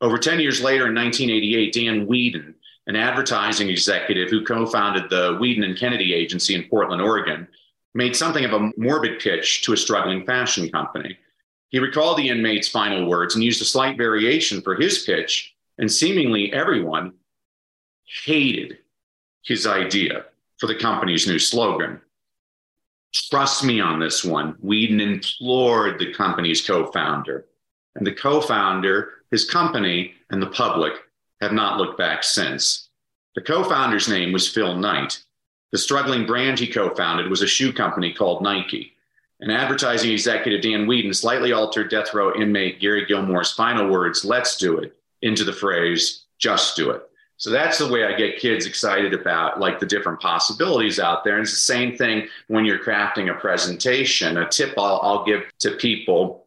Over 0.00 0.18
10 0.18 0.40
years 0.40 0.62
later, 0.62 0.88
in 0.88 0.94
1988, 0.94 1.72
Dan 1.72 2.06
Wieden, 2.06 2.54
an 2.90 2.96
advertising 2.96 3.68
executive 3.68 4.30
who 4.30 4.44
co 4.44 4.66
founded 4.66 5.08
the 5.08 5.38
Wieden 5.40 5.64
and 5.64 5.78
Kennedy 5.78 6.12
Agency 6.12 6.56
in 6.56 6.64
Portland, 6.64 7.00
Oregon, 7.00 7.46
made 7.94 8.16
something 8.16 8.44
of 8.44 8.52
a 8.52 8.72
morbid 8.76 9.20
pitch 9.20 9.62
to 9.62 9.72
a 9.72 9.76
struggling 9.76 10.26
fashion 10.26 10.68
company. 10.68 11.16
He 11.68 11.78
recalled 11.78 12.18
the 12.18 12.28
inmate's 12.28 12.68
final 12.68 13.08
words 13.08 13.36
and 13.36 13.44
used 13.44 13.62
a 13.62 13.64
slight 13.64 13.96
variation 13.96 14.60
for 14.60 14.74
his 14.74 15.04
pitch, 15.04 15.54
and 15.78 15.90
seemingly 15.90 16.52
everyone 16.52 17.12
hated 18.24 18.78
his 19.44 19.68
idea 19.68 20.24
for 20.58 20.66
the 20.66 20.74
company's 20.74 21.28
new 21.28 21.38
slogan. 21.38 22.00
Trust 23.14 23.62
me 23.62 23.80
on 23.80 24.00
this 24.00 24.24
one. 24.24 24.54
Wieden 24.54 25.00
implored 25.00 26.00
the 26.00 26.12
company's 26.12 26.66
co 26.66 26.90
founder. 26.90 27.46
And 27.94 28.04
the 28.04 28.14
co 28.14 28.40
founder, 28.40 29.10
his 29.30 29.48
company, 29.48 30.14
and 30.30 30.42
the 30.42 30.48
public 30.48 30.94
have 31.40 31.52
not 31.52 31.78
looked 31.78 31.98
back 31.98 32.22
since. 32.22 32.88
The 33.34 33.42
co 33.42 33.64
founder's 33.64 34.08
name 34.08 34.32
was 34.32 34.48
Phil 34.48 34.76
Knight. 34.76 35.22
The 35.72 35.78
struggling 35.78 36.26
brand 36.26 36.58
he 36.58 36.66
co 36.66 36.94
founded 36.94 37.30
was 37.30 37.42
a 37.42 37.46
shoe 37.46 37.72
company 37.72 38.12
called 38.12 38.42
Nike. 38.42 38.92
An 39.40 39.50
advertising 39.50 40.10
executive, 40.12 40.60
Dan 40.60 40.86
Wieden, 40.86 41.14
slightly 41.14 41.52
altered 41.52 41.90
death 41.90 42.12
row 42.12 42.34
inmate 42.34 42.80
Gary 42.80 43.06
Gilmore's 43.06 43.52
final 43.52 43.88
words, 43.88 44.24
let's 44.24 44.58
do 44.58 44.78
it, 44.78 44.94
into 45.22 45.44
the 45.44 45.52
phrase, 45.52 46.26
just 46.38 46.76
do 46.76 46.90
it. 46.90 47.02
So 47.38 47.48
that's 47.48 47.78
the 47.78 47.88
way 47.88 48.04
I 48.04 48.12
get 48.12 48.38
kids 48.38 48.66
excited 48.66 49.14
about 49.14 49.58
like 49.58 49.78
the 49.78 49.86
different 49.86 50.20
possibilities 50.20 51.00
out 51.00 51.24
there. 51.24 51.36
And 51.36 51.42
it's 51.42 51.52
the 51.52 51.56
same 51.56 51.96
thing 51.96 52.28
when 52.48 52.66
you're 52.66 52.84
crafting 52.84 53.30
a 53.30 53.40
presentation. 53.40 54.36
A 54.36 54.46
tip 54.46 54.74
I'll, 54.76 55.00
I'll 55.02 55.24
give 55.24 55.44
to 55.60 55.70
people, 55.70 56.44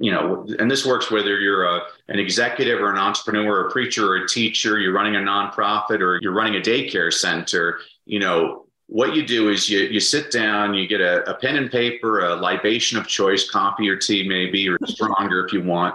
you 0.00 0.10
know, 0.10 0.46
and 0.58 0.70
this 0.70 0.86
works 0.86 1.10
whether 1.10 1.38
you're 1.38 1.64
a, 1.64 1.82
an 2.08 2.18
executive 2.18 2.80
or 2.80 2.90
an 2.90 2.98
entrepreneur, 2.98 3.60
or 3.60 3.68
a 3.68 3.70
preacher 3.70 4.12
or 4.12 4.24
a 4.24 4.28
teacher, 4.28 4.78
you're 4.78 4.92
running 4.92 5.16
a 5.16 5.18
nonprofit 5.18 6.00
or 6.00 6.18
you're 6.22 6.32
running 6.32 6.56
a 6.56 6.60
daycare 6.60 7.12
center, 7.12 7.78
you 8.06 8.18
know, 8.18 8.66
what 8.86 9.14
you 9.14 9.24
do 9.24 9.50
is 9.50 9.70
you, 9.70 9.80
you 9.80 10.00
sit 10.00 10.32
down, 10.32 10.74
you 10.74 10.88
get 10.88 11.00
a, 11.00 11.28
a 11.30 11.34
pen 11.34 11.56
and 11.56 11.70
paper, 11.70 12.26
a 12.26 12.34
libation 12.34 12.98
of 12.98 13.06
choice, 13.06 13.48
coffee 13.48 13.88
or 13.88 13.96
tea, 13.96 14.26
maybe, 14.26 14.68
or 14.68 14.78
stronger 14.86 15.46
if 15.46 15.52
you 15.52 15.62
want 15.62 15.94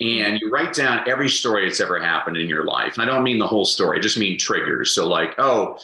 and 0.00 0.40
you 0.40 0.50
write 0.50 0.72
down 0.72 1.06
every 1.06 1.28
story 1.28 1.66
that's 1.66 1.80
ever 1.80 2.00
happened 2.00 2.36
in 2.36 2.48
your 2.48 2.64
life. 2.64 2.94
And 2.94 3.02
I 3.02 3.04
don't 3.04 3.22
mean 3.22 3.38
the 3.38 3.46
whole 3.46 3.64
story, 3.64 3.98
I 3.98 4.00
just 4.00 4.18
mean 4.18 4.38
triggers. 4.38 4.92
So, 4.92 5.06
like, 5.06 5.34
oh, 5.38 5.78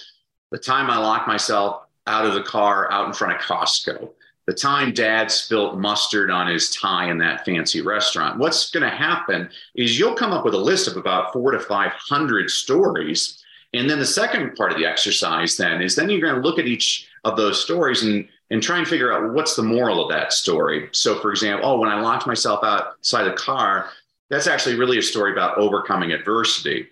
the 0.50 0.59
time 0.59 0.90
I 0.90 0.96
locked 0.98 1.29
myself 1.29 1.83
out 2.07 2.24
of 2.24 2.35
the 2.35 2.42
car 2.42 2.90
out 2.90 3.07
in 3.07 3.12
front 3.12 3.35
of 3.35 3.40
Costco, 3.40 4.11
the 4.46 4.54
time 4.54 4.92
dad 4.92 5.30
spilt 5.30 5.76
mustard 5.76 6.30
on 6.30 6.46
his 6.46 6.70
tie 6.70 7.11
in 7.11 7.18
that 7.18 7.44
fancy 7.44 7.80
restaurant. 7.80 8.38
What's 8.38 8.70
going 8.70 8.88
to 8.88 8.96
happen 8.96 9.50
is 9.74 9.98
you'll 9.98 10.14
come 10.14 10.32
up 10.32 10.44
with 10.44 10.54
a 10.54 10.59
list 10.59 10.87
of 10.88 10.96
about 10.96 11.32
four 11.32 11.50
to 11.50 11.59
500 11.59 12.50
stories. 12.50 13.42
And 13.74 13.90
then 13.90 13.98
the 13.98 14.06
second 14.06 14.54
part 14.54 14.70
of 14.70 14.78
the 14.78 14.87
exercise 14.87 15.56
then 15.56 15.82
is 15.82 15.96
then 15.96 16.09
you're 16.09 16.20
going 16.20 16.40
to 16.40 16.48
look 16.48 16.59
at 16.59 16.66
each 16.66 17.09
of 17.24 17.37
those 17.37 17.62
stories 17.62 18.04
and 18.04 18.28
and 18.50 18.62
try 18.62 18.78
and 18.78 18.87
figure 18.87 19.12
out 19.12 19.35
what's 19.35 19.56
the 19.56 19.62
moral 19.62 20.02
of 20.02 20.11
that 20.11 20.32
story. 20.32 20.88
So, 20.92 21.18
for 21.18 21.30
example, 21.30 21.68
oh, 21.68 21.78
when 21.80 21.88
I 21.88 22.00
locked 22.00 22.26
myself 22.26 22.62
outside 22.62 23.24
the 23.24 23.32
car, 23.32 23.90
that's 24.30 24.46
actually 24.46 24.76
really 24.76 24.98
a 24.98 25.02
story 25.02 25.32
about 25.32 25.59
overcoming 25.59 26.12
adversity. 26.12 26.88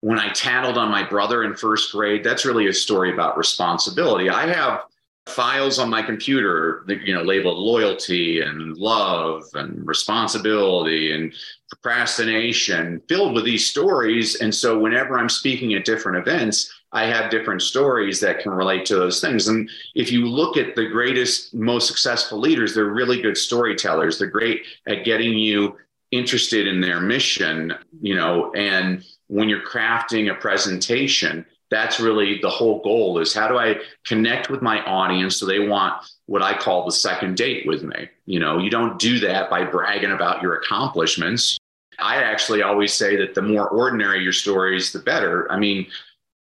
When 0.00 0.18
I 0.18 0.28
tattled 0.32 0.78
on 0.78 0.90
my 0.90 1.02
brother 1.02 1.44
in 1.44 1.54
first 1.54 1.92
grade, 1.92 2.22
that's 2.22 2.44
really 2.44 2.68
a 2.68 2.72
story 2.72 3.12
about 3.12 3.38
responsibility. 3.38 4.28
I 4.28 4.46
have 4.46 4.82
files 5.28 5.78
on 5.78 5.90
my 5.90 6.02
computer 6.02 6.84
that 6.86 7.02
you 7.02 7.14
know 7.14 7.22
labeled 7.22 7.58
loyalty 7.58 8.40
and 8.40 8.76
love 8.76 9.44
and 9.54 9.86
responsibility 9.86 11.12
and 11.12 11.32
procrastination 11.70 13.00
filled 13.08 13.34
with 13.34 13.44
these 13.44 13.66
stories. 13.66 14.36
And 14.36 14.54
so 14.54 14.78
whenever 14.78 15.18
i'm 15.18 15.28
speaking 15.28 15.74
at 15.74 15.84
different 15.84 16.18
events 16.18 16.72
i 16.92 17.04
have 17.04 17.30
different 17.30 17.62
stories 17.62 18.18
that 18.20 18.40
can 18.40 18.52
relate 18.52 18.86
to 18.86 18.96
those 18.96 19.20
things. 19.20 19.48
And 19.48 19.68
if 19.94 20.10
you 20.10 20.26
look 20.26 20.56
at 20.56 20.74
the 20.74 20.86
greatest 20.86 21.54
most 21.54 21.86
successful 21.86 22.38
leaders 22.38 22.74
they're 22.74 22.86
really 22.86 23.20
good 23.20 23.36
storytellers. 23.36 24.18
They're 24.18 24.28
great 24.28 24.64
at 24.86 25.04
getting 25.04 25.36
you 25.36 25.76
interested 26.10 26.66
in 26.66 26.80
their 26.80 27.00
mission, 27.00 27.74
you 28.00 28.16
know, 28.16 28.52
and 28.54 29.04
when 29.26 29.48
you're 29.48 29.66
crafting 29.66 30.30
a 30.30 30.34
presentation, 30.34 31.44
that's 31.70 32.00
really 32.00 32.38
the 32.40 32.50
whole 32.50 32.80
goal 32.82 33.18
is 33.18 33.34
how 33.34 33.48
do 33.48 33.58
I 33.58 33.76
connect 34.06 34.50
with 34.50 34.62
my 34.62 34.82
audience 34.84 35.36
so 35.36 35.46
they 35.46 35.58
want 35.58 36.02
what 36.26 36.42
I 36.42 36.56
call 36.56 36.84
the 36.84 36.92
second 36.92 37.36
date 37.36 37.66
with 37.66 37.82
me. 37.82 38.08
You 38.26 38.40
know, 38.40 38.58
you 38.58 38.70
don't 38.70 38.98
do 38.98 39.18
that 39.20 39.50
by 39.50 39.64
bragging 39.64 40.12
about 40.12 40.42
your 40.42 40.56
accomplishments. 40.56 41.58
I 41.98 42.16
actually 42.16 42.62
always 42.62 42.92
say 42.94 43.16
that 43.16 43.34
the 43.34 43.42
more 43.42 43.68
ordinary 43.68 44.22
your 44.22 44.32
stories, 44.32 44.92
the 44.92 45.00
better. 45.00 45.50
I 45.50 45.58
mean, 45.58 45.86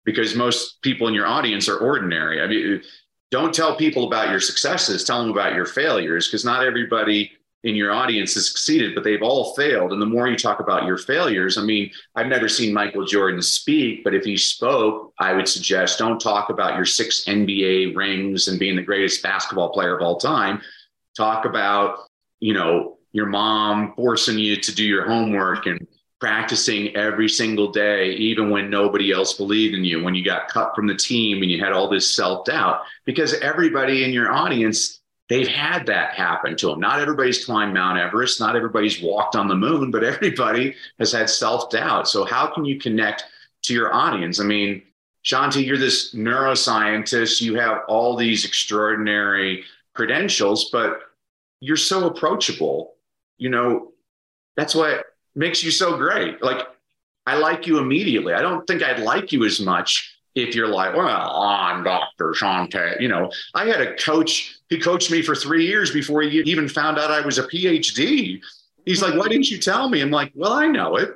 because 0.04 0.34
most 0.34 0.80
people 0.82 1.08
in 1.08 1.14
your 1.14 1.26
audience 1.26 1.68
are 1.68 1.78
ordinary. 1.78 2.40
I 2.40 2.46
mean, 2.46 2.82
don't 3.30 3.54
tell 3.54 3.76
people 3.76 4.06
about 4.06 4.30
your 4.30 4.40
successes, 4.40 5.04
tell 5.04 5.22
them 5.22 5.30
about 5.30 5.54
your 5.54 5.66
failures 5.66 6.28
because 6.28 6.44
not 6.44 6.64
everybody 6.64 7.32
in 7.64 7.74
your 7.74 7.92
audience 7.92 8.34
has 8.34 8.48
succeeded, 8.48 8.94
but 8.94 9.04
they've 9.04 9.22
all 9.22 9.54
failed. 9.54 9.92
And 9.92 10.00
the 10.00 10.06
more 10.06 10.28
you 10.28 10.36
talk 10.36 10.60
about 10.60 10.86
your 10.86 10.96
failures, 10.96 11.58
I 11.58 11.62
mean, 11.62 11.90
I've 12.16 12.26
never 12.26 12.48
seen 12.48 12.72
Michael 12.72 13.04
Jordan 13.04 13.42
speak, 13.42 14.02
but 14.02 14.14
if 14.14 14.24
he 14.24 14.36
spoke, 14.36 15.12
I 15.18 15.34
would 15.34 15.46
suggest 15.46 15.98
don't 15.98 16.20
talk 16.20 16.48
about 16.48 16.76
your 16.76 16.86
six 16.86 17.24
NBA 17.24 17.94
rings 17.94 18.48
and 18.48 18.58
being 18.58 18.76
the 18.76 18.82
greatest 18.82 19.22
basketball 19.22 19.70
player 19.70 19.94
of 19.94 20.02
all 20.02 20.16
time. 20.16 20.60
Talk 21.16 21.44
about, 21.44 21.98
you 22.38 22.54
know, 22.54 22.98
your 23.12 23.26
mom 23.26 23.92
forcing 23.94 24.38
you 24.38 24.56
to 24.56 24.74
do 24.74 24.84
your 24.84 25.06
homework 25.06 25.66
and 25.66 25.86
practicing 26.20 26.94
every 26.96 27.28
single 27.28 27.72
day, 27.72 28.12
even 28.12 28.50
when 28.50 28.70
nobody 28.70 29.10
else 29.10 29.34
believed 29.34 29.74
in 29.74 29.84
you, 29.84 30.02
when 30.02 30.14
you 30.14 30.24
got 30.24 30.48
cut 30.48 30.74
from 30.74 30.86
the 30.86 30.94
team 30.94 31.42
and 31.42 31.50
you 31.50 31.62
had 31.62 31.72
all 31.72 31.88
this 31.88 32.14
self 32.14 32.44
doubt, 32.44 32.82
because 33.04 33.34
everybody 33.34 34.04
in 34.04 34.12
your 34.12 34.30
audience 34.32 34.99
they've 35.30 35.48
had 35.48 35.86
that 35.86 36.12
happen 36.12 36.54
to 36.56 36.66
them. 36.66 36.80
Not 36.80 37.00
everybody's 37.00 37.46
climbed 37.46 37.72
Mount 37.72 37.98
Everest, 37.98 38.40
not 38.40 38.56
everybody's 38.56 39.00
walked 39.00 39.36
on 39.36 39.48
the 39.48 39.54
moon, 39.54 39.90
but 39.90 40.04
everybody 40.04 40.74
has 40.98 41.12
had 41.12 41.30
self 41.30 41.70
doubt. 41.70 42.06
So, 42.06 42.24
how 42.26 42.48
can 42.48 42.66
you 42.66 42.78
connect 42.78 43.24
to 43.62 43.72
your 43.72 43.94
audience? 43.94 44.38
I 44.40 44.44
mean, 44.44 44.82
Shonte, 45.24 45.64
you're 45.64 45.78
this 45.78 46.14
neuroscientist, 46.14 47.40
you 47.40 47.54
have 47.54 47.82
all 47.88 48.16
these 48.16 48.44
extraordinary 48.44 49.64
credentials, 49.94 50.70
but 50.70 51.00
you're 51.60 51.76
so 51.76 52.06
approachable. 52.06 52.94
You 53.38 53.50
know, 53.50 53.92
that's 54.56 54.74
what 54.74 55.06
makes 55.34 55.62
you 55.62 55.70
so 55.70 55.96
great. 55.96 56.42
Like, 56.42 56.66
I 57.26 57.36
like 57.36 57.66
you 57.66 57.78
immediately. 57.78 58.32
I 58.32 58.42
don't 58.42 58.66
think 58.66 58.82
I'd 58.82 59.00
like 59.00 59.30
you 59.30 59.44
as 59.44 59.60
much 59.60 60.18
if 60.34 60.54
you're 60.54 60.68
like, 60.68 60.94
well, 60.94 61.06
I'm 61.06 61.84
Dr. 61.84 62.32
Shonte. 62.32 63.00
You 63.00 63.08
know, 63.08 63.30
I 63.54 63.66
had 63.66 63.80
a 63.80 63.94
coach, 63.96 64.59
he 64.70 64.78
coached 64.78 65.10
me 65.10 65.20
for 65.20 65.34
three 65.34 65.66
years 65.66 65.90
before 65.90 66.22
he 66.22 66.38
even 66.40 66.68
found 66.68 66.98
out 66.98 67.10
I 67.10 67.20
was 67.20 67.38
a 67.38 67.42
PhD. 67.42 68.40
He's 68.86 69.02
like, 69.02 69.12
hmm. 69.12 69.18
why 69.18 69.28
didn't 69.28 69.50
you 69.50 69.58
tell 69.58 69.88
me? 69.88 70.00
I'm 70.00 70.12
like, 70.12 70.32
well, 70.34 70.52
I 70.52 70.68
know 70.68 70.96
it. 70.96 71.10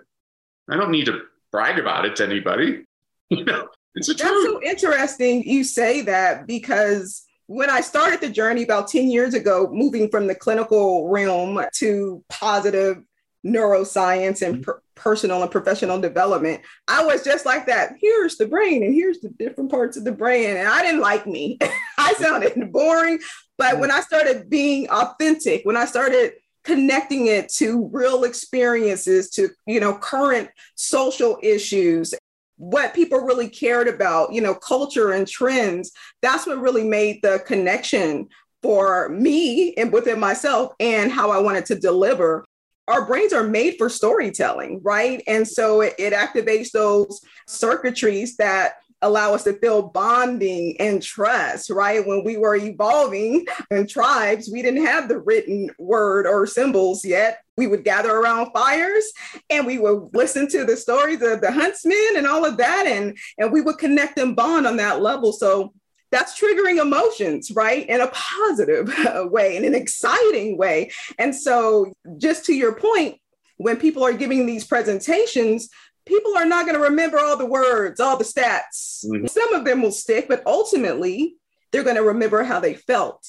I 0.69 0.77
don't 0.77 0.91
need 0.91 1.07
to 1.07 1.23
brag 1.53 1.79
about 1.79 2.05
it 2.05 2.17
to 2.17 2.25
anybody. 2.25 2.85
You 3.31 3.43
know, 3.43 3.69
it's 3.95 4.11
a 4.11 4.13
That's 4.13 4.29
truth. 4.29 4.45
so 4.45 4.63
interesting 4.63 5.43
you 5.45 5.65
say 5.65 6.03
that 6.03 6.47
because 6.47 7.25
when 7.47 7.71
I 7.71 7.81
started 7.81 8.21
the 8.21 8.29
journey 8.29 8.63
about 8.63 8.87
10 8.87 9.09
years 9.09 9.33
ago, 9.33 9.71
moving 9.73 10.11
from 10.11 10.27
the 10.27 10.35
clinical 10.35 11.09
realm 11.09 11.59
to 11.77 12.23
positive 12.29 13.03
neuroscience 13.45 14.43
and 14.43 14.57
hmm. 14.57 14.63
per- 14.63 14.83
personal 14.95 15.43
and 15.43 15.51
professional 15.51 16.01
development. 16.01 16.63
I 16.89 17.05
was 17.05 17.25
just 17.25 17.45
like 17.45 17.67
that. 17.67 17.95
Here's 18.01 18.37
the 18.37 18.47
brain, 18.47 18.83
and 18.83 18.95
here's 18.95 19.21
the 19.21 19.29
different 19.31 19.71
parts 19.71 19.97
of 19.97 20.05
the 20.05 20.13
brain. 20.13 20.57
And 20.57 20.69
I 20.69 20.83
didn't 20.83 21.01
like 21.01 21.27
me. 21.27 21.59
I 21.99 22.15
sounded 22.15 22.73
boring. 22.73 23.19
But 23.59 23.77
mm. 23.77 23.81
when 23.81 23.91
I 23.91 24.01
started 24.01 24.51
being 24.51 24.89
authentic, 24.91 25.65
when 25.65 25.77
I 25.77 25.85
started 25.85 26.33
connecting 26.65 27.27
it 27.27 27.51
to 27.51 27.89
real 27.93 28.25
experiences, 28.25 29.31
to 29.31 29.51
you 29.67 29.81
know, 29.81 29.95
current 29.95 30.49
social 30.75 31.39
issues, 31.43 32.15
what 32.57 32.95
people 32.95 33.19
really 33.19 33.49
cared 33.49 33.89
about, 33.89 34.33
you 34.33 34.41
know, 34.41 34.55
culture 34.55 35.13
and 35.13 35.27
trends, 35.27 35.93
that's 36.23 36.47
what 36.47 36.61
really 36.61 36.85
made 36.85 37.21
the 37.23 37.43
connection 37.47 38.29
for 38.63 39.11
me 39.11 39.75
and 39.75 39.93
within 39.93 40.19
myself 40.19 40.73
and 40.81 41.13
how 41.13 41.31
I 41.31 41.39
wanted 41.39 41.67
to 41.67 41.75
deliver 41.75 42.45
our 42.89 43.07
brains 43.07 43.33
are 43.33 43.47
made 43.47 43.77
for 43.79 43.89
storytelling, 43.89 44.81
right? 44.83 45.23
And 45.27 45.47
so 45.49 45.81
it, 45.81 45.95
it 45.99 46.13
activates 46.13 46.71
those 46.71 47.21
circuitries 47.49 48.37
that 48.37 48.75
allow 49.05 49.35
us 49.35 49.45
to 49.45 49.53
feel 49.53 49.83
bonding 49.83 50.77
and 50.81 51.03
trust, 51.03 51.71
right? 51.71 52.05
When 52.05 52.25
we 52.25 52.37
were 52.37 52.57
evolving 52.57 53.47
in 53.71 53.87
tribes, 53.87 54.51
we 54.51 54.63
didn't 54.63 54.87
have 54.87 55.09
the 55.09 55.19
written 55.19 55.71
word 55.79 56.27
or 56.27 56.47
symbols 56.47 57.05
yet. 57.05 57.43
We 57.57 57.67
would 57.67 57.85
gather 57.85 58.11
around 58.11 58.53
fires 58.53 59.05
and 59.51 59.67
we 59.67 59.79
would 59.79 60.11
listen 60.15 60.49
to 60.49 60.65
the 60.65 60.77
stories 60.77 61.23
of 61.23 61.41
the 61.41 61.53
huntsmen 61.53 62.17
and 62.17 62.27
all 62.27 62.45
of 62.45 62.57
that, 62.57 62.87
and, 62.87 63.17
and 63.39 63.53
we 63.53 63.61
would 63.61 63.79
connect 63.79 64.19
and 64.19 64.35
bond 64.35 64.67
on 64.67 64.79
that 64.79 65.03
level. 65.03 65.33
So 65.33 65.73
that's 66.11 66.41
triggering 66.41 66.81
emotions, 66.81 67.51
right? 67.51 67.89
In 67.89 68.01
a 68.01 68.11
positive 68.13 68.93
way, 69.31 69.57
in 69.57 69.65
an 69.65 69.75
exciting 69.75 70.57
way. 70.57 70.91
And 71.19 71.35
so, 71.35 71.93
just 72.19 72.45
to 72.47 72.55
your 72.55 72.75
point, 72.75 73.19
when 73.57 73.77
people 73.77 74.05
are 74.05 74.13
giving 74.13 74.47
these 74.47 74.65
presentations, 74.65 75.69
people 76.07 76.37
are 76.37 76.47
not 76.47 76.67
going 76.67 76.77
to 76.77 76.85
remember 76.85 77.19
all 77.19 77.37
the 77.37 77.47
words, 77.47 78.01
all 78.01 78.17
the 78.17 78.25
stats. 78.25 79.05
Mm-hmm. 79.05 79.27
Some 79.27 79.55
of 79.55 79.65
them 79.65 79.83
will 79.83 79.93
stick, 79.93 80.29
but 80.29 80.43
ultimately, 80.47 81.37
they're 81.73 81.85
going 81.85 81.97
to 81.97 82.03
remember 82.03 82.43
how 82.43 82.61
they 82.61 82.75
felt. 82.75 83.27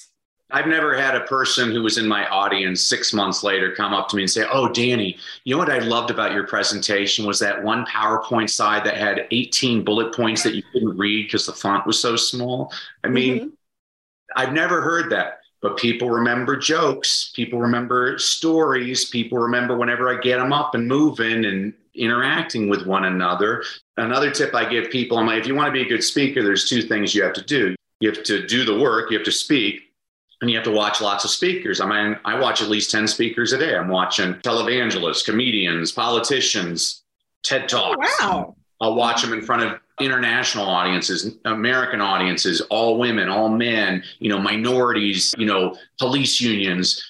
I've 0.52 0.68
never 0.68 0.96
had 0.96 1.16
a 1.16 1.22
person 1.22 1.72
who 1.72 1.82
was 1.82 1.98
in 1.98 2.08
my 2.08 2.28
audience 2.28 2.84
six 2.84 3.14
months 3.14 3.44
later 3.44 3.74
come 3.74 3.94
up 3.94 4.08
to 4.10 4.16
me 4.16 4.24
and 4.24 4.32
say, 4.32 4.46
Oh, 4.52 4.70
Danny, 4.70 5.18
you 5.44 5.56
know 5.56 5.58
what 5.58 5.72
I 5.72 5.80
loved 5.80 6.12
about 6.12 6.34
your 6.34 6.46
presentation 6.46 7.26
was 7.26 7.40
that 7.40 7.64
one 7.64 7.84
PowerPoint 7.86 8.52
slide 8.52 8.86
that 8.86 8.98
had 8.98 9.28
18 9.32 9.84
bullet 9.84 10.14
points 10.14 10.44
that 10.44 10.54
you 10.54 10.62
couldn't 10.72 10.98
read 10.98 11.26
because 11.26 11.48
the 11.48 11.54
font 11.54 11.88
was 11.88 12.00
so 12.00 12.16
small. 12.16 12.72
I 13.04 13.08
mean, 13.08 13.40
mm-hmm. 13.40 13.48
I've 14.36 14.54
never 14.54 14.82
heard 14.82 15.12
that, 15.12 15.40
but 15.62 15.78
people 15.78 16.12
remember 16.12 16.56
jokes. 16.56 17.32
People 17.36 17.60
remember 17.60 18.20
stories. 18.20 19.06
People 19.06 19.40
remember 19.40 19.76
whenever 19.76 20.16
I 20.16 20.22
get 20.22 20.38
them 20.38 20.54
up 20.54 20.76
and 20.76 20.88
moving 20.88 21.46
and 21.46 21.74
interacting 21.96 22.70
with 22.70 22.86
one 22.86 23.06
another. 23.06 23.64
Another 23.98 24.32
tip 24.32 24.54
I 24.54 24.70
give 24.70 24.90
people, 24.90 25.18
I'm 25.18 25.28
like, 25.28 25.40
if 25.40 25.48
you 25.48 25.56
want 25.56 25.68
to 25.68 25.72
be 25.72 25.82
a 25.82 25.88
good 25.88 26.04
speaker, 26.04 26.44
there's 26.44 26.70
two 26.70 26.82
things 26.82 27.16
you 27.16 27.24
have 27.24 27.34
to 27.34 27.44
do. 27.44 27.76
You 28.00 28.12
have 28.12 28.24
to 28.24 28.46
do 28.46 28.66
the 28.66 28.78
work, 28.78 29.12
you 29.12 29.18
have 29.18 29.26
to 29.26 29.32
speak, 29.32 29.82
and 30.42 30.50
you 30.50 30.58
have 30.58 30.66
to 30.66 30.72
watch 30.72 31.02
lots 31.02 31.24
of 31.24 31.32
speakers. 31.32 31.80
I 31.80 31.86
mean, 31.88 32.18
I 32.26 32.40
watch 32.40 32.62
at 32.62 32.70
least 32.70 32.92
10 32.92 33.08
speakers 33.08 33.54
a 33.54 33.58
day. 33.58 33.76
I'm 33.76 33.88
watching 33.88 34.34
televangelists, 34.36 35.26
comedians, 35.26 35.92
politicians, 35.92 37.04
TED 37.44 37.70
Talks. 37.70 38.18
Oh, 38.22 38.28
wow. 38.28 38.56
I'll 38.82 38.96
watch 38.96 39.22
them 39.22 39.34
in 39.34 39.42
front 39.42 39.64
of 39.64 39.80
international 40.00 40.66
audiences, 40.66 41.36
American 41.46 42.02
audiences, 42.02 42.62
all 42.70 42.98
women, 43.00 43.30
all 43.30 43.48
men, 43.48 44.04
you 44.20 44.30
know, 44.30 44.38
minorities, 44.38 45.34
you 45.38 45.46
know, 45.46 45.78
police 45.98 46.42
unions. 46.42 47.02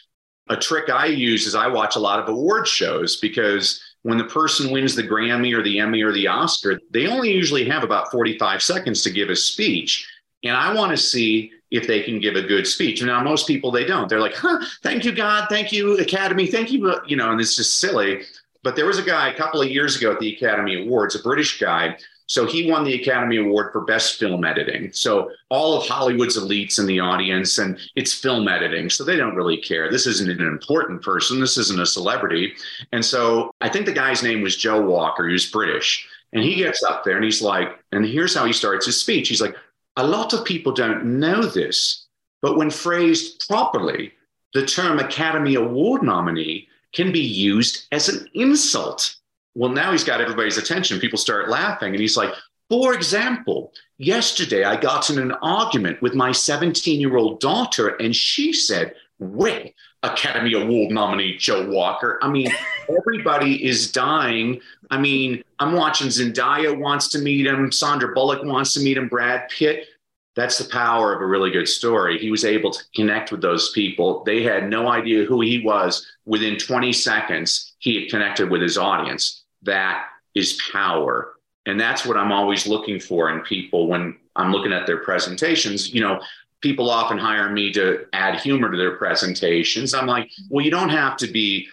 A 0.50 0.56
trick 0.56 0.90
I 0.90 1.08
use 1.08 1.48
is 1.48 1.56
I 1.56 1.68
watch 1.68 1.96
a 1.96 2.00
lot 2.00 2.20
of 2.20 2.30
award 2.30 2.68
shows 2.68 3.18
because 3.18 3.82
when 4.06 4.20
the 4.20 4.26
person 4.26 4.70
wins 4.70 4.94
the 4.94 5.02
Grammy 5.02 5.52
or 5.58 5.64
the 5.64 5.80
Emmy 5.80 6.04
or 6.04 6.12
the 6.12 6.28
Oscar, 6.28 6.80
they 6.92 7.08
only 7.08 7.32
usually 7.32 7.68
have 7.68 7.84
about 7.84 8.12
45 8.12 8.62
seconds 8.62 9.02
to 9.02 9.10
give 9.10 9.32
a 9.32 9.36
speech. 9.36 10.08
And 10.44 10.56
I 10.56 10.72
want 10.76 10.92
to 10.92 10.98
see 10.98 11.52
if 11.72 11.88
they 11.88 12.04
can 12.04 12.20
give 12.20 12.36
a 12.36 12.44
good 12.44 12.68
speech. 12.68 13.02
Now, 13.02 13.24
most 13.24 13.48
people, 13.48 13.72
they 13.72 13.84
don't. 13.84 14.08
They're 14.08 14.20
like, 14.20 14.36
huh, 14.36 14.64
thank 14.84 15.06
you, 15.06 15.12
God. 15.12 15.48
Thank 15.50 15.72
you, 15.72 15.98
Academy. 15.98 16.46
Thank 16.46 16.72
you. 16.72 17.00
You 17.08 17.18
know, 17.18 17.32
and 17.32 17.42
it's 17.42 17.56
just 17.56 17.80
silly. 17.80 18.22
But 18.62 18.76
there 18.76 18.86
was 18.86 19.00
a 19.00 19.04
guy 19.04 19.30
a 19.30 19.36
couple 19.36 19.60
of 19.60 19.72
years 19.72 19.98
ago 19.98 20.12
at 20.12 20.20
the 20.20 20.36
Academy 20.36 20.84
Awards, 20.84 21.16
a 21.16 21.20
British 21.24 21.60
guy. 21.60 21.98
So 22.28 22.46
he 22.46 22.70
won 22.70 22.84
the 22.84 23.00
Academy 23.00 23.38
Award 23.38 23.72
for 23.72 23.82
Best 23.82 24.20
Film 24.20 24.44
Editing. 24.44 24.92
So 24.94 25.32
all 25.50 25.78
of 25.78 25.88
Hollywood's 25.88 26.38
elites 26.38 26.80
in 26.80 26.88
the 26.88 27.00
audience, 27.00 27.60
and 27.60 27.78
it's 27.96 28.14
film 28.14 28.48
editing. 28.48 28.90
So 28.90 29.04
they 29.04 29.16
don't 29.16 29.36
really 29.36 29.58
care. 29.58 29.92
This 29.92 30.08
isn't 30.08 30.30
an 30.30 30.48
important 30.48 31.04
person. 31.04 31.40
This 31.40 31.58
isn't 31.58 31.80
a 31.80 31.86
celebrity. 31.86 32.54
And 32.92 33.06
so 33.06 33.52
I 33.62 33.70
think 33.70 33.86
the 33.86 33.94
guy's 33.94 34.24
name 34.24 34.42
was 34.42 34.58
Joe 34.58 34.82
Walker, 34.82 35.28
who's 35.30 35.52
British. 35.52 36.08
And 36.34 36.44
he 36.44 36.56
gets 36.56 36.84
up 36.84 37.04
there 37.04 37.16
and 37.16 37.24
he's 37.24 37.42
like, 37.42 37.80
and 37.92 38.06
here's 38.06 38.36
how 38.36 38.46
he 38.46 38.54
starts 38.54 38.86
his 38.86 39.00
speech. 39.00 39.30
He's 39.30 39.42
like, 39.42 39.56
a 39.96 40.06
lot 40.06 40.34
of 40.34 40.44
people 40.44 40.74
don't 40.74 41.20
know 41.20 41.44
this, 41.44 42.08
but 42.42 42.58
when 42.58 42.70
phrased 42.70 43.48
properly, 43.48 44.12
the 44.54 44.66
term 44.66 45.00
Academy 45.00 45.56
Award 45.56 46.04
nominee 46.04 46.68
can 46.94 47.12
be 47.12 47.22
used 47.22 47.88
as 47.92 48.10
an 48.10 48.28
insult. 48.34 49.16
Well, 49.56 49.72
now 49.72 49.92
he's 49.92 50.04
got 50.04 50.22
everybody's 50.22 50.58
attention. 50.58 51.00
People 51.00 51.18
start 51.18 51.50
laughing. 51.50 51.94
And 51.94 52.02
he's 52.02 52.18
like, 52.18 52.34
for 52.70 52.94
example, 52.94 53.72
yesterday 53.98 54.64
I 54.64 54.76
got 54.76 55.10
in 55.10 55.20
an 55.20 55.32
argument 55.42 56.02
with 56.02 56.14
my 56.14 56.32
17 56.32 57.00
year 57.00 57.16
old 57.16 57.40
daughter, 57.40 57.90
and 57.90 58.16
she 58.16 58.54
said, 58.54 58.96
Well, 59.20 59.64
Academy 60.04 60.54
Award 60.54 60.92
nominee 60.92 61.38
Joe 61.38 61.70
Walker. 61.70 62.20
I 62.22 62.30
mean, 62.30 62.52
everybody 62.90 63.66
is 63.66 63.92
dying. 63.92 64.62
I 64.90 65.00
mean, 65.00 65.44
I'm 65.60 65.74
watching 65.74 66.08
Zendaya 66.08 66.78
wants 66.78 67.10
to 67.10 67.20
meet 67.20 67.46
him, 67.46 67.72
Sandra 67.72 68.14
Bullock 68.14 68.44
wants 68.44 68.74
to 68.74 68.80
meet 68.82 68.98
him, 68.98 69.08
Brad 69.08 69.50
Pitt. 69.50 69.88
That's 70.36 70.58
the 70.58 70.70
power 70.70 71.14
of 71.14 71.22
a 71.22 71.26
really 71.26 71.50
good 71.50 71.68
story. 71.68 72.18
He 72.20 72.30
was 72.30 72.44
able 72.44 72.72
to 72.72 72.84
connect 72.94 73.32
with 73.32 73.42
those 73.42 73.72
people. 73.72 74.22
They 74.26 74.44
had 74.44 74.70
no 74.70 74.90
idea 74.90 75.24
who 75.24 75.40
he 75.40 75.62
was. 75.62 76.06
Within 76.26 76.58
20 76.58 76.92
seconds, 76.92 77.74
he 77.80 78.02
had 78.02 78.10
connected 78.10 78.50
with 78.50 78.62
his 78.62 78.78
audience. 78.78 79.45
That 79.66 80.06
is 80.34 80.60
power. 80.72 81.34
And 81.66 81.80
that's 81.80 82.06
what 82.06 82.18
I'm 82.18 82.32
always 82.32 82.68
looking 82.68 83.00
for 83.00 83.30
in 83.32 83.42
people 83.42 83.88
when 83.88 84.18
I'm 84.36 84.52
looking 84.52 84.74
at 84.74 84.86
their 84.86 84.98
presentations. 84.98 85.94
You 85.94 86.02
know, 86.02 86.22
people 86.62 86.90
often 86.90 87.18
hire 87.18 87.52
me 87.52 87.72
to 87.74 88.06
add 88.14 88.40
humor 88.40 88.72
to 88.72 88.78
their 88.78 88.98
presentations. 88.98 89.94
I'm 89.94 90.08
like, 90.08 90.32
well, 90.50 90.64
you 90.64 90.72
don't 90.72 90.90
have 90.90 91.18
to 91.18 91.28
be 91.28 91.68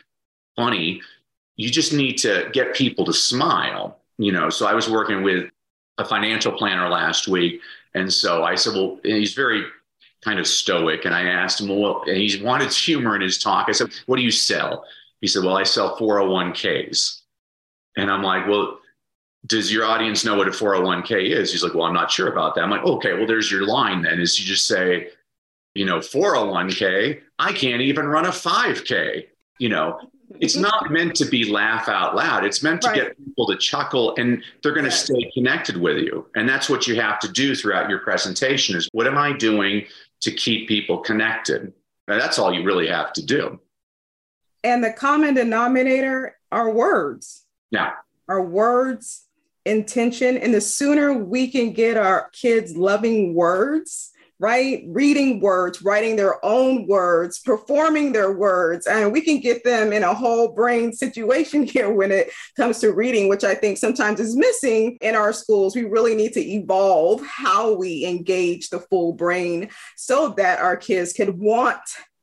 funny. 0.56 1.00
You 1.56 1.70
just 1.70 1.92
need 1.92 2.18
to 2.18 2.48
get 2.52 2.74
people 2.74 3.04
to 3.04 3.12
smile, 3.12 3.98
you 4.18 4.32
know. 4.32 4.50
So 4.50 4.66
I 4.66 4.74
was 4.74 4.88
working 4.88 5.22
with 5.22 5.50
a 5.98 6.04
financial 6.04 6.52
planner 6.52 6.88
last 6.88 7.28
week. 7.28 7.60
And 7.94 8.10
so 8.12 8.44
I 8.44 8.54
said, 8.54 8.74
well, 8.74 8.98
he's 9.02 9.34
very 9.34 9.64
kind 10.22 10.38
of 10.38 10.46
stoic. 10.46 11.04
And 11.04 11.14
I 11.14 11.24
asked 11.24 11.60
him, 11.60 11.68
well, 11.68 12.02
and 12.06 12.16
he 12.16 12.42
wanted 12.42 12.72
humor 12.72 13.14
in 13.14 13.22
his 13.22 13.38
talk. 13.38 13.66
I 13.68 13.72
said, 13.72 13.90
what 14.06 14.16
do 14.16 14.22
you 14.22 14.30
sell? 14.30 14.84
He 15.20 15.26
said, 15.26 15.44
well, 15.44 15.56
I 15.56 15.64
sell 15.64 15.96
401ks. 15.98 17.21
And 17.96 18.10
I'm 18.10 18.22
like, 18.22 18.46
well, 18.46 18.78
does 19.46 19.72
your 19.72 19.84
audience 19.84 20.24
know 20.24 20.36
what 20.36 20.48
a 20.48 20.52
401k 20.52 21.30
is? 21.30 21.52
He's 21.52 21.62
like, 21.62 21.74
well, 21.74 21.84
I'm 21.84 21.94
not 21.94 22.10
sure 22.10 22.28
about 22.28 22.54
that. 22.54 22.62
I'm 22.62 22.70
like, 22.70 22.84
okay, 22.84 23.14
well, 23.14 23.26
there's 23.26 23.50
your 23.50 23.66
line 23.66 24.02
then 24.02 24.20
is 24.20 24.38
you 24.38 24.46
just 24.46 24.68
say, 24.68 25.08
you 25.74 25.84
know, 25.84 25.98
401k, 25.98 27.20
I 27.38 27.52
can't 27.52 27.82
even 27.82 28.06
run 28.06 28.26
a 28.26 28.30
5k, 28.30 29.26
you 29.58 29.68
know, 29.68 29.98
it's 30.40 30.56
not 30.56 30.90
meant 30.90 31.14
to 31.16 31.24
be 31.24 31.50
laugh 31.50 31.88
out 31.88 32.14
loud. 32.16 32.44
It's 32.44 32.62
meant 32.62 32.82
to 32.82 32.88
right. 32.88 32.96
get 32.96 33.18
people 33.18 33.46
to 33.46 33.56
chuckle 33.56 34.14
and 34.16 34.42
they're 34.62 34.72
going 34.72 34.84
to 34.84 34.90
stay 34.90 35.30
connected 35.34 35.76
with 35.76 35.98
you. 35.98 36.26
And 36.34 36.48
that's 36.48 36.70
what 36.70 36.86
you 36.86 37.00
have 37.00 37.18
to 37.20 37.28
do 37.28 37.54
throughout 37.54 37.90
your 37.90 37.98
presentation 37.98 38.76
is 38.76 38.88
what 38.92 39.06
am 39.06 39.18
I 39.18 39.32
doing 39.32 39.84
to 40.22 40.32
keep 40.32 40.68
people 40.68 40.98
connected? 40.98 41.72
And 42.08 42.20
that's 42.20 42.38
all 42.38 42.52
you 42.52 42.64
really 42.64 42.88
have 42.88 43.12
to 43.14 43.24
do. 43.24 43.60
And 44.64 44.82
the 44.82 44.92
common 44.92 45.34
denominator 45.34 46.38
are 46.50 46.70
words. 46.70 47.41
Yeah. 47.72 47.94
Our 48.28 48.42
words 48.42 49.26
intention. 49.64 50.36
And 50.36 50.54
the 50.54 50.60
sooner 50.60 51.12
we 51.12 51.48
can 51.48 51.72
get 51.72 51.96
our 51.96 52.30
kids 52.30 52.76
loving 52.76 53.34
words, 53.34 54.10
right? 54.38 54.82
Reading 54.88 55.40
words, 55.40 55.82
writing 55.82 56.16
their 56.16 56.44
own 56.44 56.86
words, 56.88 57.38
performing 57.38 58.12
their 58.12 58.32
words, 58.32 58.88
and 58.88 59.12
we 59.12 59.20
can 59.20 59.38
get 59.38 59.62
them 59.62 59.92
in 59.92 60.02
a 60.02 60.14
whole 60.14 60.48
brain 60.48 60.92
situation 60.92 61.62
here 61.66 61.92
when 61.92 62.10
it 62.10 62.30
comes 62.56 62.80
to 62.80 62.92
reading, 62.92 63.28
which 63.28 63.44
I 63.44 63.54
think 63.54 63.78
sometimes 63.78 64.18
is 64.18 64.36
missing 64.36 64.98
in 65.00 65.14
our 65.14 65.32
schools. 65.32 65.76
We 65.76 65.84
really 65.84 66.14
need 66.14 66.32
to 66.34 66.40
evolve 66.40 67.24
how 67.24 67.74
we 67.74 68.04
engage 68.04 68.70
the 68.70 68.80
full 68.80 69.12
brain 69.12 69.70
so 69.96 70.30
that 70.36 70.58
our 70.58 70.76
kids 70.76 71.12
can 71.12 71.38
want 71.38 71.80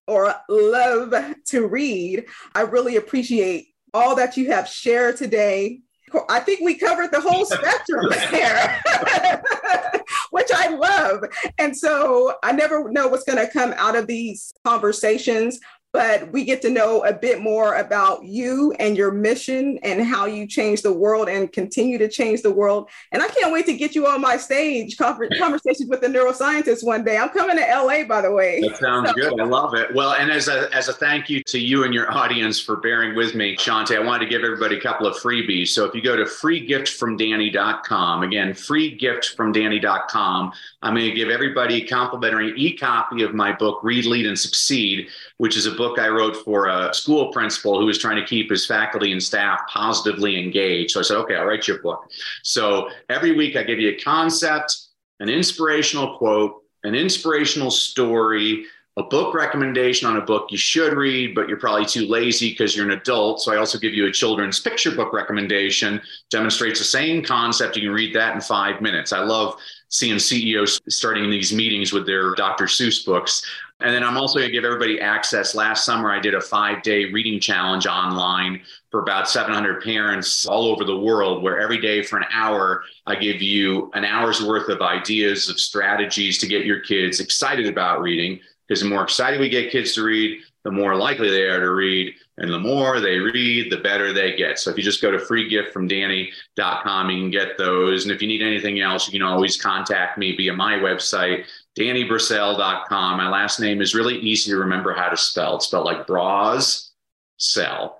or 0.08 0.34
love 0.50 1.14
to 1.45 1.68
read. 1.68 2.26
I 2.54 2.62
really 2.62 2.97
appreciate 2.97 3.68
all 3.94 4.16
that 4.16 4.38
you 4.38 4.52
have 4.52 4.68
shared 4.68 5.18
today. 5.18 5.82
I 6.28 6.40
think 6.40 6.62
we 6.62 6.76
covered 6.76 7.12
the 7.12 7.22
whole 7.22 7.46
spectrum 7.46 8.08
there, 8.32 8.82
which 10.32 10.50
I 10.54 10.70
love. 10.70 11.24
And 11.58 11.76
so 11.76 12.36
I 12.44 12.52
never 12.52 12.90
know 12.92 13.08
what's 13.08 13.24
going 13.24 13.46
to 13.46 13.52
come 13.52 13.74
out 13.78 13.96
of 13.96 14.08
these 14.08 14.54
conversations, 14.66 15.60
but 15.92 16.32
we 16.32 16.44
get 16.44 16.62
to 16.62 16.70
know 16.70 17.04
a 17.04 17.12
bit 17.14 17.42
more 17.42 17.74
about 17.76 18.24
you 18.24 18.72
and 18.80 18.96
your 18.96 19.12
mission 19.12 19.80
and 19.82 20.04
how 20.04 20.28
you 20.28 20.46
change 20.46 20.84
the 20.84 20.94
world 20.94 21.28
and 21.28 21.52
continue 21.52 21.98
to 21.98 22.08
change 22.08 22.44
the 22.44 22.52
world. 22.52 22.88
And 23.12 23.24
I 23.24 23.28
can't 23.28 23.52
wait 23.52 23.66
to 23.66 23.76
get 23.76 23.96
you 23.96 24.06
on 24.06 24.22
my 24.22 24.38
stage 24.38 24.98
conversations 24.98 25.90
with 25.90 26.02
the 26.02 26.08
neuroscientist 26.08 26.86
one 26.86 27.04
day. 27.04 27.18
I'm 27.18 27.30
coming 27.30 27.58
to 27.58 27.64
LA, 27.64 28.04
by 28.04 28.22
the 28.22 28.32
way. 28.32 28.62
That 28.62 28.78
sounds 28.78 29.10
so. 29.10 29.16
good. 29.16 29.40
I 29.40 29.46
love 29.46 29.74
it. 29.74 29.96
Well, 29.96 30.14
and 30.14 30.30
as 30.32 30.48
a, 30.48 30.70
as 30.76 30.90
a 30.90 30.94
thank 30.94 31.28
you 31.28 31.42
to 31.46 31.58
you 31.60 31.86
and 31.86 31.94
your 31.94 32.12
audience 32.12 32.60
for 32.60 32.76
bearing 32.78 33.16
with 33.16 33.34
me, 33.34 33.58
Shonte, 33.58 33.96
I 33.96 34.00
wanted 34.00 34.26
to 34.26 34.30
give 34.30 34.44
everybody 34.44 34.78
a 34.78 34.82
couple 34.82 35.08
of 35.08 35.16
freebies. 35.16 35.70
So 35.70 35.86
if 35.86 35.96
you 35.96 36.04
go 36.04 36.16
to 36.16 36.26
freegiftfromdanny.com, 36.26 38.24
again, 38.24 38.52
freegiftfromdanny.com, 38.52 40.52
I'm 40.82 40.94
going 40.94 41.10
to 41.10 41.16
give 41.16 41.30
everybody 41.30 41.84
a 41.84 41.88
complimentary 41.88 42.54
e-copy 42.56 43.24
of 43.24 43.34
my 43.34 43.52
book, 43.52 43.84
Read, 43.84 44.06
Lead, 44.06 44.28
and 44.28 44.38
Succeed 44.38 45.10
which 45.40 45.56
is 45.56 45.66
a 45.66 45.72
book 45.80 45.97
I 45.97 46.09
wrote 46.09 46.36
for 46.36 46.67
a 46.67 46.93
school 46.93 47.32
principal 47.32 47.80
who 47.80 47.86
was 47.86 47.97
trying 47.97 48.17
to 48.17 48.25
keep 48.25 48.51
his 48.51 48.67
faculty 48.67 49.13
and 49.13 49.23
staff 49.23 49.61
positively 49.69 50.38
engaged. 50.38 50.91
So 50.91 50.99
I 50.99 51.03
said, 51.03 51.17
okay, 51.19 51.36
I'll 51.36 51.45
write 51.45 51.67
you 51.67 51.75
a 51.75 51.80
book. 51.80 52.11
So 52.43 52.89
every 53.07 53.32
week 53.32 53.55
I 53.55 53.63
give 53.63 53.80
you 53.80 53.89
a 53.89 53.99
concept, 53.99 54.75
an 55.21 55.30
inspirational 55.30 56.17
quote, 56.17 56.61
an 56.84 56.95
inspirational 56.95 57.71
story, 57.71 58.65
a 58.97 59.03
book 59.03 59.34
recommendation 59.34 60.09
on 60.09 60.17
a 60.17 60.21
book 60.21 60.51
you 60.51 60.57
should 60.57 60.93
read, 60.93 61.34
but 61.34 61.47
you're 61.47 61.57
probably 61.57 61.86
too 61.86 62.05
lazy 62.05 62.49
because 62.49 62.75
you're 62.75 62.86
an 62.86 62.99
adult. 62.99 63.39
So 63.41 63.53
I 63.53 63.57
also 63.57 63.80
give 63.80 63.93
you 63.93 64.07
a 64.07 64.11
children's 64.11 64.59
picture 64.59 64.91
book 64.91 65.13
recommendation, 65.13 66.01
demonstrates 66.30 66.80
the 66.80 66.86
same 66.86 67.23
concept. 67.23 67.77
You 67.77 67.84
can 67.84 67.91
read 67.91 68.13
that 68.15 68.36
in 68.36 68.41
five 68.41 68.82
minutes. 68.82 69.13
I 69.13 69.23
love 69.23 69.57
seeing 69.90 70.20
CEOs 70.20 70.80
starting 70.88 71.30
these 71.30 71.54
meetings 71.54 71.92
with 71.92 72.06
their 72.06 72.34
Dr. 72.36 72.66
Seuss 72.66 73.06
books. 73.06 73.44
And 73.82 73.94
then 73.94 74.04
I'm 74.04 74.18
also 74.18 74.40
going 74.40 74.50
to 74.50 74.54
give 74.54 74.66
everybody 74.66 75.00
access. 75.00 75.56
Last 75.56 75.86
summer, 75.86 76.12
I 76.12 76.20
did 76.20 76.36
a 76.36 76.42
five 76.42 76.82
day 76.84 77.06
reading 77.06 77.40
challenge 77.40 77.88
online 77.88 78.62
for 78.92 79.02
about 79.02 79.30
700 79.30 79.82
parents 79.82 80.46
all 80.46 80.66
over 80.66 80.84
the 80.84 80.98
world, 80.98 81.44
where 81.44 81.60
every 81.60 81.80
day 81.80 82.04
for 82.04 82.18
an 82.18 82.26
hour, 82.32 82.84
I 83.06 83.16
give 83.16 83.42
you 83.42 83.90
an 83.94 84.04
hour's 84.04 84.44
worth 84.44 84.70
of 84.70 84.82
ideas, 84.82 85.50
of 85.50 85.60
strategies 85.60 86.40
to 86.40 86.48
get 86.48 86.66
your 86.66 86.82
kids 86.82 87.20
excited 87.20 87.68
about 87.68 88.02
reading 88.02 88.40
because 88.68 88.84
the 88.84 88.90
more 88.90 89.04
excited 89.04 89.40
we 89.40 89.50
get 89.50 89.72
kids 89.72 89.94
to 89.96 90.04
read, 90.04 90.42
the 90.64 90.72
more 90.72 90.96
likely 90.96 91.30
they 91.30 91.44
are 91.44 91.60
to 91.60 91.72
read. 91.72 92.14
And 92.40 92.52
the 92.52 92.60
more 92.60 93.02
they 93.02 93.18
read, 93.18 93.70
the 93.70 93.78
better 93.78 94.14
they 94.14 94.36
get. 94.36 94.60
So 94.60 94.72
if 94.72 94.78
you 94.78 94.84
just 94.84 95.02
go 95.02 95.12
to 95.12 95.18
freegiftfromdanny.com, 95.18 97.10
you 97.10 97.22
can 97.22 97.32
get 97.32 97.58
those. 97.58 98.04
And 98.04 98.14
if 98.14 98.22
you 98.22 98.30
need 98.30 98.42
anything 98.42 98.80
else, 98.80 99.08
you 99.08 99.12
can 99.12 99.28
always 99.28 99.62
contact 99.62 100.18
me 100.18 100.36
via 100.36 100.54
my 100.54 100.76
website, 100.76 101.46
dannybrassell.com. 101.78 103.18
My 103.18 103.30
last 103.30 103.60
name 103.60 103.82
is 103.82 103.94
really 103.94 104.18
easy 104.20 104.52
to 104.52 104.58
remember 104.58 104.94
how 104.94 105.10
to 105.10 105.18
spell. 105.18 105.58
It's 105.58 105.66
spelled 105.66 105.86
like 105.86 106.08
bras, 106.08 106.92
sell. 107.38 107.98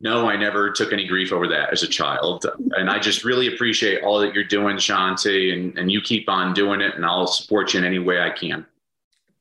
No, 0.00 0.28
I 0.28 0.36
never 0.36 0.72
took 0.72 0.92
any 0.92 1.06
grief 1.06 1.32
over 1.32 1.48
that 1.48 1.72
as 1.72 1.82
a 1.84 1.88
child. 1.88 2.44
And 2.72 2.90
I 2.90 2.98
just 2.98 3.24
really 3.24 3.54
appreciate 3.54 4.02
all 4.02 4.18
that 4.18 4.34
you're 4.34 4.44
doing, 4.44 4.76
Shonte, 4.76 5.54
and, 5.54 5.78
and 5.78 5.90
you 5.90 6.02
keep 6.02 6.28
on 6.28 6.52
doing 6.54 6.80
it, 6.80 6.96
and 6.96 7.06
I'll 7.06 7.26
support 7.26 7.72
you 7.72 7.80
in 7.80 7.86
any 7.86 7.98
way 8.00 8.20
I 8.20 8.30
can. 8.30 8.66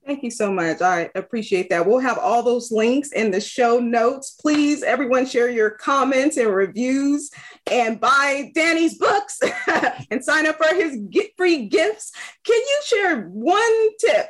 Thank 0.06 0.22
you 0.22 0.30
so 0.30 0.52
much. 0.52 0.82
I 0.82 1.10
appreciate 1.16 1.70
that. 1.70 1.88
We'll 1.88 1.98
have 1.98 2.20
all 2.20 2.44
those 2.44 2.72
links 2.72 3.12
in 3.12 3.32
the 3.32 3.42
show 3.42 3.80
notes. 3.80 4.38
Please, 4.40 4.84
everyone, 4.84 5.26
share 5.26 5.50
your 5.50 5.72
comments 5.72 6.38
and 6.38 6.50
reviews 6.50 7.32
and 7.72 8.00
buy 8.00 8.52
Danny's 8.54 9.00
books 9.00 9.40
and 10.12 10.24
sign 10.24 10.46
up 10.46 10.58
for 10.58 10.76
his 10.76 11.00
free 11.36 11.66
gifts. 11.66 12.12
Can 12.46 12.60
you 12.60 12.82
share 12.86 13.22
one 13.24 13.98
tip 13.98 14.28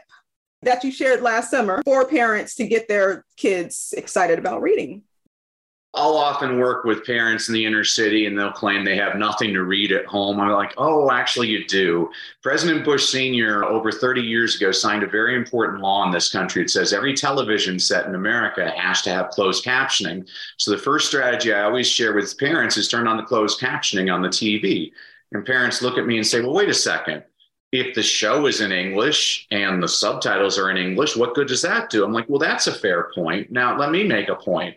that 0.62 0.86
you 0.86 0.94
shared 0.94 1.22
last 1.22 1.52
summer 1.52 1.82
for 1.84 2.08
parents 2.08 2.56
to 2.56 2.68
get 2.68 2.88
their 2.88 3.26
kids 3.36 3.94
excited 3.98 4.40
about 4.40 4.62
reading? 4.62 5.04
I'll 5.96 6.18
often 6.18 6.60
work 6.60 6.84
with 6.84 7.06
parents 7.06 7.48
in 7.48 7.54
the 7.54 7.66
inner 7.66 7.86
city 7.86 8.26
and 8.26 8.38
they'll 8.38 8.52
claim 8.52 8.84
they 8.84 8.98
have 8.98 9.16
nothing 9.16 9.54
to 9.54 9.64
read 9.64 9.94
at 9.94 10.06
home. 10.06 10.40
I'm 10.42 10.50
like, 10.52 10.74
oh, 10.78 11.10
actually, 11.10 11.48
you 11.48 11.66
do. 11.66 12.12
President 12.44 12.84
Bush 12.84 13.10
Sr., 13.10 13.64
over 13.64 13.92
30 13.92 14.22
years 14.22 14.56
ago, 14.56 14.72
signed 14.72 15.04
a 15.04 15.08
very 15.08 15.36
important 15.36 15.82
law 15.82 16.06
in 16.06 16.12
this 16.12 16.30
country. 16.30 16.62
It 16.62 16.70
says 16.70 16.92
every 16.92 17.14
television 17.14 17.80
set 17.80 18.08
in 18.08 18.16
America 18.16 18.74
has 18.76 19.02
to 19.04 19.10
have 19.10 19.30
closed 19.30 19.64
captioning. 19.64 20.28
So 20.58 20.72
the 20.72 20.78
first 20.78 21.08
strategy 21.08 21.54
I 21.54 21.64
always 21.64 21.88
share 21.88 22.14
with 22.14 22.38
parents 22.38 22.76
is 22.76 22.90
turn 22.90 23.08
on 23.08 23.18
the 23.18 23.24
closed 23.24 23.62
captioning 23.62 24.14
on 24.14 24.22
the 24.22 24.30
TV. 24.30 24.92
And 25.32 25.46
parents 25.46 25.82
look 25.82 25.98
at 25.98 26.06
me 26.06 26.18
and 26.18 26.28
say, 26.28 26.42
well, 26.42 26.54
wait 26.54 26.70
a 26.70 26.74
second. 26.74 27.24
If 27.72 27.96
the 27.96 28.04
show 28.04 28.48
is 28.48 28.62
in 28.62 28.72
English 28.72 29.48
and 29.52 29.82
the 29.82 29.88
subtitles 29.88 30.58
are 30.58 30.70
in 30.72 30.78
English, 30.78 31.16
what 31.16 31.36
good 31.36 31.48
does 31.48 31.62
that 31.62 31.90
do? 31.90 32.04
I'm 32.04 32.14
like, 32.14 32.30
well, 32.30 32.40
that's 32.40 32.68
a 32.68 32.74
fair 32.74 33.10
point. 33.16 33.52
Now, 33.52 33.78
let 33.78 33.92
me 33.92 34.04
make 34.04 34.30
a 34.30 34.36
point 34.36 34.76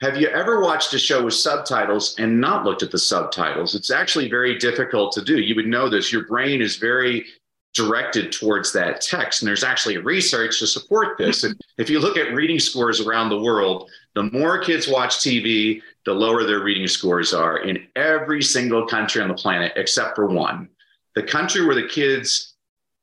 have 0.00 0.16
you 0.16 0.28
ever 0.28 0.60
watched 0.60 0.94
a 0.94 0.98
show 0.98 1.24
with 1.24 1.34
subtitles 1.34 2.14
and 2.18 2.40
not 2.40 2.64
looked 2.64 2.82
at 2.82 2.90
the 2.90 2.98
subtitles? 2.98 3.74
It's 3.74 3.90
actually 3.90 4.30
very 4.30 4.56
difficult 4.58 5.12
to 5.12 5.22
do. 5.22 5.40
You 5.40 5.56
would 5.56 5.66
know 5.66 5.88
this. 5.88 6.12
Your 6.12 6.24
brain 6.26 6.62
is 6.62 6.76
very 6.76 7.26
directed 7.74 8.32
towards 8.32 8.72
that 8.72 9.00
text. 9.00 9.42
And 9.42 9.48
there's 9.48 9.64
actually 9.64 9.98
research 9.98 10.58
to 10.60 10.66
support 10.66 11.18
this. 11.18 11.44
And 11.44 11.60
if 11.78 11.90
you 11.90 11.98
look 11.98 12.16
at 12.16 12.32
reading 12.32 12.60
scores 12.60 13.00
around 13.00 13.28
the 13.28 13.40
world, 13.40 13.90
the 14.14 14.24
more 14.24 14.58
kids 14.58 14.88
watch 14.88 15.18
TV, 15.18 15.82
the 16.04 16.12
lower 16.12 16.44
their 16.44 16.62
reading 16.62 16.86
scores 16.86 17.34
are 17.34 17.58
in 17.58 17.86
every 17.96 18.42
single 18.42 18.86
country 18.86 19.20
on 19.20 19.28
the 19.28 19.34
planet, 19.34 19.72
except 19.76 20.14
for 20.14 20.26
one. 20.26 20.68
The 21.14 21.22
country 21.24 21.66
where 21.66 21.74
the 21.74 21.88
kids 21.88 22.54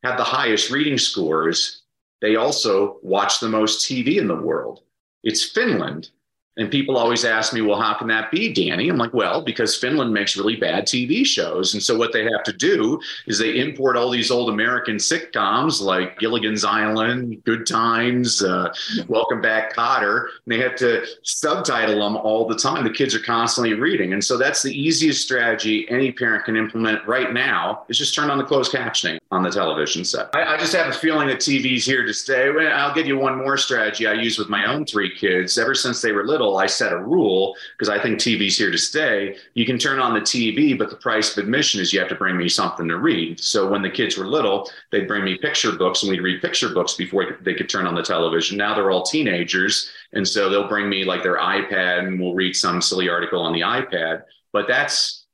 have 0.03 0.17
the 0.17 0.23
highest 0.23 0.71
reading 0.71 0.97
scores, 0.97 1.83
they 2.21 2.37
also 2.37 2.99
watch 3.01 3.39
the 3.39 3.49
most 3.49 3.89
TV 3.89 4.17
in 4.17 4.27
the 4.27 4.35
world. 4.35 4.81
It's 5.23 5.43
Finland. 5.43 6.09
And 6.57 6.71
people 6.71 6.97
always 6.97 7.25
ask 7.25 7.53
me, 7.53 7.61
well, 7.61 7.79
how 7.79 7.93
can 7.93 8.07
that 8.07 8.31
be, 8.31 8.53
Danny? 8.53 8.87
I'm 8.87 8.97
like, 8.97 9.13
well, 9.13 9.41
because 9.41 9.75
Finland 9.75 10.13
makes 10.13 10.37
really 10.37 10.55
bad 10.55 10.85
TV 10.85 11.25
shows. 11.25 11.73
And 11.73 11.83
so 11.83 11.97
what 11.97 12.13
they 12.13 12.23
have 12.23 12.43
to 12.43 12.53
do 12.53 12.99
is 13.27 13.37
they 13.37 13.59
import 13.59 13.97
all 13.97 14.09
these 14.09 14.31
old 14.31 14.49
American 14.49 14.95
sitcoms 14.95 15.81
like 15.81 16.17
Gilligan's 16.17 16.63
Island, 16.63 17.43
Good 17.43 17.67
Times, 17.67 18.41
uh, 18.41 18.73
Welcome 19.09 19.41
Back, 19.41 19.75
Kotter. 19.75 20.27
And 20.45 20.53
they 20.53 20.59
have 20.59 20.75
to 20.77 21.05
subtitle 21.23 21.99
them 21.99 22.15
all 22.15 22.47
the 22.47 22.55
time. 22.55 22.85
The 22.85 22.89
kids 22.89 23.13
are 23.13 23.19
constantly 23.19 23.73
reading. 23.73 24.13
And 24.13 24.23
so 24.23 24.37
that's 24.37 24.63
the 24.63 24.71
easiest 24.71 25.21
strategy 25.21 25.85
any 25.89 26.11
parent 26.11 26.45
can 26.45 26.55
implement 26.55 27.05
right 27.05 27.33
now 27.33 27.83
is 27.89 27.97
just 27.97 28.15
turn 28.15 28.29
on 28.29 28.37
the 28.37 28.45
closed 28.45 28.71
captioning 28.71 29.17
on 29.31 29.43
the 29.43 29.49
television 29.49 30.05
set. 30.05 30.29
I, 30.33 30.55
I 30.55 30.57
just 30.57 30.73
have 30.73 30.87
a 30.87 30.97
feeling 30.97 31.27
that 31.27 31.39
TV's 31.39 31.85
here 31.85 32.05
to 32.05 32.13
stay. 32.13 32.49
I'll 32.69 32.93
give 32.93 33.07
you 33.07 33.17
one 33.17 33.37
more 33.37 33.57
strategy 33.57 34.07
I 34.07 34.13
use 34.13 34.37
with 34.37 34.47
my 34.47 34.71
own 34.71 34.85
three 34.85 35.13
kids. 35.13 35.57
Ever 35.57 35.75
since 35.75 36.01
they 36.01 36.13
were 36.13 36.25
little, 36.25 36.44
I 36.53 36.67
set 36.67 36.93
a 36.93 36.97
rule 36.97 37.55
because 37.77 37.89
I 37.89 38.01
think 38.01 38.19
TV's 38.19 38.57
here 38.57 38.71
to 38.71 38.77
stay. 38.77 39.37
You 39.53 39.65
can 39.65 39.77
turn 39.79 39.99
on 39.99 40.13
the 40.13 40.21
TV, 40.21 40.77
but 40.77 40.89
the 40.89 40.97
price 40.97 41.35
of 41.35 41.43
admission 41.43 41.81
is 41.81 41.91
you 41.91 41.99
have 41.99 42.09
to 42.09 42.15
bring 42.15 42.37
me 42.37 42.47
something 42.47 42.87
to 42.87 42.97
read. 42.97 43.39
So 43.39 43.67
when 43.67 43.81
the 43.81 43.89
kids 43.89 44.17
were 44.17 44.27
little, 44.27 44.69
they'd 44.91 45.07
bring 45.07 45.23
me 45.23 45.37
picture 45.37 45.71
books 45.71 46.03
and 46.03 46.11
we'd 46.11 46.21
read 46.21 46.41
picture 46.41 46.69
books 46.69 46.93
before 46.93 47.37
they 47.41 47.53
could 47.53 47.69
turn 47.69 47.87
on 47.87 47.95
the 47.95 48.03
television. 48.03 48.57
Now 48.57 48.75
they're 48.75 48.91
all 48.91 49.03
teenagers. 49.03 49.89
And 50.13 50.27
so 50.27 50.49
they'll 50.49 50.67
bring 50.67 50.87
me 50.89 51.03
like 51.03 51.23
their 51.23 51.37
iPad 51.37 52.07
and 52.07 52.19
we'll 52.19 52.35
read 52.35 52.55
some 52.55 52.81
silly 52.81 53.09
article 53.09 53.41
on 53.41 53.53
the 53.53 53.61
iPad. 53.61 54.23
But 54.53 54.67
that's 54.67 55.25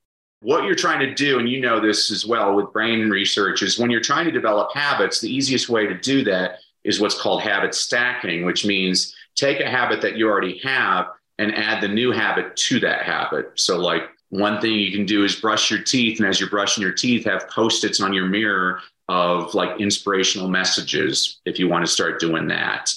what 0.42 0.64
you're 0.64 0.76
trying 0.76 1.00
to 1.00 1.14
do, 1.14 1.38
and 1.38 1.48
you 1.48 1.62
know 1.62 1.80
this 1.80 2.12
as 2.12 2.26
well 2.26 2.56
with 2.56 2.74
brain 2.74 3.10
research, 3.10 3.62
is 3.62 3.78
when 3.78 3.92
you're 3.92 4.02
trying 4.02 4.26
to 4.26 4.32
develop 4.32 4.74
habits, 4.74 5.22
the 5.22 5.34
easiest 5.34 5.70
way 5.70 5.86
to 5.86 5.94
do 5.94 6.24
that 6.24 6.58
is 6.84 7.00
what's 7.00 7.20
called 7.20 7.44
habit 7.44 7.76
stacking, 7.76 8.44
which 8.44 8.66
means 8.66 9.16
take 9.36 9.60
a 9.60 9.70
habit 9.70 10.02
that 10.02 10.18
you 10.18 10.30
already 10.30 10.60
have 10.60 11.08
and 11.40 11.56
add 11.56 11.82
the 11.82 11.88
new 11.88 12.12
habit 12.12 12.56
to 12.56 12.80
that 12.82 13.04
habit. 13.04 13.52
So, 13.56 13.78
like, 13.78 14.04
one 14.30 14.62
thing 14.62 14.74
you 14.74 14.92
can 14.92 15.06
do 15.06 15.26
is 15.26 15.36
brush 15.36 15.70
your 15.70 15.82
teeth. 15.82 16.20
And 16.20 16.28
as 16.28 16.40
you're 16.40 16.50
brushing 16.50 16.82
your 16.82 16.94
teeth, 16.94 17.26
have 17.26 17.50
post 17.50 17.84
its 17.84 18.00
on 18.00 18.14
your 18.14 18.26
mirror 18.26 18.80
of 19.10 19.54
like 19.54 19.82
inspirational 19.82 20.48
messages 20.48 21.42
if 21.46 21.60
you 21.60 21.68
want 21.68 21.86
to 21.86 21.92
start 21.92 22.20
doing 22.20 22.48
that. 22.48 22.94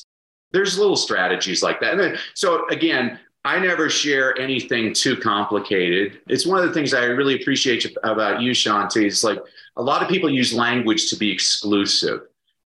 There's 0.53 0.79
little 0.79 0.97
strategies 0.97 1.63
like 1.63 1.81
that. 1.81 2.19
So, 2.35 2.69
again, 2.69 3.19
I 3.45 3.59
never 3.59 3.91
share 3.91 4.39
anything 4.39 4.95
too 4.95 5.17
complicated. 5.17 6.21
It's 6.29 6.47
one 6.47 6.59
of 6.59 6.67
the 6.67 6.73
things 6.73 6.95
I 6.95 7.05
really 7.05 7.41
appreciate 7.41 7.85
about 8.05 8.41
you, 8.41 8.53
Shonte. 8.53 9.05
It's 9.05 9.25
like 9.25 9.41
a 9.77 9.83
lot 9.83 10.03
of 10.03 10.09
people 10.09 10.31
use 10.31 10.55
language 10.55 11.11
to 11.11 11.17
be 11.17 11.31
exclusive. 11.33 12.21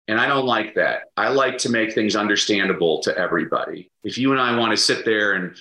And 0.09 0.19
I 0.19 0.27
don't 0.27 0.47
like 0.47 0.75
that. 0.75 1.03
I 1.17 1.29
like 1.29 1.59
to 1.59 1.69
make 1.69 1.93
things 1.93 2.17
understandable 2.17 3.01
to 3.03 3.17
everybody. 3.17 3.91
If 4.05 4.17
you 4.17 4.33
and 4.33 4.41
I 4.41 4.57
want 4.59 4.73
to 4.73 4.77
sit 4.77 5.05
there 5.05 5.35
and 5.35 5.55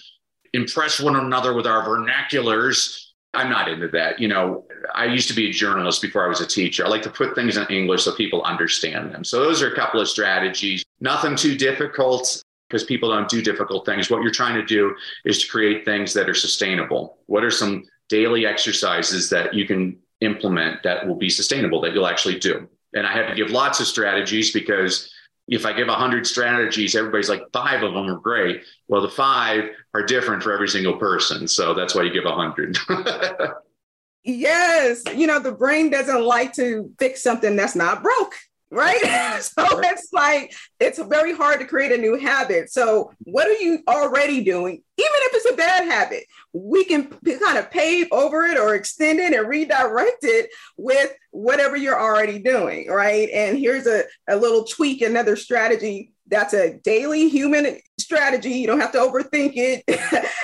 impress 0.53 1.01
one 1.01 1.17
another 1.17 1.53
with 1.53 1.67
our 1.67 1.85
vernaculars, 1.85 3.07
I'm 3.33 3.49
not 3.49 3.67
into 3.67 3.89
that. 3.89 4.19
You 4.19 4.29
know, 4.29 4.65
I 4.95 5.05
used 5.05 5.27
to 5.27 5.35
be 5.35 5.49
a 5.49 5.53
journalist 5.53 6.01
before 6.01 6.25
I 6.25 6.29
was 6.29 6.39
a 6.39 6.47
teacher. 6.47 6.85
I 6.85 6.87
like 6.87 7.01
to 7.03 7.09
put 7.09 7.35
things 7.35 7.57
in 7.57 7.67
English 7.67 8.03
so 8.03 8.15
people 8.15 8.41
understand 8.43 9.13
them. 9.13 9.25
So 9.25 9.41
those 9.41 9.61
are 9.61 9.71
a 9.71 9.75
couple 9.75 9.99
of 9.99 10.07
strategies. 10.07 10.83
Nothing 11.01 11.35
too 11.35 11.57
difficult 11.57 12.41
because 12.69 12.85
people 12.85 13.09
don't 13.09 13.29
do 13.29 13.41
difficult 13.41 13.85
things. 13.85 14.09
What 14.09 14.21
you're 14.21 14.31
trying 14.31 14.55
to 14.55 14.65
do 14.65 14.95
is 15.25 15.39
to 15.39 15.47
create 15.47 15.83
things 15.83 16.13
that 16.13 16.29
are 16.29 16.33
sustainable. 16.33 17.17
What 17.25 17.43
are 17.43 17.51
some 17.51 17.83
daily 18.09 18.45
exercises 18.45 19.29
that 19.29 19.53
you 19.53 19.67
can 19.67 19.99
implement 20.21 20.83
that 20.83 21.05
will 21.05 21.15
be 21.15 21.29
sustainable 21.29 21.81
that 21.81 21.93
you'll 21.93 22.07
actually 22.07 22.39
do? 22.39 22.67
And 22.97 23.07
I 23.07 23.11
had 23.13 23.27
to 23.27 23.35
give 23.35 23.51
lots 23.51 23.79
of 23.79 23.87
strategies 23.87 24.51
because 24.51 25.11
if 25.47 25.65
I 25.65 25.73
give 25.73 25.87
100 25.87 26.27
strategies, 26.27 26.95
everybody's 26.95 27.29
like, 27.29 27.43
five 27.53 27.83
of 27.83 27.93
them 27.93 28.09
are 28.09 28.17
great. 28.17 28.63
Well, 28.87 29.01
the 29.01 29.09
five 29.09 29.69
are 29.93 30.03
different 30.03 30.43
for 30.43 30.51
every 30.51 30.67
single 30.67 30.97
person. 30.97 31.47
So 31.47 31.73
that's 31.73 31.95
why 31.95 32.03
you 32.03 32.11
give 32.11 32.25
100. 32.25 32.77
yes. 34.23 35.03
You 35.15 35.27
know, 35.27 35.39
the 35.39 35.53
brain 35.53 35.89
doesn't 35.89 36.21
like 36.21 36.53
to 36.53 36.91
fix 36.99 37.23
something 37.23 37.55
that's 37.55 37.75
not 37.75 38.03
broke 38.03 38.33
right? 38.69 38.99
so 39.41 39.65
it's 39.79 40.11
like 40.11 40.53
it's 40.79 40.99
very 40.99 41.33
hard 41.33 41.59
to 41.59 41.65
create 41.65 41.91
a 41.91 41.97
new 41.97 42.17
habit. 42.17 42.71
So 42.71 43.13
what 43.19 43.47
are 43.47 43.61
you 43.61 43.79
already 43.87 44.43
doing? 44.43 44.83
Even 44.99 45.11
if 45.13 45.33
it's 45.35 45.51
a 45.51 45.55
bad 45.55 45.85
habit, 45.85 46.25
we 46.53 46.83
can 46.83 47.07
kind 47.07 47.57
of 47.57 47.69
pave 47.69 48.07
over 48.11 48.43
it 48.45 48.57
or 48.57 48.73
extend 48.73 49.19
it 49.19 49.33
and 49.33 49.47
redirect 49.47 50.23
it 50.23 50.49
with 50.75 51.13
whatever 51.31 51.77
you're 51.77 51.99
already 51.99 52.39
doing, 52.39 52.89
right? 52.89 53.29
And 53.29 53.59
here's 53.59 53.85
a, 53.85 54.03
a 54.27 54.35
little 54.35 54.63
tweak, 54.63 55.01
another 55.01 55.35
strategy 55.35 56.13
that's 56.27 56.53
a 56.53 56.73
daily 56.79 57.29
human 57.29 57.79
strategy. 57.99 58.51
You 58.51 58.67
don't 58.67 58.79
have 58.79 58.91
to 58.93 58.99
overthink 58.99 59.53
it 59.55 59.83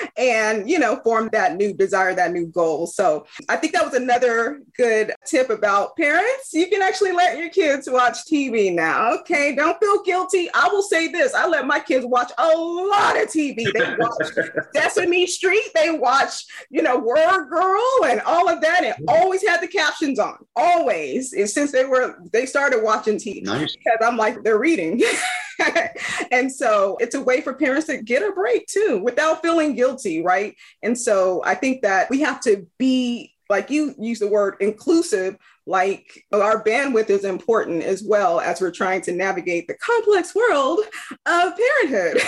and, 0.16 0.68
you 0.68 0.78
know, 0.78 0.96
form 0.96 1.28
that 1.32 1.56
new 1.56 1.72
desire, 1.72 2.14
that 2.14 2.32
new 2.32 2.46
goal. 2.46 2.86
So 2.86 3.26
I 3.48 3.56
think 3.56 3.72
that 3.74 3.84
was 3.84 3.94
another 3.94 4.60
good 4.76 5.12
tip 5.26 5.50
about 5.50 5.96
parents. 5.96 6.52
You 6.52 6.68
can 6.68 6.82
actually 6.82 7.12
let 7.12 7.38
your 7.38 7.50
kids 7.50 7.88
watch 7.88 8.24
TV 8.30 8.74
now. 8.74 9.14
Okay. 9.20 9.54
Don't 9.54 9.78
feel 9.78 10.02
guilty. 10.02 10.48
I 10.54 10.68
will 10.72 10.82
say 10.82 11.08
this 11.08 11.34
I 11.34 11.46
let 11.46 11.66
my 11.66 11.78
kids 11.78 12.04
watch 12.04 12.32
a 12.38 12.48
lot 12.56 13.20
of 13.20 13.28
TV. 13.28 13.72
They 13.72 13.96
watch 13.98 14.64
Sesame 14.74 15.26
Street, 15.26 15.70
they 15.74 15.90
watch, 15.90 16.44
you 16.70 16.82
know, 16.82 16.98
Word 16.98 17.48
Girl 17.48 18.04
and 18.06 18.20
all 18.22 18.48
of 18.48 18.60
that, 18.62 18.84
and 18.84 18.94
mm-hmm. 18.94 19.22
always 19.22 19.46
had 19.46 19.60
the 19.60 19.68
captions 19.68 20.18
on. 20.18 20.36
Always. 20.56 21.32
And 21.32 21.48
since 21.48 21.72
they 21.72 21.84
were, 21.84 22.18
they 22.32 22.46
started 22.46 22.82
watching 22.82 23.16
TV. 23.16 23.42
Nice. 23.44 23.76
Because 23.76 23.98
I'm 24.02 24.16
like, 24.16 24.42
they're 24.42 24.58
reading. 24.58 25.00
and 26.32 26.52
so 26.52 26.96
it's 27.00 27.14
a 27.14 27.22
way 27.22 27.40
for 27.44 27.54
parents 27.54 27.86
to 27.86 28.02
get 28.02 28.22
a 28.22 28.32
break 28.32 28.66
too 28.66 29.00
without 29.02 29.42
feeling 29.42 29.74
guilty, 29.74 30.22
right? 30.22 30.56
And 30.82 30.98
so 30.98 31.42
I 31.44 31.54
think 31.54 31.82
that 31.82 32.10
we 32.10 32.20
have 32.20 32.40
to 32.42 32.66
be 32.78 33.34
like 33.50 33.70
you 33.70 33.94
use 33.98 34.18
the 34.18 34.28
word 34.28 34.56
inclusive 34.60 35.36
like 35.66 36.24
our 36.32 36.62
bandwidth 36.62 37.08
is 37.08 37.24
important 37.24 37.82
as 37.82 38.02
well 38.02 38.38
as 38.40 38.60
we're 38.60 38.70
trying 38.70 39.00
to 39.00 39.12
navigate 39.12 39.66
the 39.66 39.74
complex 39.74 40.34
world 40.34 40.80
of 41.24 41.52
parenthood. 41.56 42.22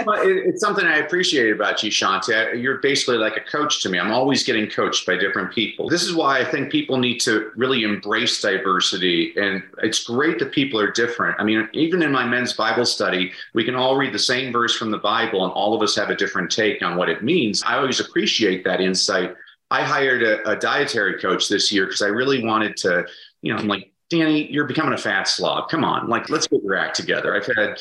well, 0.06 0.20
it's 0.24 0.60
something 0.60 0.84
I 0.84 0.96
appreciate 0.96 1.52
about 1.52 1.82
you, 1.84 1.90
Shonte. 1.90 2.60
You're 2.60 2.78
basically 2.78 3.16
like 3.16 3.36
a 3.36 3.48
coach 3.48 3.80
to 3.82 3.88
me. 3.88 4.00
I'm 4.00 4.10
always 4.10 4.42
getting 4.42 4.68
coached 4.68 5.06
by 5.06 5.16
different 5.16 5.52
people. 5.52 5.88
This 5.88 6.02
is 6.02 6.14
why 6.14 6.40
I 6.40 6.44
think 6.44 6.72
people 6.72 6.98
need 6.98 7.18
to 7.20 7.52
really 7.54 7.84
embrace 7.84 8.40
diversity. 8.40 9.34
And 9.36 9.62
it's 9.82 10.02
great 10.02 10.40
that 10.40 10.50
people 10.50 10.80
are 10.80 10.90
different. 10.90 11.36
I 11.38 11.44
mean, 11.44 11.68
even 11.74 12.02
in 12.02 12.10
my 12.10 12.26
men's 12.26 12.54
Bible 12.54 12.86
study, 12.86 13.32
we 13.54 13.62
can 13.62 13.76
all 13.76 13.96
read 13.96 14.12
the 14.12 14.18
same 14.18 14.52
verse 14.52 14.76
from 14.76 14.90
the 14.90 14.98
Bible 14.98 15.44
and 15.44 15.52
all 15.52 15.74
of 15.74 15.82
us 15.82 15.94
have 15.94 16.10
a 16.10 16.16
different 16.16 16.50
take 16.50 16.82
on 16.82 16.96
what 16.96 17.08
it 17.08 17.22
means. 17.22 17.62
I 17.62 17.76
always 17.76 18.00
appreciate 18.00 18.64
that 18.64 18.80
insight 18.80 19.36
I 19.70 19.82
hired 19.82 20.22
a, 20.22 20.50
a 20.50 20.56
dietary 20.56 21.20
coach 21.20 21.48
this 21.48 21.70
year 21.72 21.86
because 21.86 22.02
I 22.02 22.08
really 22.08 22.44
wanted 22.44 22.76
to, 22.78 23.06
you 23.42 23.52
know, 23.52 23.58
I'm 23.58 23.68
like, 23.68 23.92
Danny, 24.10 24.50
you're 24.50 24.64
becoming 24.64 24.94
a 24.94 24.98
fat 24.98 25.28
slob. 25.28 25.68
Come 25.68 25.84
on, 25.84 26.08
like, 26.08 26.30
let's 26.30 26.46
get 26.46 26.62
your 26.62 26.76
act 26.76 26.96
together. 26.96 27.36
I've 27.36 27.46
had 27.56 27.78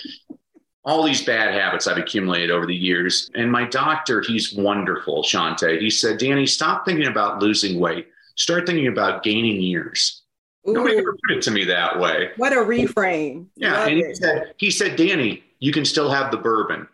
all 0.83 1.03
these 1.03 1.23
bad 1.25 1.53
habits 1.53 1.87
I've 1.87 1.97
accumulated 1.97 2.51
over 2.51 2.65
the 2.65 2.75
years. 2.75 3.29
And 3.35 3.51
my 3.51 3.65
doctor, 3.65 4.21
he's 4.21 4.53
wonderful, 4.53 5.23
Shonte. 5.23 5.81
He 5.81 5.89
said, 5.89 6.17
Danny, 6.17 6.45
stop 6.45 6.85
thinking 6.85 7.07
about 7.07 7.41
losing 7.41 7.79
weight. 7.79 8.07
Start 8.35 8.65
thinking 8.65 8.87
about 8.87 9.23
gaining 9.23 9.61
years. 9.61 10.21
Ooh. 10.67 10.73
Nobody 10.73 10.97
ever 10.97 11.13
put 11.27 11.37
it 11.37 11.41
to 11.43 11.51
me 11.51 11.65
that 11.65 11.99
way. 11.99 12.31
What 12.37 12.53
a 12.53 12.57
reframe. 12.57 13.47
Yeah. 13.55 13.73
Love 13.73 13.87
and 13.87 13.97
he 13.97 14.15
said, 14.15 14.53
he 14.57 14.71
said, 14.71 14.95
Danny, 14.95 15.43
you 15.59 15.71
can 15.71 15.85
still 15.85 16.09
have 16.09 16.31
the 16.31 16.37
bourbon. 16.37 16.87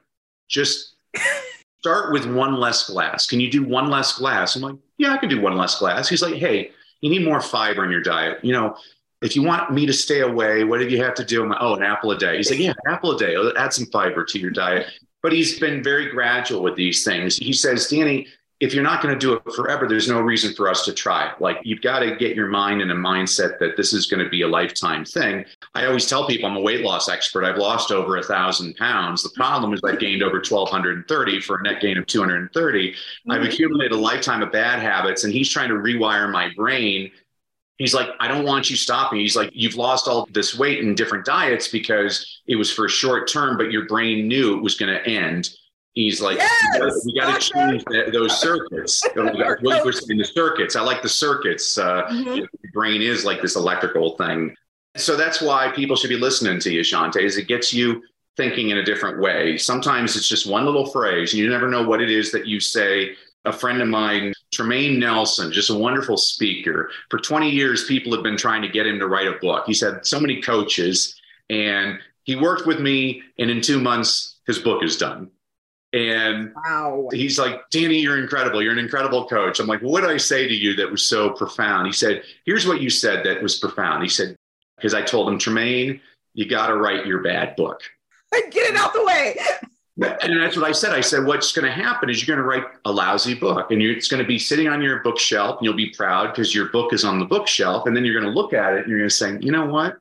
Just 0.48 0.96
start 1.84 2.14
with 2.14 2.26
one 2.26 2.56
less 2.62 2.90
glass. 2.90 3.28
Can 3.28 3.42
you 3.42 3.52
do 3.52 3.62
one 3.62 3.90
less 3.90 4.18
glass? 4.18 4.56
I'm 4.56 4.62
like, 4.62 4.78
yeah, 4.98 5.12
I 5.12 5.18
can 5.18 5.28
do 5.28 5.42
one 5.42 5.58
less 5.58 5.78
glass. 5.78 6.08
He's 6.08 6.22
like, 6.22 6.36
hey, 6.36 6.72
you 7.02 7.10
need 7.10 7.26
more 7.26 7.42
fiber 7.42 7.84
in 7.84 7.92
your 7.92 8.02
diet. 8.02 8.40
You 8.42 8.54
know, 8.54 8.78
if 9.22 9.36
you 9.36 9.44
want 9.44 9.74
me 9.74 9.86
to 9.86 9.92
stay 9.92 10.22
away, 10.22 10.64
what 10.64 10.80
do 10.80 10.88
you 10.88 11.04
have 11.04 11.14
to 11.16 11.26
do? 11.26 11.46
Like, 11.46 11.58
oh, 11.60 11.76
an 11.76 11.84
apple 11.84 12.12
a 12.12 12.18
day. 12.18 12.38
He's 12.38 12.50
like, 12.50 12.60
yeah, 12.60 12.70
an 12.70 12.94
apple 12.94 13.18
a 13.18 13.20
day. 13.20 13.36
Add 13.58 13.74
some 13.74 13.88
fiber 13.88 14.24
to 14.24 14.40
your 14.40 14.50
diet. 14.50 14.88
But 15.22 15.34
he's 15.34 15.60
been 15.60 15.84
very 15.84 16.10
gradual 16.10 16.64
with 16.64 16.78
these 16.78 17.04
things. 17.04 17.36
He 17.36 17.52
says, 17.52 17.90
Danny, 17.90 18.28
if 18.64 18.74
you're 18.74 18.82
not 18.82 19.02
going 19.04 19.14
to 19.14 19.20
do 19.20 19.34
it 19.34 19.54
forever, 19.54 19.90
there's 19.90 20.08
no 20.08 20.22
reason 20.22 20.54
for 20.54 20.70
us 20.70 20.86
to 20.86 20.94
try. 20.94 21.34
Like 21.42 21.58
you've 21.64 21.82
got 21.82 22.00
to 22.00 22.16
get 22.16 22.34
your 22.34 22.48
mind 22.48 22.82
in 22.82 22.92
a 22.92 22.96
mindset 22.96 23.60
that 23.60 23.76
this 23.76 23.92
is 23.92 24.06
going 24.06 24.24
to 24.24 24.30
be 24.30 24.44
a 24.44 24.48
lifetime 24.48 25.04
thing. 25.04 25.44
I 25.76 25.86
always 25.86 26.08
tell 26.08 26.26
people 26.26 26.50
I'm 26.50 26.56
a 26.56 26.62
weight 26.62 26.80
loss 26.80 27.10
expert. 27.10 27.44
I've 27.44 27.58
lost 27.58 27.92
over 27.92 28.16
a 28.16 28.24
thousand 28.24 28.78
pounds. 28.78 29.22
The 29.22 29.32
problem 29.36 29.74
is 29.74 29.82
I've 29.84 30.00
gained 30.00 30.24
over 30.24 30.38
1,230 30.38 31.42
for 31.42 31.58
a 31.58 31.64
net 31.64 31.82
gain 31.82 31.98
of 31.98 32.08
230. 32.08 32.92
Mm-hmm. 32.92 33.32
I've 33.32 33.42
accumulated 33.42 33.92
a 33.92 34.00
lifetime 34.00 34.42
of 34.42 34.54
bad 34.54 34.80
habits, 34.80 35.26
and 35.26 35.34
he's 35.34 35.50
trying 35.50 35.68
to 35.68 35.76
rewire 35.76 36.32
my 36.32 36.50
brain. 36.56 37.12
He's 37.80 37.94
like, 37.94 38.12
I 38.22 38.30
don't 38.30 38.46
want 38.46 38.70
you 38.70 38.78
stopping. 38.78 39.20
He's 39.20 39.36
like, 39.36 39.50
you've 39.54 39.76
lost 39.76 40.08
all 40.08 40.26
this 40.32 40.58
weight 40.58 40.80
in 40.80 40.96
different 40.96 41.26
diets 41.26 41.68
because 41.68 42.42
it 42.48 42.56
was 42.56 42.72
for 42.72 42.86
a 42.86 42.90
short 42.90 43.30
term, 43.30 43.58
but 43.58 43.74
your 43.74 43.88
brain 43.88 44.30
knew 44.30 44.56
it 44.56 44.64
was 44.64 44.76
going 44.76 44.94
to 44.94 45.06
end 45.06 45.50
He's 45.94 46.22
like, 46.22 46.38
yes, 46.38 47.06
we 47.06 47.20
got 47.20 47.40
to 47.40 47.52
change 47.54 47.84
that, 47.86 48.12
those 48.12 48.40
circuits. 48.40 49.08
what 49.16 49.86
we're 49.86 49.92
saying, 49.92 50.18
the 50.18 50.26
circuits. 50.26 50.76
I 50.76 50.82
like 50.82 51.04
the 51.04 51.10
circuits. 51.10 51.78
Uh, 51.78 52.04
mm-hmm. 52.04 52.36
the 52.42 52.70
brain 52.74 53.02
is 53.02 53.24
like 53.24 53.42
this 53.42 53.56
electrical 53.56 54.18
thing. 54.18 54.56
So 54.96 55.16
that's 55.16 55.42
why 55.42 55.72
people 55.72 55.96
should 55.96 56.10
be 56.10 56.18
listening 56.18 56.60
to 56.62 56.72
you, 56.72 56.82
Shonte, 56.82 57.22
is 57.22 57.38
it 57.38 57.48
gets 57.48 57.74
you 57.74 58.02
thinking 58.38 58.70
in 58.70 58.80
a 58.80 58.84
different 58.84 59.20
way. 59.20 59.58
Sometimes 59.58 60.16
it's 60.16 60.28
just 60.28 60.48
one 60.48 60.66
little 60.66 60.88
phrase. 60.88 61.34
You 61.34 61.48
never 61.50 61.70
know 61.70 61.84
what 61.84 62.02
it 62.02 62.10
is 62.10 62.32
that 62.32 62.48
you 62.48 62.60
say. 62.60 63.16
A 63.46 63.52
friend 63.52 63.82
of 63.82 63.90
mine, 63.90 64.34
Tremaine 64.54 65.00
Nelson, 65.00 65.52
just 65.52 65.70
a 65.70 65.76
wonderful 65.76 66.16
speaker. 66.16 66.90
For 67.10 67.20
20 67.20 67.50
years, 67.50 67.86
people 67.86 68.14
have 68.14 68.24
been 68.24 68.38
trying 68.38 68.62
to 68.62 68.70
get 68.70 68.88
him 68.88 69.00
to 69.00 69.08
write 69.08 69.28
a 69.28 69.38
book. 69.42 69.66
He's 69.68 69.82
had 69.82 70.06
so 70.06 70.18
many 70.20 70.42
coaches, 70.42 71.20
and 71.50 72.00
he 72.24 72.38
worked 72.38 72.66
with 72.66 72.80
me, 72.80 73.22
and 73.38 73.52
in 73.52 73.60
two 73.60 73.82
months, 73.82 74.40
his 74.48 74.60
book 74.60 74.82
is 74.82 74.98
done. 74.98 75.30
And 75.94 76.52
wow. 76.56 77.08
he's 77.12 77.38
like, 77.38 77.70
Danny, 77.70 78.00
you're 78.00 78.18
incredible. 78.18 78.64
You're 78.64 78.74
an 78.74 78.80
incredible 78.80 79.28
coach. 79.28 79.60
I'm 79.60 79.68
like, 79.68 79.82
well, 79.84 79.92
what 79.92 80.02
did 80.02 80.10
I 80.10 80.18
say 80.18 80.48
to 80.48 80.54
you 80.54 80.76
that 80.78 80.90
was 80.90 81.08
so 81.08 81.30
profound? 81.30 81.86
He 81.86 81.94
said, 81.94 82.24
here's 82.46 82.68
what 82.68 82.82
you 82.82 82.90
said 82.90 83.24
that 83.26 83.44
was 83.44 83.60
profound. 83.60 84.02
He 84.02 84.10
said, 84.10 84.36
because 84.76 84.96
I 84.96 85.04
told 85.04 85.30
him, 85.30 85.38
Tremaine, 85.38 86.02
you 86.34 86.50
got 86.50 86.68
to 86.68 86.78
write 86.78 87.06
your 87.06 87.22
bad 87.22 87.56
book. 87.56 87.82
Get 88.32 88.72
it 88.72 88.76
out 88.76 88.94
the 88.94 89.06
way. 89.06 89.38
And 89.96 90.42
that's 90.42 90.58
what 90.58 90.66
I 90.66 90.72
said. 90.72 90.92
I 90.92 91.02
said, 91.02 91.24
what's 91.24 91.52
going 91.52 91.66
to 91.68 91.72
happen 91.72 92.10
is 92.10 92.26
you're 92.26 92.36
going 92.36 92.44
to 92.44 92.50
write 92.50 92.66
a 92.86 92.92
lousy 92.92 93.36
book 93.36 93.70
and 93.70 93.80
it's 93.80 94.08
going 94.08 94.24
to 94.24 94.28
be 94.28 94.40
sitting 94.40 94.68
on 94.68 94.82
your 94.82 95.04
bookshelf 95.04 95.60
and 95.60 95.66
you'll 95.66 95.76
be 95.76 95.92
proud 95.92 96.32
because 96.32 96.54
your 96.56 96.70
book 96.70 96.94
is 96.94 97.04
on 97.04 97.20
the 97.20 97.26
bookshelf. 97.26 97.86
And 97.86 97.96
then 97.96 98.04
you're 98.04 98.20
going 98.20 98.34
to 98.34 98.40
look 98.40 98.54
at 98.54 98.74
it 98.74 98.80
and 98.80 98.88
you're 98.88 98.98
going 98.98 99.10
to 99.10 99.16
say, 99.16 99.38
you 99.40 99.52
know 99.52 99.68
what? 99.68 100.00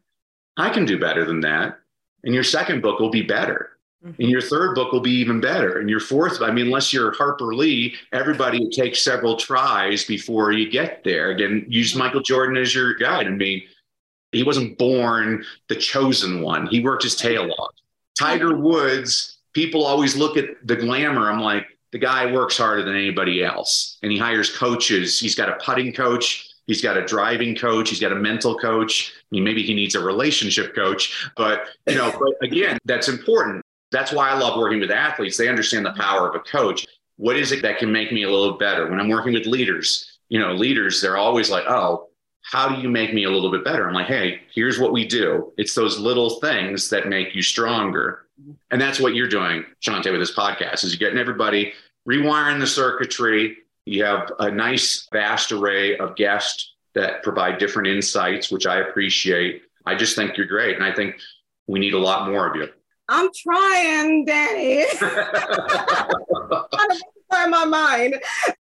I 0.57 0.70
can 0.70 0.86
do 0.86 0.99
better 0.99 1.26
than 1.26 1.40
that. 1.40 1.78
And 2.24 2.32
your 2.32 2.43
second 2.43 2.80
book 2.80 3.01
will 3.01 3.11
be 3.11 3.20
better. 3.20 3.71
Mm-hmm. 4.05 4.22
And 4.22 4.30
your 4.30 4.40
third 4.40 4.74
book 4.74 4.92
will 4.92 5.00
be 5.00 5.12
even 5.12 5.40
better. 5.40 5.78
And 5.78 5.88
your 5.88 6.00
fourth, 6.00 6.42
I 6.42 6.50
mean, 6.50 6.66
unless 6.66 6.92
you're 6.92 7.12
Harper 7.12 7.55
Lee, 7.55 7.94
everybody 8.12 8.68
takes 8.70 9.03
several 9.03 9.36
tries 9.36 10.05
before 10.05 10.53
you 10.53 10.70
get 10.70 11.05
there. 11.05 11.30
Again, 11.30 11.64
use 11.68 11.94
Michael 11.94 12.20
Jordan 12.22 12.57
as 12.57 12.74
your 12.74 12.94
guide. 12.94 13.26
I 13.26 13.30
mean, 13.30 13.62
he 14.32 14.42
wasn't 14.42 14.76
born 14.78 15.44
the 15.68 15.76
chosen 15.76 16.40
one. 16.40 16.66
He 16.66 16.80
worked 16.80 17.05
his 17.05 17.14
tail 17.14 17.53
off. 17.59 17.74
Tiger 18.18 18.57
Woods, 18.57 19.38
people 19.53 19.84
always 19.84 20.16
look 20.16 20.36
at 20.36 20.46
the 20.64 20.76
glamour. 20.76 21.30
I'm 21.30 21.40
like, 21.40 21.66
the 21.92 21.98
guy 21.98 22.32
works 22.32 22.57
harder 22.57 22.82
than 22.82 22.96
anybody 22.96 23.44
else. 23.44 23.98
And 24.03 24.11
he 24.11 24.18
hires 24.18 24.55
coaches. 24.57 25.20
He's 25.20 25.34
got 25.34 25.48
a 25.48 25.62
putting 25.62 25.92
coach. 25.92 26.48
He's 26.66 26.80
got 26.80 26.96
a 26.96 27.05
driving 27.05 27.55
coach. 27.55 27.90
He's 27.90 28.00
got 28.00 28.12
a 28.12 28.16
mental 28.16 28.57
coach. 28.59 29.12
I 29.16 29.26
mean, 29.30 29.44
maybe 29.44 29.62
he 29.62 29.74
needs 29.74 29.94
a 29.94 30.00
relationship 30.00 30.74
coach, 30.74 31.30
but 31.36 31.66
you 31.86 31.96
know, 31.96 32.12
but 32.12 32.46
again, 32.46 32.78
that's 32.84 33.09
important. 33.09 33.61
That's 33.93 34.12
why 34.12 34.30
I 34.30 34.38
love 34.38 34.59
working 34.59 34.80
with 34.80 34.90
athletes. 34.90 35.36
They 35.36 35.49
understand 35.49 35.86
the 35.86 35.93
power 35.93 36.28
of 36.28 36.34
a 36.34 36.40
coach. 36.40 36.86
What 37.16 37.36
is 37.36 37.53
it 37.53 37.62
that 37.62 37.78
can 37.78 37.93
make 37.93 38.11
me 38.12 38.24
a 38.24 38.30
little 38.30 38.59
better? 38.59 38.88
When 38.88 38.99
I'm 38.99 39.09
working 39.09 39.34
with 39.34 39.47
leaders, 39.47 40.18
you 40.28 40.40
know, 40.40 40.55
leaders, 40.55 41.01
they're 41.01 41.18
always 41.18 41.51
like, 41.51 41.64
oh, 41.68 42.09
how 42.43 42.68
do 42.68 42.80
you 42.80 42.88
make 42.88 43.14
me 43.14 43.24
a 43.24 43.30
little 43.30 43.51
bit 43.53 43.64
better? 43.64 43.86
I'm 43.86 43.95
like, 43.95 44.07
hey, 44.07 44.40
here's 44.53 44.80
what 44.80 44.93
we 44.93 45.07
do. 45.07 45.53
It's 45.57 45.74
those 45.74 45.99
little 45.99 46.40
things 46.40 46.90
that 46.90 47.09
make 47.09 47.34
you 47.34 47.43
stronger. 47.43 48.26
And 48.70 48.80
that's 48.80 48.99
what 48.99 49.14
you're 49.14 49.28
doing, 49.28 49.64
Shonte, 49.80 50.11
with 50.11 50.20
this 50.20 50.34
podcast, 50.34 50.82
is 50.82 50.93
you're 50.93 50.99
getting 50.99 51.20
everybody 51.20 51.72
rewiring 52.09 52.59
the 52.59 52.66
circuitry. 52.66 53.59
You 53.86 54.05
have 54.05 54.32
a 54.40 54.51
nice, 54.51 55.07
vast 55.12 55.53
array 55.53 55.97
of 55.99 56.16
guests 56.16 56.74
that 56.95 57.22
provide 57.22 57.59
different 57.59 57.88
insights, 57.88 58.51
which 58.51 58.66
I 58.66 58.80
appreciate. 58.80 59.62
I 59.86 59.95
just 59.95 60.16
think 60.16 60.36
you're 60.36 60.47
great. 60.47 60.76
And 60.76 60.84
I 60.84 60.93
think 60.93 61.16
we 61.68 61.78
need 61.78 61.95
a 61.95 61.99
lot 61.99 62.28
more 62.28 62.49
of 62.49 62.57
you. 62.57 62.68
I'm 63.09 63.28
trying, 63.34 64.24
Danny. 64.24 64.84
I'm 67.32 67.50
my 67.50 67.64
mind 67.64 68.20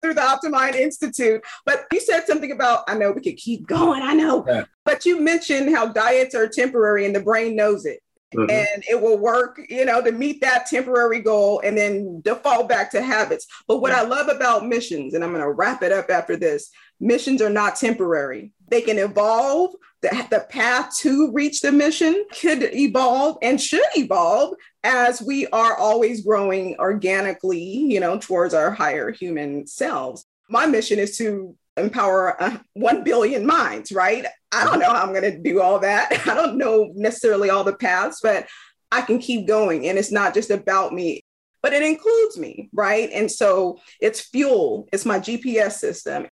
through 0.01 0.13
the 0.13 0.21
Optimind 0.21 0.75
Institute. 0.75 1.41
But 1.65 1.86
you 1.91 1.99
said 1.99 2.25
something 2.25 2.51
about, 2.51 2.84
I 2.88 2.95
know 2.95 3.11
we 3.11 3.21
could 3.21 3.38
keep 3.38 3.67
going, 3.67 4.01
I 4.01 4.13
know. 4.13 4.45
Yeah. 4.47 4.65
But 4.86 5.05
you 5.05 5.19
mentioned 5.19 5.73
how 5.75 5.88
diets 5.88 6.36
are 6.36 6.47
temporary 6.47 7.05
and 7.05 7.15
the 7.15 7.21
brain 7.21 7.55
knows 7.55 7.86
it. 7.86 7.99
Mm-hmm. 8.36 8.49
And 8.49 8.84
it 8.89 9.01
will 9.01 9.17
work, 9.17 9.59
you 9.67 9.84
know, 9.84 10.01
to 10.01 10.11
meet 10.11 10.39
that 10.39 10.65
temporary 10.67 11.19
goal 11.19 11.61
and 11.65 11.77
then 11.77 12.21
default 12.21 12.69
back 12.69 12.89
to 12.91 13.01
habits. 13.01 13.45
But 13.67 13.79
what 13.79 13.91
yeah. 13.91 14.01
I 14.01 14.05
love 14.05 14.29
about 14.29 14.65
missions, 14.65 15.13
and 15.13 15.23
I'm 15.23 15.32
going 15.32 15.43
to 15.43 15.51
wrap 15.51 15.84
it 15.84 15.91
up 15.91 16.09
after 16.09 16.38
this 16.38 16.69
missions 17.01 17.41
are 17.41 17.49
not 17.49 17.75
temporary, 17.75 18.53
they 18.69 18.82
can 18.82 18.97
evolve 18.97 19.73
the, 20.01 20.27
the 20.29 20.45
path 20.49 20.95
to 20.97 21.31
reach 21.31 21.61
the 21.61 21.71
mission 21.71 22.25
could 22.39 22.63
evolve 22.73 23.37
and 23.41 23.61
should 23.61 23.85
evolve 23.95 24.55
as 24.83 25.21
we 25.21 25.47
are 25.47 25.77
always 25.77 26.25
growing 26.25 26.75
organically, 26.79 27.63
you 27.63 27.99
know, 27.99 28.17
towards 28.17 28.53
our 28.53 28.71
higher 28.71 29.11
human 29.11 29.67
selves. 29.67 30.25
My 30.49 30.65
mission 30.65 30.99
is 30.99 31.17
to 31.17 31.55
empower 31.77 32.41
uh, 32.41 32.57
1 32.73 33.03
billion 33.03 33.45
minds, 33.45 33.91
right? 33.91 34.25
I 34.51 34.65
don't 34.65 34.79
know 34.79 34.89
how 34.89 35.03
I'm 35.03 35.13
going 35.13 35.21
to 35.23 35.37
do 35.37 35.61
all 35.61 35.79
that. 35.79 36.11
I 36.27 36.33
don't 36.33 36.57
know 36.57 36.91
necessarily 36.95 37.49
all 37.49 37.63
the 37.63 37.75
paths, 37.75 38.19
but 38.21 38.47
I 38.91 39.01
can 39.01 39.19
keep 39.19 39.47
going. 39.47 39.87
And 39.87 39.97
it's 39.97 40.11
not 40.11 40.33
just 40.33 40.49
about 40.49 40.93
me, 40.93 41.21
but 41.61 41.73
it 41.73 41.83
includes 41.83 42.37
me, 42.37 42.69
right? 42.73 43.09
And 43.13 43.31
so 43.31 43.79
it's 43.99 44.21
fuel, 44.21 44.89
it's 44.91 45.05
my 45.05 45.19
GPS 45.19 45.73
system. 45.73 46.27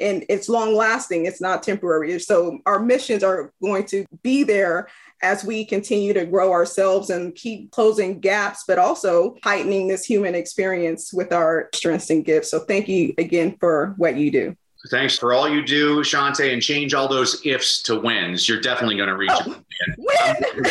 And 0.00 0.24
it's 0.28 0.48
long 0.48 0.74
lasting, 0.74 1.26
it's 1.26 1.40
not 1.40 1.62
temporary. 1.62 2.18
So 2.20 2.60
our 2.66 2.80
missions 2.80 3.22
are 3.22 3.52
going 3.62 3.84
to 3.86 4.06
be 4.22 4.42
there 4.42 4.88
as 5.22 5.44
we 5.44 5.64
continue 5.64 6.12
to 6.14 6.24
grow 6.24 6.52
ourselves 6.52 7.10
and 7.10 7.34
keep 7.34 7.70
closing 7.70 8.20
gaps, 8.20 8.64
but 8.66 8.78
also 8.78 9.36
heightening 9.42 9.88
this 9.88 10.04
human 10.04 10.34
experience 10.34 11.12
with 11.12 11.32
our 11.32 11.68
strengths 11.74 12.10
and 12.10 12.24
gifts. 12.24 12.50
So 12.50 12.60
thank 12.60 12.88
you 12.88 13.14
again 13.18 13.56
for 13.60 13.94
what 13.98 14.16
you 14.16 14.30
do. 14.30 14.56
Thanks 14.90 15.18
for 15.18 15.34
all 15.34 15.46
you 15.46 15.62
do, 15.62 16.00
Shonte, 16.00 16.50
and 16.52 16.62
change 16.62 16.94
all 16.94 17.06
those 17.06 17.44
ifs 17.44 17.82
to 17.82 18.00
wins. 18.00 18.48
You're 18.48 18.62
definitely 18.62 18.96
going 18.96 19.10
to 19.10 19.16
reach 19.16 19.30
oh, 19.34 19.44
win. 19.98 20.64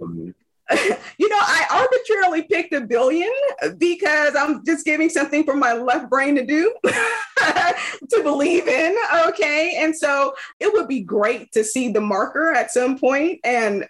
win. 0.00 0.34
you 1.18 1.28
know, 1.28 1.38
I 1.38 1.66
arbitrarily 1.70 2.42
picked 2.42 2.72
a 2.72 2.80
billion 2.80 3.32
because 3.78 4.36
I'm 4.36 4.64
just 4.64 4.84
giving 4.84 5.08
something 5.08 5.44
for 5.44 5.56
my 5.56 5.72
left 5.72 6.08
brain 6.08 6.36
to 6.36 6.46
do, 6.46 6.74
to 6.84 8.22
believe 8.22 8.68
in. 8.68 8.96
Okay. 9.28 9.76
And 9.78 9.96
so 9.96 10.34
it 10.60 10.72
would 10.72 10.86
be 10.86 11.00
great 11.00 11.50
to 11.52 11.64
see 11.64 11.90
the 11.90 12.00
marker 12.00 12.52
at 12.52 12.70
some 12.70 12.98
point. 12.98 13.40
And 13.42 13.86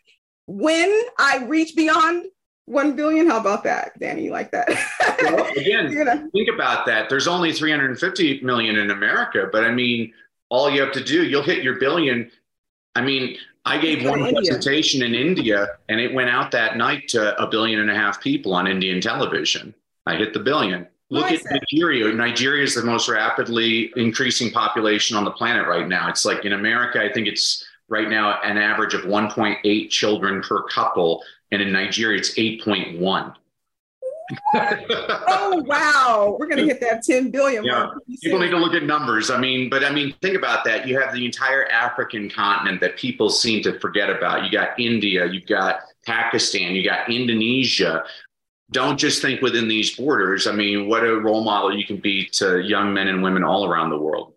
when 0.46 0.90
I 1.18 1.44
reach 1.46 1.76
beyond 1.76 2.26
1 2.64 2.96
billion, 2.96 3.28
how 3.28 3.38
about 3.38 3.64
that, 3.64 3.98
Danny? 3.98 4.24
You 4.24 4.30
like 4.30 4.50
that? 4.52 4.68
well, 5.22 5.46
again, 5.56 5.92
you 5.92 6.04
know? 6.04 6.28
think 6.32 6.48
about 6.52 6.86
that. 6.86 7.08
There's 7.08 7.28
only 7.28 7.52
350 7.52 8.40
million 8.42 8.76
in 8.76 8.90
America, 8.90 9.48
but 9.52 9.64
I 9.64 9.70
mean, 9.70 10.12
all 10.48 10.70
you 10.70 10.80
have 10.80 10.92
to 10.92 11.04
do, 11.04 11.24
you'll 11.24 11.42
hit 11.42 11.62
your 11.62 11.78
billion. 11.78 12.30
I 12.94 13.02
mean, 13.02 13.36
I 13.64 13.78
gave 13.78 14.04
one 14.04 14.20
India. 14.20 14.34
presentation 14.34 15.02
in 15.02 15.14
India 15.14 15.68
and 15.88 16.00
it 16.00 16.12
went 16.14 16.30
out 16.30 16.50
that 16.52 16.76
night 16.76 17.08
to 17.08 17.40
a 17.40 17.46
billion 17.46 17.80
and 17.80 17.90
a 17.90 17.94
half 17.94 18.20
people 18.20 18.54
on 18.54 18.66
Indian 18.66 19.00
television. 19.00 19.74
I 20.06 20.16
hit 20.16 20.32
the 20.32 20.40
billion. 20.40 20.86
Look 21.10 21.30
at 21.30 21.42
Nigeria. 21.44 22.12
Nigeria 22.14 22.62
is 22.62 22.74
the 22.74 22.84
most 22.84 23.08
rapidly 23.08 23.92
increasing 23.96 24.52
population 24.52 25.16
on 25.16 25.24
the 25.24 25.32
planet 25.32 25.66
right 25.66 25.88
now. 25.88 26.08
It's 26.08 26.24
like 26.24 26.44
in 26.44 26.52
America, 26.52 27.02
I 27.02 27.12
think 27.12 27.26
it's 27.26 27.64
right 27.88 28.08
now 28.08 28.40
an 28.42 28.56
average 28.56 28.94
of 28.94 29.02
1.8 29.02 29.90
children 29.90 30.40
per 30.40 30.62
couple. 30.68 31.22
And 31.50 31.60
in 31.60 31.72
Nigeria, 31.72 32.18
it's 32.18 32.34
8.1 32.34 33.34
oh 34.54 35.62
wow, 35.66 36.36
we're 36.38 36.46
gonna 36.46 36.64
hit 36.64 36.80
that 36.80 37.02
10 37.02 37.30
billion 37.30 37.64
yeah. 37.64 37.84
mark. 37.84 38.02
People 38.22 38.38
need 38.38 38.50
to 38.50 38.58
look 38.58 38.74
at 38.74 38.84
numbers. 38.84 39.30
I 39.30 39.38
mean, 39.38 39.68
but 39.70 39.84
I 39.84 39.90
mean, 39.90 40.14
think 40.22 40.36
about 40.36 40.64
that. 40.64 40.86
You 40.86 40.98
have 41.00 41.12
the 41.12 41.24
entire 41.24 41.66
African 41.66 42.30
continent 42.30 42.80
that 42.80 42.96
people 42.96 43.30
seem 43.30 43.62
to 43.64 43.78
forget 43.80 44.10
about. 44.10 44.44
You 44.44 44.50
got 44.50 44.78
India, 44.78 45.26
you've 45.26 45.46
got 45.46 45.80
Pakistan, 46.06 46.74
you 46.74 46.84
got 46.84 47.10
Indonesia. 47.10 48.04
Don't 48.72 48.98
just 48.98 49.20
think 49.20 49.42
within 49.42 49.66
these 49.66 49.96
borders. 49.96 50.46
I 50.46 50.52
mean, 50.52 50.88
what 50.88 51.04
a 51.04 51.16
role 51.16 51.42
model 51.42 51.76
you 51.76 51.84
can 51.84 51.96
be 51.96 52.26
to 52.34 52.60
young 52.60 52.94
men 52.94 53.08
and 53.08 53.22
women 53.22 53.42
all 53.42 53.68
around 53.68 53.90
the 53.90 53.98
world. 53.98 54.34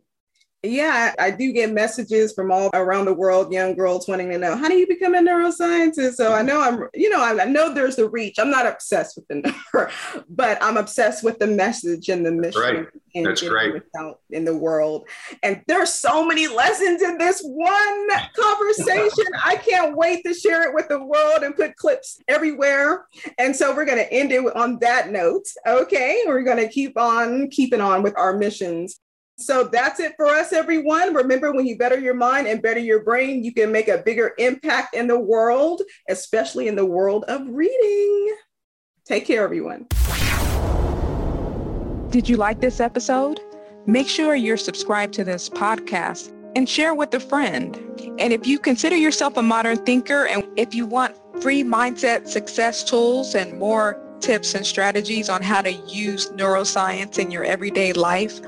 Yeah, 0.66 1.14
I 1.20 1.30
do 1.30 1.52
get 1.52 1.74
messages 1.74 2.32
from 2.32 2.50
all 2.50 2.70
around 2.74 3.04
the 3.04 3.14
world, 3.14 3.52
young 3.52 3.76
girls 3.76 4.08
wanting 4.08 4.30
to 4.30 4.38
know 4.38 4.56
how 4.56 4.70
do 4.70 4.76
you 4.76 4.88
become 4.88 5.14
a 5.14 5.20
neuroscientist. 5.20 6.14
So 6.14 6.32
I 6.32 6.42
know 6.42 6.62
I'm, 6.62 6.88
you 6.94 7.10
know, 7.10 7.22
I, 7.22 7.44
know 7.44 7.74
there's 7.74 7.98
the 7.98 8.08
reach. 8.08 8.40
I'm 8.40 8.50
not 8.50 8.66
obsessed 8.66 9.18
with 9.18 9.28
the 9.28 9.36
number, 9.36 9.92
but 10.30 10.64
I'm 10.64 10.78
obsessed 10.78 11.22
with 11.22 11.38
the 11.38 11.48
message 11.48 12.08
and 12.08 12.26
the 12.26 12.32
mission. 12.32 12.62
Right. 12.62 12.88
And 13.14 13.26
That's 13.26 13.42
great. 13.42 13.82
Out 14.00 14.22
in 14.30 14.46
the 14.46 14.58
world, 14.58 15.08
and 15.44 15.62
there's 15.68 15.94
so 15.94 16.26
many 16.26 16.48
lessons 16.48 17.02
in 17.02 17.18
this 17.18 17.42
one 17.44 18.10
conversation. 18.36 19.26
I 19.44 19.58
can't 19.58 19.98
wait 19.98 20.24
to 20.26 20.34
share 20.34 20.68
it 20.68 20.74
with 20.74 20.88
the 20.88 21.04
world 21.04 21.44
and 21.44 21.56
put 21.56 21.76
clips 21.76 22.20
everywhere. 22.28 23.06
And 23.38 23.56
so 23.56 23.76
we're 23.76 23.86
going 23.86 24.00
to 24.00 24.12
end 24.12 24.32
it 24.32 24.44
on 24.56 24.80
that 24.80 25.12
note. 25.12 25.46
Okay, 25.68 26.24
we're 26.26 26.42
going 26.42 26.58
to 26.58 26.70
keep 26.70 26.98
on 26.98 27.50
keeping 27.50 27.82
on 27.82 28.02
with 28.02 28.18
our 28.18 28.36
missions 28.38 29.00
so 29.38 29.64
that's 29.66 30.00
it 30.00 30.14
for 30.16 30.28
us, 30.28 30.54
everyone. 30.54 31.14
Remember, 31.14 31.52
when 31.52 31.66
you 31.66 31.78
better 31.78 32.00
your 32.00 32.14
mind 32.14 32.48
and 32.48 32.62
better 32.62 32.80
your 32.80 33.04
brain, 33.04 33.44
you 33.44 33.54
can 33.54 33.72
make 33.72 33.88
a 33.88 33.98
bigger 33.98 34.34
impact 34.38 34.96
in 34.96 35.08
the 35.08 35.20
world, 35.20 35.82
especially 36.10 36.68
in 36.68 36.76
the 36.76 36.86
world 36.86 37.26
of 37.28 37.42
reading. 37.48 38.36
Take 39.06 39.26
care, 39.26 39.44
everyone. 39.44 39.88
Did 42.12 42.30
you 42.30 42.38
like 42.38 42.62
this 42.62 42.80
episode? 42.80 43.40
Make 43.88 44.08
sure 44.08 44.36
you're 44.36 44.56
subscribed 44.56 45.14
to 45.16 45.24
this 45.24 45.50
podcast 45.50 46.32
and 46.56 46.70
share 46.70 46.94
with 46.94 47.14
a 47.16 47.20
friend. 47.20 47.76
And 48.20 48.32
if 48.32 48.46
you 48.46 48.60
consider 48.60 48.96
yourself 48.96 49.36
a 49.36 49.42
modern 49.42 49.78
thinker 49.78 50.28
and 50.28 50.48
if 50.56 50.76
you 50.76 50.86
want 50.86 51.18
free 51.42 51.64
mindset 51.64 52.28
success 52.28 52.84
tools 52.84 53.34
and 53.34 53.58
more 53.58 54.00
tips 54.24 54.56
and 54.56 54.66
strategies 54.66 55.30
on 55.30 55.42
how 55.42 55.62
to 55.62 55.72
use 55.72 56.30
neuroscience 56.32 57.20
in 57.20 57.30
your 57.30 57.44
everyday 57.44 57.92
life 57.92 58.40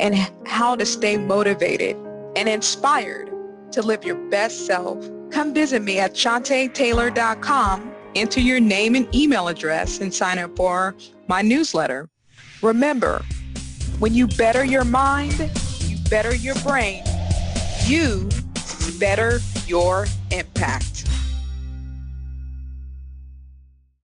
and 0.00 0.16
how 0.44 0.74
to 0.74 0.84
stay 0.84 1.16
motivated 1.16 1.96
and 2.34 2.48
inspired 2.48 3.30
to 3.70 3.80
live 3.80 4.04
your 4.04 4.16
best 4.28 4.66
self, 4.66 5.08
come 5.30 5.54
visit 5.54 5.82
me 5.82 6.00
at 6.00 6.14
shontetaylor.com, 6.14 7.94
enter 8.16 8.40
your 8.40 8.58
name 8.58 8.96
and 8.96 9.14
email 9.14 9.46
address, 9.46 10.00
and 10.00 10.12
sign 10.12 10.38
up 10.38 10.56
for 10.56 10.96
my 11.28 11.40
newsletter. 11.42 12.08
Remember, 12.60 13.22
when 14.00 14.12
you 14.12 14.26
better 14.26 14.64
your 14.64 14.84
mind, 14.84 15.50
you 15.82 15.96
better 16.10 16.34
your 16.34 16.56
brain, 16.56 17.04
you 17.84 18.28
better 18.98 19.38
your 19.66 20.06
impact. 20.32 21.06